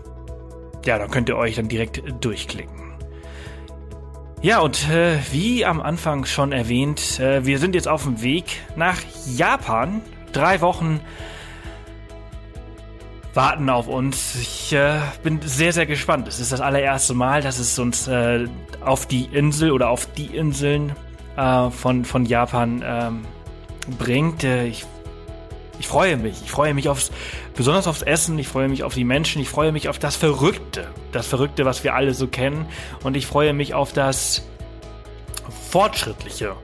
ja, 0.84 0.98
da 0.98 1.06
könnt 1.06 1.28
ihr 1.28 1.36
euch 1.36 1.56
dann 1.56 1.68
direkt 1.68 2.02
durchklicken. 2.20 2.86
Ja, 4.42 4.60
und 4.60 4.88
äh, 4.90 5.18
wie 5.32 5.64
am 5.64 5.80
Anfang 5.80 6.24
schon 6.24 6.52
erwähnt, 6.52 7.18
äh, 7.18 7.44
wir 7.44 7.58
sind 7.58 7.74
jetzt 7.74 7.88
auf 7.88 8.04
dem 8.04 8.22
Weg 8.22 8.44
nach 8.76 9.00
Japan. 9.26 10.02
Drei 10.32 10.60
Wochen 10.60 11.00
warten 13.34 13.68
auf 13.68 13.88
uns. 13.88 14.34
Ich 14.36 14.72
äh, 14.72 15.00
bin 15.22 15.40
sehr, 15.42 15.72
sehr 15.72 15.86
gespannt. 15.86 16.28
Es 16.28 16.38
ist 16.38 16.52
das 16.52 16.60
allererste 16.60 17.14
Mal, 17.14 17.42
dass 17.42 17.58
es 17.58 17.78
uns 17.78 18.08
äh, 18.08 18.46
auf 18.80 19.06
die 19.06 19.24
Insel 19.24 19.72
oder 19.72 19.90
auf 19.90 20.06
die 20.12 20.36
Inseln 20.36 20.92
äh, 21.36 21.70
von, 21.70 22.04
von 22.04 22.24
Japan 22.24 22.82
ähm, 22.84 23.24
bringt. 23.98 24.44
Äh, 24.44 24.66
ich 24.66 24.86
ich 25.78 25.88
freue 25.88 26.16
mich. 26.16 26.42
Ich 26.44 26.50
freue 26.50 26.74
mich 26.74 26.88
aufs, 26.88 27.10
besonders 27.54 27.86
aufs 27.86 28.02
Essen. 28.02 28.38
Ich 28.38 28.48
freue 28.48 28.68
mich 28.68 28.82
auf 28.82 28.94
die 28.94 29.04
Menschen. 29.04 29.42
Ich 29.42 29.48
freue 29.48 29.72
mich 29.72 29.88
auf 29.88 29.98
das 29.98 30.16
Verrückte. 30.16 30.88
Das 31.12 31.26
Verrückte, 31.26 31.64
was 31.64 31.84
wir 31.84 31.94
alle 31.94 32.14
so 32.14 32.26
kennen. 32.26 32.66
Und 33.02 33.16
ich 33.16 33.26
freue 33.26 33.52
mich 33.52 33.74
auf 33.74 33.92
das 33.92 34.42
Fortschrittliche. 35.70 36.54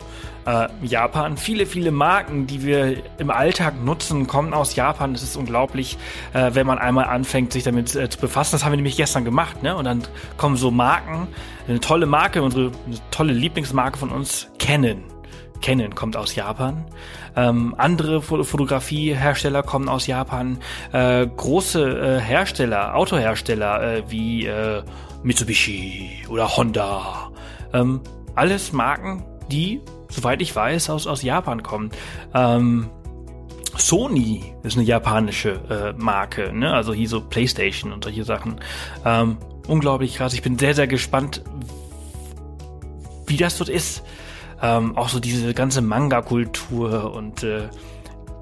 Äh, 0.44 0.68
Japan. 0.82 1.36
Viele, 1.36 1.66
viele 1.66 1.92
Marken, 1.92 2.48
die 2.48 2.64
wir 2.64 2.96
im 3.18 3.30
Alltag 3.30 3.84
nutzen, 3.84 4.26
kommen 4.26 4.54
aus 4.54 4.74
Japan. 4.74 5.12
Das 5.12 5.22
ist 5.22 5.36
unglaublich, 5.36 5.98
äh, 6.32 6.50
wenn 6.54 6.66
man 6.66 6.78
einmal 6.78 7.04
anfängt, 7.04 7.52
sich 7.52 7.62
damit 7.62 7.94
äh, 7.94 8.08
zu 8.08 8.18
befassen. 8.18 8.52
Das 8.52 8.64
haben 8.64 8.72
wir 8.72 8.76
nämlich 8.76 8.96
gestern 8.96 9.24
gemacht. 9.24 9.62
Ne? 9.62 9.76
Und 9.76 9.84
dann 9.84 10.02
kommen 10.38 10.56
so 10.56 10.72
Marken, 10.72 11.28
eine 11.68 11.78
tolle 11.78 12.06
Marke, 12.06 12.42
unsere 12.42 12.72
tolle 13.12 13.32
Lieblingsmarke 13.32 13.98
von 13.98 14.10
uns, 14.10 14.48
Canon. 14.58 15.04
Canon 15.62 15.94
kommt 15.94 16.16
aus 16.16 16.34
Japan. 16.34 16.84
Ähm, 17.34 17.74
andere 17.78 18.20
Fotografiehersteller 18.20 19.62
kommen 19.62 19.88
aus 19.88 20.06
Japan. 20.06 20.58
Äh, 20.92 21.26
große 21.26 22.18
äh, 22.18 22.20
Hersteller, 22.20 22.94
Autohersteller 22.94 23.82
äh, 23.82 24.02
wie 24.10 24.46
äh, 24.46 24.82
Mitsubishi 25.22 26.24
oder 26.28 26.56
Honda. 26.56 27.30
Ähm, 27.72 28.00
alles 28.34 28.72
Marken, 28.72 29.24
die, 29.50 29.80
soweit 30.10 30.42
ich 30.42 30.54
weiß, 30.54 30.90
aus, 30.90 31.06
aus 31.06 31.22
Japan 31.22 31.62
kommen. 31.62 31.90
Ähm, 32.34 32.90
Sony 33.76 34.54
ist 34.62 34.76
eine 34.76 34.84
japanische 34.84 35.52
äh, 35.70 35.92
Marke, 35.96 36.52
ne? 36.52 36.72
also 36.74 36.92
hier 36.92 37.08
so 37.08 37.22
PlayStation 37.22 37.92
und 37.92 38.04
solche 38.04 38.24
Sachen. 38.24 38.60
Ähm, 39.04 39.38
unglaublich 39.66 40.16
krass. 40.16 40.34
Ich 40.34 40.42
bin 40.42 40.58
sehr, 40.58 40.74
sehr 40.74 40.86
gespannt, 40.86 41.42
wie 43.26 43.36
das 43.36 43.56
dort 43.56 43.70
ist. 43.70 44.02
Ähm, 44.62 44.96
auch 44.96 45.08
so 45.08 45.20
diese 45.20 45.54
ganze 45.54 45.82
Manga-Kultur 45.82 47.12
und 47.12 47.42
äh, 47.42 47.68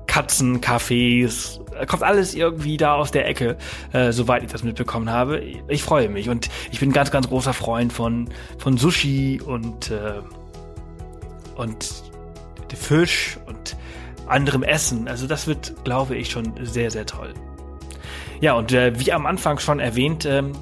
Katzencafés, 0.06 1.60
kommt 1.86 2.02
alles 2.02 2.34
irgendwie 2.34 2.76
da 2.76 2.94
aus 2.94 3.10
der 3.10 3.28
Ecke, 3.28 3.56
äh, 3.92 4.12
soweit 4.12 4.42
ich 4.42 4.50
das 4.50 4.64
mitbekommen 4.64 5.08
habe. 5.08 5.40
Ich 5.68 5.82
freue 5.82 6.08
mich 6.08 6.28
und 6.28 6.50
ich 6.72 6.80
bin 6.80 6.92
ganz, 6.92 7.10
ganz 7.10 7.28
großer 7.28 7.52
Freund 7.52 7.92
von, 7.92 8.28
von 8.58 8.76
Sushi 8.76 9.40
und, 9.44 9.90
äh, 9.90 10.20
und 11.56 12.02
Fisch 12.74 13.38
und 13.46 13.76
anderem 14.26 14.62
Essen. 14.62 15.08
Also 15.08 15.26
das 15.26 15.46
wird, 15.46 15.74
glaube 15.84 16.16
ich, 16.16 16.30
schon 16.30 16.54
sehr, 16.62 16.90
sehr 16.90 17.06
toll. 17.06 17.34
Ja, 18.40 18.54
und 18.54 18.72
äh, 18.72 18.98
wie 18.98 19.12
am 19.12 19.26
Anfang 19.26 19.58
schon 19.58 19.80
erwähnt, 19.80 20.24
ähm, 20.24 20.52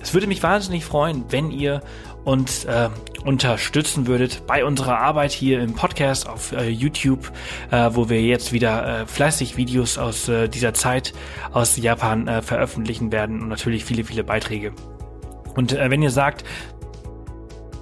es 0.00 0.14
würde 0.14 0.26
mich 0.26 0.42
wahnsinnig 0.42 0.84
freuen, 0.84 1.24
wenn 1.30 1.50
ihr 1.50 1.82
uns 2.28 2.66
äh, 2.66 2.90
unterstützen 3.24 4.06
würdet 4.06 4.46
bei 4.46 4.62
unserer 4.62 4.98
Arbeit 4.98 5.32
hier 5.32 5.60
im 5.60 5.72
Podcast 5.74 6.28
auf 6.28 6.52
äh, 6.52 6.68
YouTube, 6.68 7.32
äh, 7.70 7.88
wo 7.94 8.10
wir 8.10 8.20
jetzt 8.20 8.52
wieder 8.52 9.00
äh, 9.00 9.06
fleißig 9.06 9.56
Videos 9.56 9.96
aus 9.96 10.28
äh, 10.28 10.46
dieser 10.46 10.74
Zeit 10.74 11.14
aus 11.52 11.78
Japan 11.78 12.28
äh, 12.28 12.42
veröffentlichen 12.42 13.12
werden 13.12 13.40
und 13.40 13.48
natürlich 13.48 13.86
viele, 13.86 14.04
viele 14.04 14.24
Beiträge. 14.24 14.72
Und 15.56 15.72
äh, 15.72 15.90
wenn 15.90 16.02
ihr 16.02 16.10
sagt, 16.10 16.44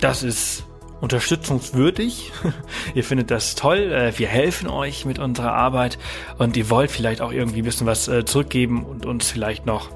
das 0.01 0.23
ist 0.23 0.65
unterstützungswürdig. 1.01 2.33
ihr 2.95 3.05
findet 3.05 3.31
das 3.31 3.57
toll. 3.57 3.93
Äh, 3.93 4.19
wir 4.19 4.29
helfen 4.29 4.69
euch 4.69 5.05
mit 5.05 5.19
unserer 5.19 5.53
Arbeit 5.53 5.99
und 6.39 6.57
ihr 6.57 6.71
wollt 6.71 6.91
vielleicht 6.91 7.21
auch 7.21 7.33
irgendwie 7.33 7.63
ein 7.63 7.65
bisschen 7.65 7.87
was 7.87 8.09
äh, 8.09 8.25
zurückgeben 8.25 8.85
und 8.85 9.05
uns 9.05 9.29
vielleicht 9.29 9.67
noch 9.67 9.91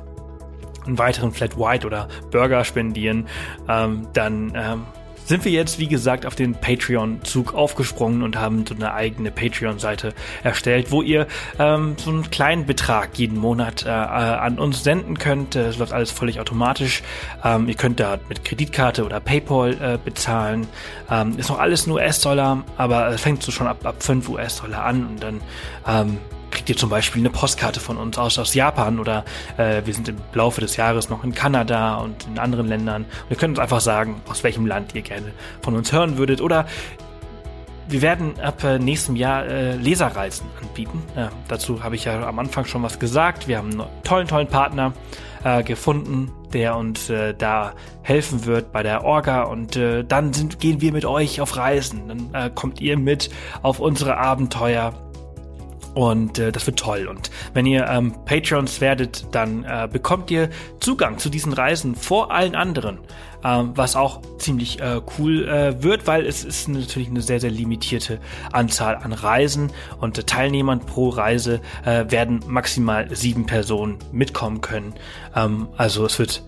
einen 0.87 0.99
weiteren 0.99 1.33
Flat 1.33 1.59
White 1.59 1.87
oder 1.87 2.09
Burger 2.31 2.65
spendieren, 2.65 3.27
ähm, 3.69 4.09
dann 4.13 4.53
ähm, 4.55 4.87
sind 5.31 5.45
wir 5.45 5.53
jetzt, 5.53 5.79
wie 5.79 5.87
gesagt, 5.87 6.27
auf 6.27 6.35
den 6.35 6.57
Patreon-Zug 6.57 7.55
aufgesprungen 7.55 8.23
und 8.25 8.37
haben 8.37 8.67
so 8.67 8.75
eine 8.75 8.95
eigene 8.95 9.31
Patreon-Seite 9.31 10.13
erstellt, 10.43 10.91
wo 10.91 11.03
ihr 11.03 11.29
ähm, 11.61 11.95
so 11.99 12.11
einen 12.11 12.29
kleinen 12.33 12.67
Betrag 12.67 13.11
jeden 13.17 13.39
Monat 13.39 13.87
äh, 13.87 13.91
äh 13.91 13.93
an 13.93 14.59
uns 14.59 14.83
senden 14.83 15.19
könnt. 15.19 15.55
Das 15.55 15.79
läuft 15.79 15.93
alles 15.93 16.11
völlig 16.11 16.41
automatisch. 16.41 17.05
Ähm, 17.45 17.69
ihr 17.69 17.77
könnt 17.77 18.01
da 18.01 18.19
mit 18.29 18.45
Kreditkarte 18.45 19.05
oder 19.05 19.21
PayPal 19.21 19.75
äh, 19.75 19.99
bezahlen. 20.05 20.67
Ähm, 21.09 21.39
ist 21.39 21.49
noch 21.49 21.61
alles 21.61 21.87
nur 21.87 21.99
US-Dollar, 21.99 22.65
aber 22.77 23.07
es 23.11 23.21
fängt 23.21 23.45
so 23.45 23.53
schon 23.53 23.69
ab, 23.69 23.87
ab 23.87 24.03
5 24.03 24.29
US-Dollar 24.29 24.85
an 24.85 25.07
und 25.07 25.23
dann 25.23 25.41
ähm, 25.87 26.19
kriegt 26.51 26.69
ihr 26.69 26.77
zum 26.77 26.91
Beispiel 26.91 27.23
eine 27.23 27.31
Postkarte 27.31 27.81
von 27.81 27.97
uns 27.97 28.19
aus, 28.19 28.39
aus 28.39 28.55
Japan 28.55 28.99
oder 28.99 29.25
äh, 29.57 29.83
wir 29.85 29.95
sind 29.95 30.09
im 30.09 30.17
Laufe 30.33 30.61
des 30.61 30.77
Jahres 30.77 31.09
noch 31.09 31.25
in 31.25 31.35
Kanada 31.35 31.97
und 31.97 32.27
in 32.27 32.39
anderen 32.39 32.67
Ländern. 32.67 33.03
Und 33.03 33.31
ihr 33.31 33.37
könnt 33.37 33.53
uns 33.53 33.59
einfach 33.59 33.81
sagen, 33.81 34.21
aus 34.29 34.43
welchem 34.45 34.67
Land 34.67 34.95
ihr 34.95 35.03
gerne 35.03 35.33
von 35.63 35.77
uns 35.77 35.93
hören 35.93 36.19
würdet 36.19 36.41
oder 36.41 36.67
wir 37.89 38.03
werden 38.03 38.39
ab 38.41 38.63
äh, 38.63 38.79
nächstem 38.79 39.17
Jahr 39.17 39.47
äh, 39.47 39.75
Leserreisen 39.75 40.47
anbieten. 40.63 41.03
Ja, 41.17 41.31
dazu 41.49 41.83
habe 41.83 41.97
ich 41.97 42.05
ja 42.05 42.27
am 42.27 42.39
Anfang 42.39 42.65
schon 42.65 42.83
was 42.83 42.99
gesagt. 42.99 43.49
Wir 43.49 43.59
haben 43.59 43.73
einen 43.73 43.89
tollen, 44.05 44.29
tollen 44.29 44.47
Partner 44.47 44.93
äh, 45.43 45.63
gefunden, 45.65 46.31
der 46.53 46.77
uns 46.77 47.11
äh, 47.11 47.35
da 47.35 47.73
helfen 48.03 48.47
wird 48.47 48.73
bei 48.73 48.83
der 48.83 49.05
Orga 49.05 49.43
und 49.43 49.77
äh, 49.77 50.05
dann 50.05 50.33
sind, 50.33 50.61
gehen 50.61 50.81
wir 50.81 50.93
mit 50.93 51.05
euch 51.05 51.41
auf 51.41 51.57
Reisen. 51.57 52.09
Dann 52.09 52.35
äh, 52.35 52.51
kommt 52.55 52.81
ihr 52.81 52.97
mit 52.97 53.31
auf 53.63 53.81
unsere 53.81 54.17
Abenteuer 54.17 54.93
und 55.95 56.39
äh, 56.39 56.53
das 56.53 56.67
wird 56.67 56.79
toll. 56.79 57.07
Und 57.09 57.31
wenn 57.55 57.67
ihr 57.67 57.87
ähm, 57.87 58.15
Patreons 58.25 58.81
werdet, 58.81 59.27
dann 59.33 59.65
äh, 59.65 59.89
bekommt 59.91 60.31
ihr 60.31 60.51
Zugang 60.81 61.19
zu 61.19 61.29
diesen 61.29 61.53
Reisen 61.53 61.95
vor 61.95 62.33
allen 62.33 62.55
anderen. 62.55 62.99
Ähm, 63.43 63.73
was 63.75 63.97
auch 63.97 64.21
ziemlich 64.37 64.81
äh, 64.81 65.01
cool 65.19 65.49
äh, 65.49 65.83
wird, 65.83 66.07
weil 66.07 66.27
es 66.27 66.45
ist 66.45 66.69
natürlich 66.69 67.09
eine 67.09 67.23
sehr, 67.23 67.41
sehr 67.41 67.51
limitierte 67.51 68.21
Anzahl 68.53 68.97
an 68.97 69.15
Reisen 69.15 69.73
und 69.99 70.19
äh, 70.19 70.25
Teilnehmern 70.25 70.81
pro 70.81 71.09
Reise 71.09 71.63
äh, 71.87 72.05
werden 72.11 72.41
maximal 72.47 73.09
sieben 73.15 73.47
Personen 73.47 73.99
mitkommen 74.13 74.61
können. 74.61 74.93
Ähm, 75.35 75.69
also 75.79 76.05
es 76.05 76.19
wird 76.19 76.43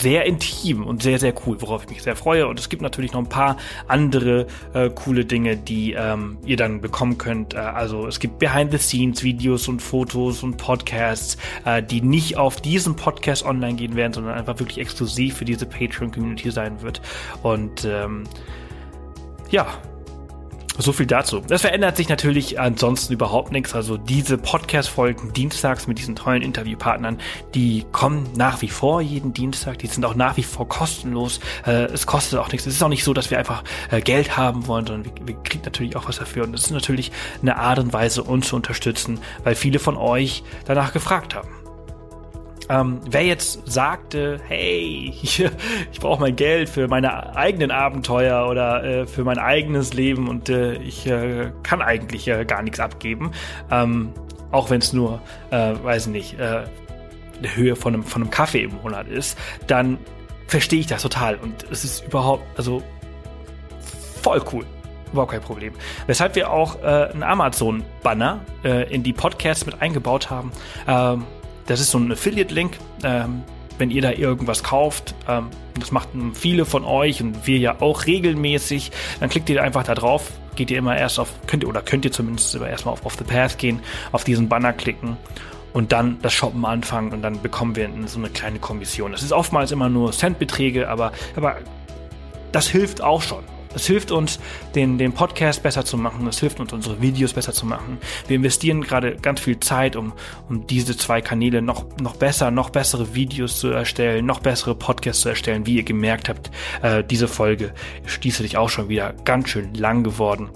sehr 0.00 0.24
intim 0.24 0.84
und 0.84 1.02
sehr, 1.02 1.18
sehr 1.18 1.34
cool, 1.46 1.60
worauf 1.60 1.84
ich 1.84 1.90
mich 1.90 2.02
sehr 2.02 2.16
freue. 2.16 2.48
Und 2.48 2.58
es 2.58 2.68
gibt 2.68 2.82
natürlich 2.82 3.12
noch 3.12 3.20
ein 3.20 3.28
paar 3.28 3.56
andere 3.86 4.46
äh, 4.72 4.90
coole 4.90 5.24
Dinge, 5.24 5.56
die 5.56 5.92
ähm, 5.92 6.38
ihr 6.44 6.56
dann 6.56 6.80
bekommen 6.80 7.18
könnt. 7.18 7.54
Äh, 7.54 7.58
also 7.58 8.06
es 8.06 8.20
gibt 8.20 8.38
Behind-the-Scenes-Videos 8.38 9.68
und 9.68 9.80
Fotos 9.80 10.42
und 10.42 10.56
Podcasts, 10.56 11.36
äh, 11.64 11.82
die 11.82 12.00
nicht 12.00 12.36
auf 12.36 12.60
diesem 12.60 12.96
Podcast 12.96 13.44
online 13.44 13.74
gehen 13.74 13.96
werden, 13.96 14.12
sondern 14.12 14.34
einfach 14.34 14.58
wirklich 14.58 14.78
exklusiv 14.78 15.36
für 15.36 15.44
diese 15.44 15.66
Patreon-Community 15.66 16.50
sein 16.50 16.82
wird. 16.82 17.00
Und 17.42 17.84
ähm, 17.84 18.24
ja, 19.50 19.66
so 20.82 20.92
viel 20.92 21.06
dazu. 21.06 21.40
Das 21.40 21.62
verändert 21.62 21.96
sich 21.96 22.08
natürlich 22.08 22.58
ansonsten 22.60 23.12
überhaupt 23.12 23.52
nichts. 23.52 23.74
Also 23.74 23.96
diese 23.96 24.38
Podcast-Folgen 24.38 25.32
dienstags 25.32 25.86
mit 25.86 25.98
diesen 25.98 26.16
tollen 26.16 26.42
Interviewpartnern, 26.42 27.18
die 27.54 27.84
kommen 27.92 28.28
nach 28.36 28.62
wie 28.62 28.68
vor 28.68 29.00
jeden 29.00 29.32
Dienstag. 29.32 29.78
Die 29.78 29.86
sind 29.86 30.04
auch 30.04 30.14
nach 30.14 30.36
wie 30.36 30.42
vor 30.42 30.68
kostenlos. 30.68 31.40
Äh, 31.66 31.84
es 31.86 32.06
kostet 32.06 32.38
auch 32.38 32.50
nichts. 32.50 32.66
Es 32.66 32.74
ist 32.74 32.82
auch 32.82 32.88
nicht 32.88 33.04
so, 33.04 33.14
dass 33.14 33.30
wir 33.30 33.38
einfach 33.38 33.64
äh, 33.90 34.00
Geld 34.00 34.36
haben 34.36 34.66
wollen, 34.66 34.86
sondern 34.86 35.04
wir, 35.04 35.26
wir 35.26 35.42
kriegen 35.42 35.64
natürlich 35.64 35.96
auch 35.96 36.08
was 36.08 36.16
dafür. 36.16 36.44
Und 36.44 36.52
das 36.52 36.62
ist 36.62 36.70
natürlich 36.70 37.12
eine 37.42 37.56
Art 37.56 37.78
und 37.78 37.92
Weise, 37.92 38.22
uns 38.22 38.48
zu 38.48 38.56
unterstützen, 38.56 39.20
weil 39.44 39.54
viele 39.54 39.78
von 39.78 39.96
euch 39.96 40.42
danach 40.66 40.92
gefragt 40.92 41.34
haben. 41.34 41.59
Ähm, 42.68 43.00
wer 43.08 43.24
jetzt 43.24 43.60
sagte, 43.70 44.40
hey, 44.46 45.12
ich, 45.22 45.44
ich 45.92 46.00
brauche 46.00 46.20
mein 46.20 46.36
Geld 46.36 46.68
für 46.68 46.88
meine 46.88 47.34
eigenen 47.36 47.70
Abenteuer 47.70 48.48
oder 48.48 48.84
äh, 48.84 49.06
für 49.06 49.24
mein 49.24 49.38
eigenes 49.38 49.92
Leben 49.92 50.28
und 50.28 50.48
äh, 50.48 50.74
ich 50.74 51.06
äh, 51.06 51.50
kann 51.62 51.82
eigentlich 51.82 52.28
äh, 52.28 52.44
gar 52.44 52.62
nichts 52.62 52.78
abgeben, 52.78 53.32
ähm, 53.70 54.12
auch 54.52 54.70
wenn 54.70 54.80
es 54.80 54.92
nur, 54.92 55.20
äh, 55.50 55.74
weiß 55.82 56.08
nicht, 56.08 56.38
äh, 56.38 56.64
eine 57.38 57.56
Höhe 57.56 57.74
von 57.76 57.94
einem, 57.94 58.02
von 58.04 58.22
einem 58.22 58.30
Kaffee 58.30 58.64
im 58.64 58.74
Monat 58.82 59.08
ist, 59.08 59.38
dann 59.66 59.98
verstehe 60.46 60.80
ich 60.80 60.86
das 60.86 61.02
total 61.02 61.36
und 61.36 61.64
es 61.70 61.84
ist 61.84 62.04
überhaupt, 62.04 62.44
also 62.56 62.82
voll 64.22 64.42
cool. 64.52 64.64
Überhaupt 65.12 65.32
kein 65.32 65.40
Problem. 65.40 65.72
Weshalb 66.06 66.36
wir 66.36 66.52
auch 66.52 66.80
äh, 66.82 67.08
einen 67.12 67.24
Amazon-Banner 67.24 68.40
äh, 68.62 68.92
in 68.94 69.02
die 69.02 69.12
Podcasts 69.12 69.66
mit 69.66 69.82
eingebaut 69.82 70.30
haben. 70.30 70.52
Ähm, 70.86 71.24
das 71.70 71.80
ist 71.80 71.92
so 71.92 71.98
ein 71.98 72.10
Affiliate-Link. 72.10 72.78
Ähm, 73.04 73.44
wenn 73.78 73.90
ihr 73.90 74.02
da 74.02 74.10
irgendwas 74.10 74.62
kauft, 74.62 75.14
ähm, 75.28 75.46
das 75.78 75.92
machen 75.92 76.34
viele 76.34 76.66
von 76.66 76.84
euch 76.84 77.22
und 77.22 77.46
wir 77.46 77.58
ja 77.58 77.80
auch 77.80 78.06
regelmäßig, 78.06 78.90
dann 79.20 79.30
klickt 79.30 79.48
ihr 79.48 79.62
einfach 79.62 79.84
da 79.84 79.94
drauf, 79.94 80.32
geht 80.56 80.70
ihr 80.70 80.78
immer 80.78 80.98
erst 80.98 81.18
auf, 81.18 81.32
könnt 81.46 81.62
ihr 81.62 81.68
oder 81.68 81.80
könnt 81.80 82.04
ihr 82.04 82.12
zumindest 82.12 82.54
erstmal 82.56 82.92
auf 82.92 83.06
Off 83.06 83.14
the 83.16 83.24
Path 83.24 83.56
gehen, 83.56 83.80
auf 84.12 84.24
diesen 84.24 84.48
Banner 84.48 84.72
klicken 84.72 85.16
und 85.72 85.92
dann 85.92 86.18
das 86.20 86.34
Shoppen 86.34 86.64
anfangen 86.66 87.12
und 87.12 87.22
dann 87.22 87.40
bekommen 87.40 87.76
wir 87.76 87.88
so 88.06 88.18
eine 88.18 88.28
kleine 88.28 88.58
Kommission. 88.58 89.12
Das 89.12 89.22
ist 89.22 89.32
oftmals 89.32 89.70
immer 89.70 89.88
nur 89.88 90.12
Centbeträge, 90.12 90.88
aber, 90.88 91.12
aber 91.36 91.56
das 92.52 92.68
hilft 92.68 93.00
auch 93.00 93.22
schon. 93.22 93.44
Es 93.74 93.86
hilft 93.86 94.10
uns, 94.10 94.40
den, 94.74 94.98
den 94.98 95.12
Podcast 95.12 95.62
besser 95.62 95.84
zu 95.84 95.96
machen. 95.96 96.26
Es 96.26 96.40
hilft 96.40 96.58
uns, 96.60 96.72
unsere 96.72 97.00
Videos 97.00 97.32
besser 97.32 97.52
zu 97.52 97.66
machen. 97.66 97.98
Wir 98.26 98.36
investieren 98.36 98.82
gerade 98.82 99.16
ganz 99.16 99.40
viel 99.40 99.60
Zeit, 99.60 99.94
um, 99.94 100.12
um 100.48 100.66
diese 100.66 100.96
zwei 100.96 101.20
Kanäle 101.20 101.62
noch, 101.62 101.84
noch 102.00 102.16
besser, 102.16 102.50
noch 102.50 102.70
bessere 102.70 103.14
Videos 103.14 103.60
zu 103.60 103.68
erstellen, 103.68 104.26
noch 104.26 104.40
bessere 104.40 104.74
Podcasts 104.74 105.22
zu 105.22 105.28
erstellen. 105.28 105.66
Wie 105.66 105.76
ihr 105.76 105.84
gemerkt 105.84 106.28
habt, 106.28 106.50
äh, 106.82 107.04
diese 107.04 107.28
Folge 107.28 107.72
ist 108.04 108.12
schließlich 108.12 108.56
auch 108.56 108.68
schon 108.68 108.88
wieder 108.88 109.12
ganz 109.24 109.50
schön 109.50 109.72
lang 109.74 110.02
geworden. 110.02 110.50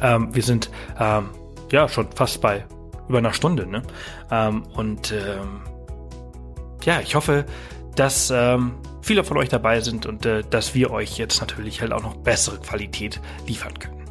Ähm, 0.00 0.34
wir 0.34 0.42
sind 0.42 0.70
ähm, 1.00 1.30
ja 1.72 1.88
schon 1.88 2.06
fast 2.12 2.40
bei 2.40 2.64
über 3.08 3.18
einer 3.18 3.32
Stunde. 3.32 3.66
Ne? 3.66 3.82
Ähm, 4.30 4.62
und 4.74 5.12
ähm, 5.12 5.62
ja, 6.84 7.00
ich 7.00 7.14
hoffe, 7.14 7.44
dass 7.94 8.30
ähm, 8.34 8.74
viele 9.02 9.24
von 9.24 9.36
euch 9.36 9.50
dabei 9.50 9.80
sind 9.80 10.06
und 10.06 10.24
äh, 10.24 10.42
dass 10.48 10.74
wir 10.74 10.90
euch 10.90 11.18
jetzt 11.18 11.40
natürlich 11.40 11.82
halt 11.82 11.92
auch 11.92 12.02
noch 12.02 12.16
bessere 12.16 12.58
Qualität 12.58 13.20
liefern 13.46 13.78
können. 13.78 14.02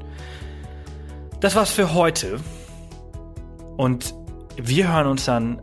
Das 1.40 1.56
war's 1.56 1.72
für 1.72 1.96
heute. 1.96 2.40
Und 3.78 4.14
wir 4.58 4.94
hören 4.94 5.08
uns 5.08 5.26
dann 5.26 5.60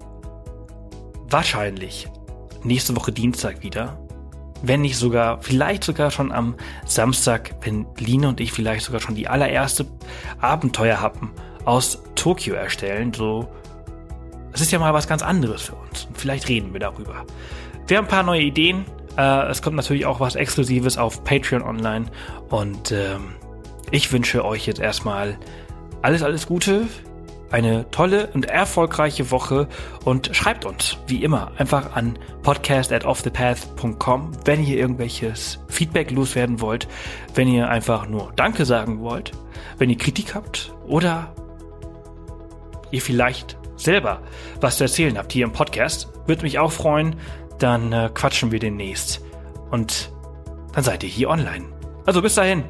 wahrscheinlich 1.30 2.08
nächste 2.64 2.96
Woche 2.96 3.12
Dienstag 3.12 3.62
wieder. 3.62 3.98
Wenn 4.60 4.80
nicht 4.80 4.96
sogar, 4.96 5.40
vielleicht 5.40 5.84
sogar 5.84 6.10
schon 6.10 6.32
am 6.32 6.56
Samstag, 6.84 7.54
wenn 7.62 7.86
Lina 7.98 8.30
und 8.30 8.40
ich 8.40 8.50
vielleicht 8.50 8.84
sogar 8.84 9.00
schon 9.00 9.14
die 9.14 9.28
allererste 9.28 9.86
Abenteuerhappen 10.40 11.30
aus 11.64 12.02
Tokio 12.16 12.54
erstellen. 12.54 13.12
So, 13.14 13.48
es 14.52 14.60
ist 14.60 14.72
ja 14.72 14.80
mal 14.80 14.94
was 14.94 15.06
ganz 15.06 15.22
anderes 15.22 15.62
für 15.62 15.76
uns. 15.76 16.08
Vielleicht 16.14 16.48
reden 16.48 16.72
wir 16.72 16.80
darüber. 16.80 17.24
Wir 17.86 17.98
haben 17.98 18.06
ein 18.06 18.10
paar 18.10 18.24
neue 18.24 18.42
Ideen. 18.42 18.84
Äh, 19.18 19.50
es 19.50 19.60
kommt 19.60 19.76
natürlich 19.76 20.06
auch 20.06 20.20
was 20.20 20.36
Exklusives 20.36 20.96
auf 20.96 21.24
Patreon 21.24 21.62
online. 21.62 22.06
Und 22.48 22.92
ähm, 22.92 23.34
ich 23.90 24.10
wünsche 24.12 24.44
euch 24.44 24.66
jetzt 24.66 24.80
erstmal 24.80 25.36
alles, 26.00 26.22
alles 26.22 26.46
Gute, 26.46 26.86
eine 27.50 27.90
tolle 27.90 28.28
und 28.34 28.44
erfolgreiche 28.44 29.30
Woche 29.30 29.68
und 30.04 30.34
schreibt 30.36 30.64
uns, 30.64 30.98
wie 31.06 31.24
immer, 31.24 31.52
einfach 31.56 31.96
an 31.96 32.18
podcast 32.42 32.92
wenn 34.44 34.64
ihr 34.64 34.76
irgendwelches 34.76 35.58
Feedback 35.68 36.10
loswerden 36.10 36.60
wollt, 36.60 36.88
wenn 37.34 37.48
ihr 37.48 37.68
einfach 37.68 38.06
nur 38.06 38.32
Danke 38.36 38.64
sagen 38.64 39.00
wollt, 39.00 39.32
wenn 39.78 39.90
ihr 39.90 39.96
Kritik 39.96 40.34
habt 40.34 40.74
oder 40.86 41.34
ihr 42.90 43.02
vielleicht 43.02 43.56
selber 43.76 44.22
was 44.60 44.76
zu 44.76 44.84
erzählen 44.84 45.16
habt 45.16 45.32
hier 45.32 45.44
im 45.44 45.52
Podcast. 45.52 46.08
Würde 46.26 46.42
mich 46.42 46.58
auch 46.58 46.72
freuen 46.72 47.16
dann 47.58 47.92
äh, 47.92 48.10
quatschen 48.12 48.50
wir 48.50 48.58
demnächst. 48.58 49.20
Und 49.70 50.12
dann 50.72 50.84
seid 50.84 51.02
ihr 51.02 51.08
hier 51.08 51.28
online. 51.30 51.66
Also 52.06 52.22
bis 52.22 52.34
dahin. 52.34 52.64